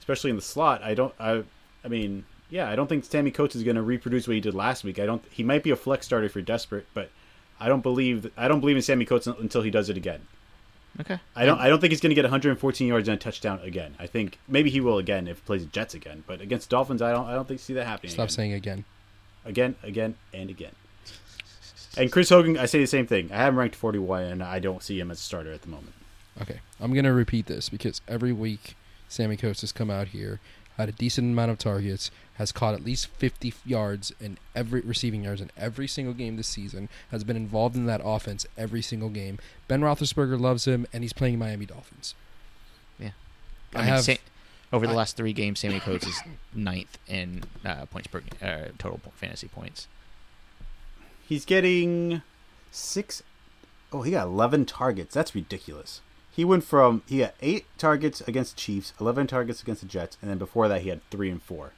especially 0.00 0.28
in 0.30 0.36
the 0.36 0.42
slot. 0.42 0.82
I 0.82 0.92
don't. 0.94 1.14
I. 1.18 1.44
I 1.84 1.88
mean, 1.88 2.24
yeah, 2.50 2.68
I 2.68 2.76
don't 2.76 2.86
think 2.86 3.04
Sammie 3.04 3.30
Coates 3.30 3.54
is 3.54 3.62
going 3.62 3.76
to 3.76 3.82
reproduce 3.82 4.26
what 4.26 4.34
he 4.34 4.40
did 4.40 4.54
last 4.54 4.84
week. 4.84 4.98
I 4.98 5.06
don't. 5.06 5.22
He 5.30 5.42
might 5.42 5.62
be 5.62 5.70
a 5.70 5.76
flex 5.76 6.06
starter 6.06 6.26
if 6.26 6.34
you're 6.34 6.42
desperate, 6.42 6.86
but 6.94 7.10
I 7.60 7.68
don't 7.68 7.82
believe. 7.82 8.30
I 8.36 8.48
don't 8.48 8.60
believe 8.60 8.76
in 8.76 8.82
Sammie 8.82 9.04
Coates 9.04 9.26
until 9.26 9.62
he 9.62 9.70
does 9.70 9.90
it 9.90 9.96
again. 9.96 10.22
Okay. 11.00 11.18
I 11.36 11.44
don't. 11.44 11.60
I 11.60 11.68
don't 11.68 11.80
think 11.80 11.92
he's 11.92 12.00
going 12.00 12.10
to 12.10 12.14
get 12.14 12.24
114 12.24 12.88
yards 12.88 13.08
and 13.08 13.16
a 13.16 13.20
touchdown 13.20 13.60
again. 13.62 13.94
I 13.98 14.06
think 14.06 14.38
maybe 14.48 14.70
he 14.70 14.80
will 14.80 14.98
again 14.98 15.28
if 15.28 15.38
he 15.38 15.42
plays 15.42 15.62
the 15.64 15.70
Jets 15.70 15.94
again. 15.94 16.24
But 16.26 16.40
against 16.40 16.70
Dolphins, 16.70 17.02
I 17.02 17.12
don't. 17.12 17.26
I 17.26 17.34
don't 17.34 17.46
think 17.46 17.60
see 17.60 17.74
that 17.74 17.86
happening. 17.86 18.10
Stop 18.10 18.24
again. 18.24 18.34
saying 18.34 18.52
again. 18.54 18.84
again, 19.44 19.76
again, 19.82 20.16
and 20.32 20.50
again. 20.50 20.72
And 21.96 22.12
Chris 22.12 22.28
Hogan, 22.28 22.56
I 22.56 22.66
say 22.66 22.78
the 22.78 22.86
same 22.86 23.06
thing. 23.06 23.30
I 23.32 23.36
have 23.36 23.54
him 23.54 23.58
ranked 23.58 23.74
41, 23.74 24.22
and 24.24 24.42
I 24.42 24.58
don't 24.58 24.82
see 24.82 24.98
him 25.00 25.10
as 25.10 25.18
a 25.18 25.22
starter 25.22 25.52
at 25.52 25.62
the 25.62 25.68
moment. 25.68 25.94
Okay, 26.40 26.60
I'm 26.80 26.94
gonna 26.94 27.12
repeat 27.12 27.46
this 27.46 27.68
because 27.68 28.00
every 28.06 28.32
week 28.32 28.76
Sammie 29.08 29.36
Coates 29.36 29.62
has 29.62 29.72
come 29.72 29.90
out 29.90 30.08
here, 30.08 30.40
had 30.78 30.88
a 30.88 30.92
decent 30.92 31.32
amount 31.32 31.50
of 31.50 31.58
targets, 31.58 32.10
has 32.34 32.52
caught 32.52 32.74
at 32.74 32.84
least 32.84 33.08
50 33.08 33.52
yards 33.66 34.12
in 34.20 34.38
every 34.54 34.80
receiving 34.80 35.24
yards 35.24 35.40
in 35.40 35.50
every 35.56 35.88
single 35.88 36.14
game 36.14 36.36
this 36.36 36.48
season, 36.48 36.88
has 37.10 37.24
been 37.24 37.36
involved 37.36 37.76
in 37.76 37.86
that 37.86 38.00
offense 38.02 38.46
every 38.56 38.80
single 38.80 39.08
game. 39.10 39.38
Ben 39.66 39.80
Roethlisberger 39.80 40.38
loves 40.40 40.66
him, 40.66 40.86
and 40.92 41.02
he's 41.02 41.12
playing 41.12 41.38
Miami 41.38 41.66
Dolphins. 41.66 42.14
Yeah. 42.98 43.10
I, 43.74 43.78
I, 43.78 43.80
mean, 43.80 43.88
have. 43.88 44.04
Sa- 44.04 44.14
over 44.72 44.86
the 44.86 44.92
I- 44.92 44.96
last 44.96 45.16
three 45.16 45.32
games, 45.32 45.60
Sammie 45.60 45.80
Coates 45.80 46.06
is 46.06 46.20
ninth 46.54 46.98
in 47.06 47.42
uh, 47.64 47.86
points 47.86 48.08
per 48.08 48.22
uh, 48.40 48.68
total 48.78 49.00
fantasy 49.16 49.48
points. 49.48 49.88
He's 51.26 51.44
getting 51.44 52.22
six 52.70 53.22
oh 53.92 54.02
he 54.02 54.12
got 54.12 54.26
11 54.26 54.66
targets. 54.66 55.14
That's 55.14 55.34
ridiculous. 55.34 56.00
He 56.38 56.44
went 56.44 56.62
from 56.62 57.02
he 57.08 57.18
had 57.18 57.32
eight 57.42 57.66
targets 57.78 58.20
against 58.20 58.54
the 58.54 58.60
Chiefs, 58.60 58.92
11 59.00 59.26
targets 59.26 59.60
against 59.60 59.80
the 59.80 59.88
Jets, 59.88 60.16
and 60.22 60.30
then 60.30 60.38
before 60.38 60.68
that 60.68 60.82
he 60.82 60.88
had 60.88 61.00
three 61.10 61.30
and 61.30 61.42
four. 61.42 61.72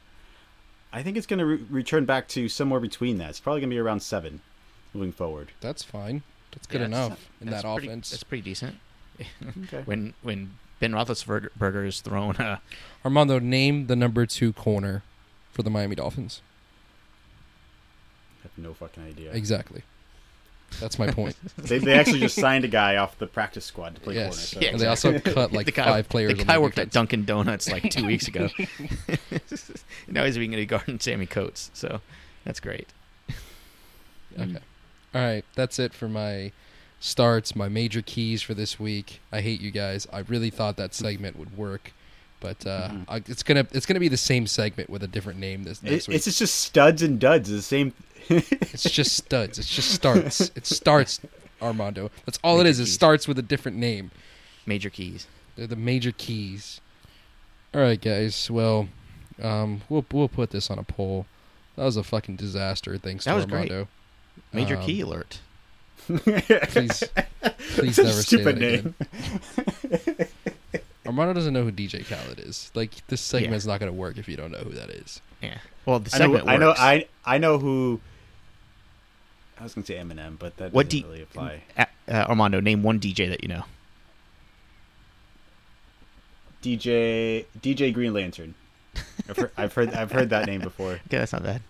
I 0.93 1.03
think 1.03 1.17
it's 1.17 1.27
going 1.27 1.39
to 1.39 1.47
re- 1.47 1.65
return 1.71 2.05
back 2.05 2.29
to 2.29 2.47
somewhere 2.47 2.79
between 2.79 3.17
that. 3.17 3.31
It's 3.31 3.41
probably 3.41 3.63
going 3.63 3.71
to 3.71 3.75
be 3.75 3.79
around 3.81 4.01
seven 4.03 4.43
moving 4.93 5.13
forward. 5.13 5.53
that's 5.63 5.83
fine. 5.83 6.23
That's 6.53 6.67
good 6.67 6.83
Yeah, 6.83 6.89
that's- 6.89 7.07
enough 7.07 7.31
in 7.41 7.47
that's 7.49 7.63
that 7.63 7.73
pretty- 7.75 7.89
offense. 7.89 8.11
That's 8.11 8.23
pretty 8.23 8.43
decent. 8.43 8.77
Okay. 9.65 9.81
When 9.87 10.13
when 10.23 10.59
Ben 10.79 10.93
Roethlisberger 10.93 11.87
is 11.87 12.03
thrown, 12.03 12.37
uh, 12.37 12.59
Armando, 13.03 13.39
name 13.39 13.87
the 13.87 13.97
number 13.97 14.27
two 14.27 14.53
corner 14.53 15.03
for 15.53 15.63
the 15.63 15.71
Miami 15.71 15.95
Dolphins. 15.95 16.43
I 18.41 18.43
have 18.43 18.59
no 18.59 18.75
fucking 18.75 19.03
idea. 19.05 19.33
Exactly. 19.33 19.85
That's 20.79 20.99
my 20.99 21.11
point. 21.11 21.37
They, 21.59 21.79
they 21.79 21.99
actually 21.99 22.21
just 22.21 22.37
signed 22.37 22.65
a 22.65 22.69
guy 22.69 22.97
off 22.97 23.19
the 23.19 23.27
practice 23.27 23.65
squad 23.65 23.95
to 23.95 24.01
play 24.01 24.15
corner. 24.15 24.33
So. 24.33 24.61
Yeah, 24.61 24.71
And 24.71 24.81
they 24.81 24.87
also 24.87 25.19
cut 25.19 25.53
like 25.53 25.67
the 25.67 25.73
guy, 25.73 25.85
five 25.85 26.09
players. 26.09 26.37
The 26.37 26.45
guy 26.45 26.55
their 26.55 26.61
worked 26.61 26.79
at. 26.79 26.91
Dunkin' 26.91 27.25
Donuts 27.25 27.71
like 27.71 27.91
two 27.91 28.07
weeks 28.07 28.29
ago. 28.29 28.49
now 30.09 30.25
he's 30.25 30.39
being 30.39 30.55
a 30.55 30.65
guarding 30.65 30.99
Sammie 30.99 31.27
Coates, 31.27 31.71
so 31.75 32.01
that's 32.45 32.61
great. 32.61 32.89
Okay. 34.39 34.59
All 35.15 35.21
right, 35.21 35.45
that's 35.55 35.79
it 35.79 35.93
for 35.93 36.09
my 36.09 36.53
starts, 37.01 37.57
my 37.57 37.69
major 37.69 38.03
keys 38.03 38.43
for 38.43 38.55
this 38.55 38.79
week. 38.79 39.21
I 39.33 39.41
hate 39.41 39.61
you 39.61 39.71
guys. 39.71 40.07
I 40.13 40.21
really 40.21 40.51
thought 40.51 40.77
that 40.77 40.95
segment 40.95 41.39
would 41.39 41.57
work, 41.57 41.93
but 42.41 42.67
uh, 42.67 42.91
I, 43.09 43.17
it's 43.17 43.43
gonna 43.43 43.67
it's 43.73 43.87
gonna 43.87 44.01
be 44.01 44.09
the 44.09 44.17
same 44.17 44.47
segment 44.47 44.91
with 44.91 45.03
a 45.03 45.07
different 45.07 45.39
name 45.39 45.65
this 45.65 45.83
next 45.83 46.05
It, 46.05 46.09
week. 46.09 46.27
it's 46.27 46.39
just 46.39 46.57
studs 46.61 47.03
and 47.03 47.19
duds. 47.21 47.51
It's 47.51 47.59
the 47.59 47.63
same. 47.63 47.93
It's 48.29 48.85
just 48.91 49.17
studs. 49.17 49.59
It's 49.59 49.69
just 49.69 49.91
starts. 49.93 50.41
It 50.55 50.65
starts, 50.67 51.21
Armando. 51.61 52.11
That's 52.27 52.39
all 52.45 52.57
it 52.61 52.65
Major 52.65 52.71
is. 52.71 52.81
It 52.81 52.87
starts 52.87 53.27
with 53.27 53.39
a 53.39 53.43
different 53.43 53.77
name. 53.79 54.11
Major 54.67 54.89
keys. 54.91 55.27
They're 55.57 55.67
the 55.67 55.75
major 55.77 56.13
keys. 56.13 56.81
All 57.75 57.81
right, 57.81 58.01
guys. 58.01 58.51
Well, 58.51 58.89
um, 59.43 59.83
we'll 59.89 60.05
we'll 60.13 60.29
put 60.29 60.51
this 60.51 60.71
on 60.71 60.79
a 60.79 60.85
poll. 60.85 61.27
That 61.77 61.85
was 61.85 61.97
a 61.97 62.03
fucking 62.05 62.37
disaster. 62.37 62.99
Thanks 62.99 63.25
That 63.25 63.33
to 63.33 63.37
was 63.37 63.47
great. 63.47 63.71
Armando. 63.71 63.89
Major 64.53 64.77
Um, 64.77 64.83
key 64.85 65.01
alert. 65.01 65.41
Please, 66.07 67.05
please 67.75 67.99
never 67.99 68.13
say 68.13 68.23
stupid 68.23 68.59
that 68.59 68.65
again. 68.65 70.27
Armando 71.11 71.35
doesn't 71.35 71.53
know 71.53 71.65
who 71.65 71.73
DJ 71.73 72.07
Khaled 72.07 72.39
is. 72.39 72.71
Like 72.73 73.05
this 73.09 73.21
segment 73.21 73.51
Yeah. 73.51 73.57
is 73.57 73.67
not 73.67 73.81
going 73.81 73.91
to 73.91 73.99
work 73.99 74.17
if 74.17 74.29
you 74.29 74.37
don't 74.37 74.53
know 74.53 74.59
who 74.59 74.71
that 74.71 74.91
is. 74.91 75.21
Yeah. 75.43 75.59
Well, 75.85 75.99
the 75.99 76.11
I 76.15 76.19
know. 76.19 76.25
segment 76.25 76.49
I 76.49 76.57
know. 76.57 76.75
I 76.79 77.09
I 77.25 77.39
know 77.39 77.59
who. 77.59 78.01
I 79.59 79.65
was 79.65 79.75
gonna 79.75 79.87
say 79.87 79.97
Eminem, 79.97 80.39
but 80.39 80.57
that 80.59 80.73
What 80.73 80.89
doesn't 80.89 81.01
D- 81.01 81.07
really 81.09 81.23
apply. 81.23 81.63
Uh, 81.77 81.85
uh, 82.09 82.27
Armando, 82.29 82.61
name 82.61 82.83
one 82.85 83.01
DJ 83.01 83.29
that 83.29 83.43
you 83.43 83.49
know. 83.49 83.65
DJ 86.63 87.45
DJ 87.61 87.93
Green 87.93 88.13
Lantern. 88.13 88.55
I've 89.29 89.37
heard, 89.37 89.51
I've 89.57 89.73
heard 89.73 89.91
I've 89.95 90.13
heard 90.13 90.31
that 90.31 90.47
name 90.47 90.61
before. 90.61 90.93
Okay, 91.09 91.19
that's 91.19 91.33
not 91.33 91.43
bad. 91.43 91.63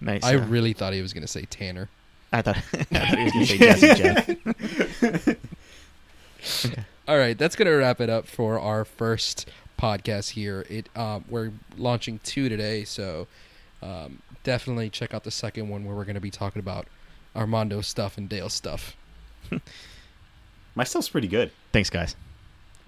Nice. 0.00 0.24
I 0.24 0.34
uh, 0.36 0.46
really 0.46 0.72
thought 0.74 0.92
he 0.92 1.00
was 1.02 1.12
going 1.12 1.22
to 1.22 1.28
say 1.28 1.42
Tanner. 1.46 1.88
I 2.32 2.42
thought, 2.42 2.56
I 2.74 2.82
thought 2.84 3.18
he 3.18 3.24
was 3.24 3.32
going 3.32 3.46
to 3.46 3.78
say 3.78 3.88
Jazzy 3.94 5.26
Jeff. 5.26 6.76
All 7.06 7.18
right, 7.18 7.36
that's 7.36 7.54
gonna 7.54 7.76
wrap 7.76 8.00
it 8.00 8.08
up 8.08 8.26
for 8.26 8.58
our 8.58 8.84
first 8.84 9.46
podcast 9.78 10.30
here. 10.30 10.64
It 10.70 10.88
um, 10.96 11.24
we're 11.28 11.52
launching 11.76 12.18
two 12.24 12.48
today, 12.48 12.84
so 12.84 13.26
um, 13.82 14.22
definitely 14.42 14.88
check 14.88 15.12
out 15.12 15.24
the 15.24 15.30
second 15.30 15.68
one 15.68 15.84
where 15.84 15.94
we're 15.94 16.06
gonna 16.06 16.20
be 16.20 16.30
talking 16.30 16.60
about 16.60 16.86
Armando 17.36 17.82
stuff 17.82 18.16
and 18.16 18.26
Dale 18.28 18.48
stuff. 18.48 18.96
My 20.74 20.84
stuff's 20.84 21.10
pretty 21.10 21.28
good. 21.28 21.50
Thanks, 21.72 21.90
guys. 21.90 22.16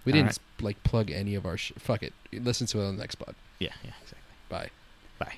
We 0.07 0.13
All 0.13 0.19
didn't 0.19 0.39
like 0.61 0.83
plug 0.83 1.11
any 1.11 1.35
of 1.35 1.45
our. 1.45 1.59
Sh- 1.59 1.73
fuck 1.79 2.03
it. 2.03 2.15
Listen 2.33 2.67
to 2.69 2.81
it 2.81 2.87
on 2.87 2.97
the 2.97 3.03
next 3.03 3.17
pod. 3.17 3.35
Yeah, 3.59 3.73
yeah, 3.85 3.91
exactly. 4.03 4.21
Bye. 4.49 4.71
Bye. 5.19 5.35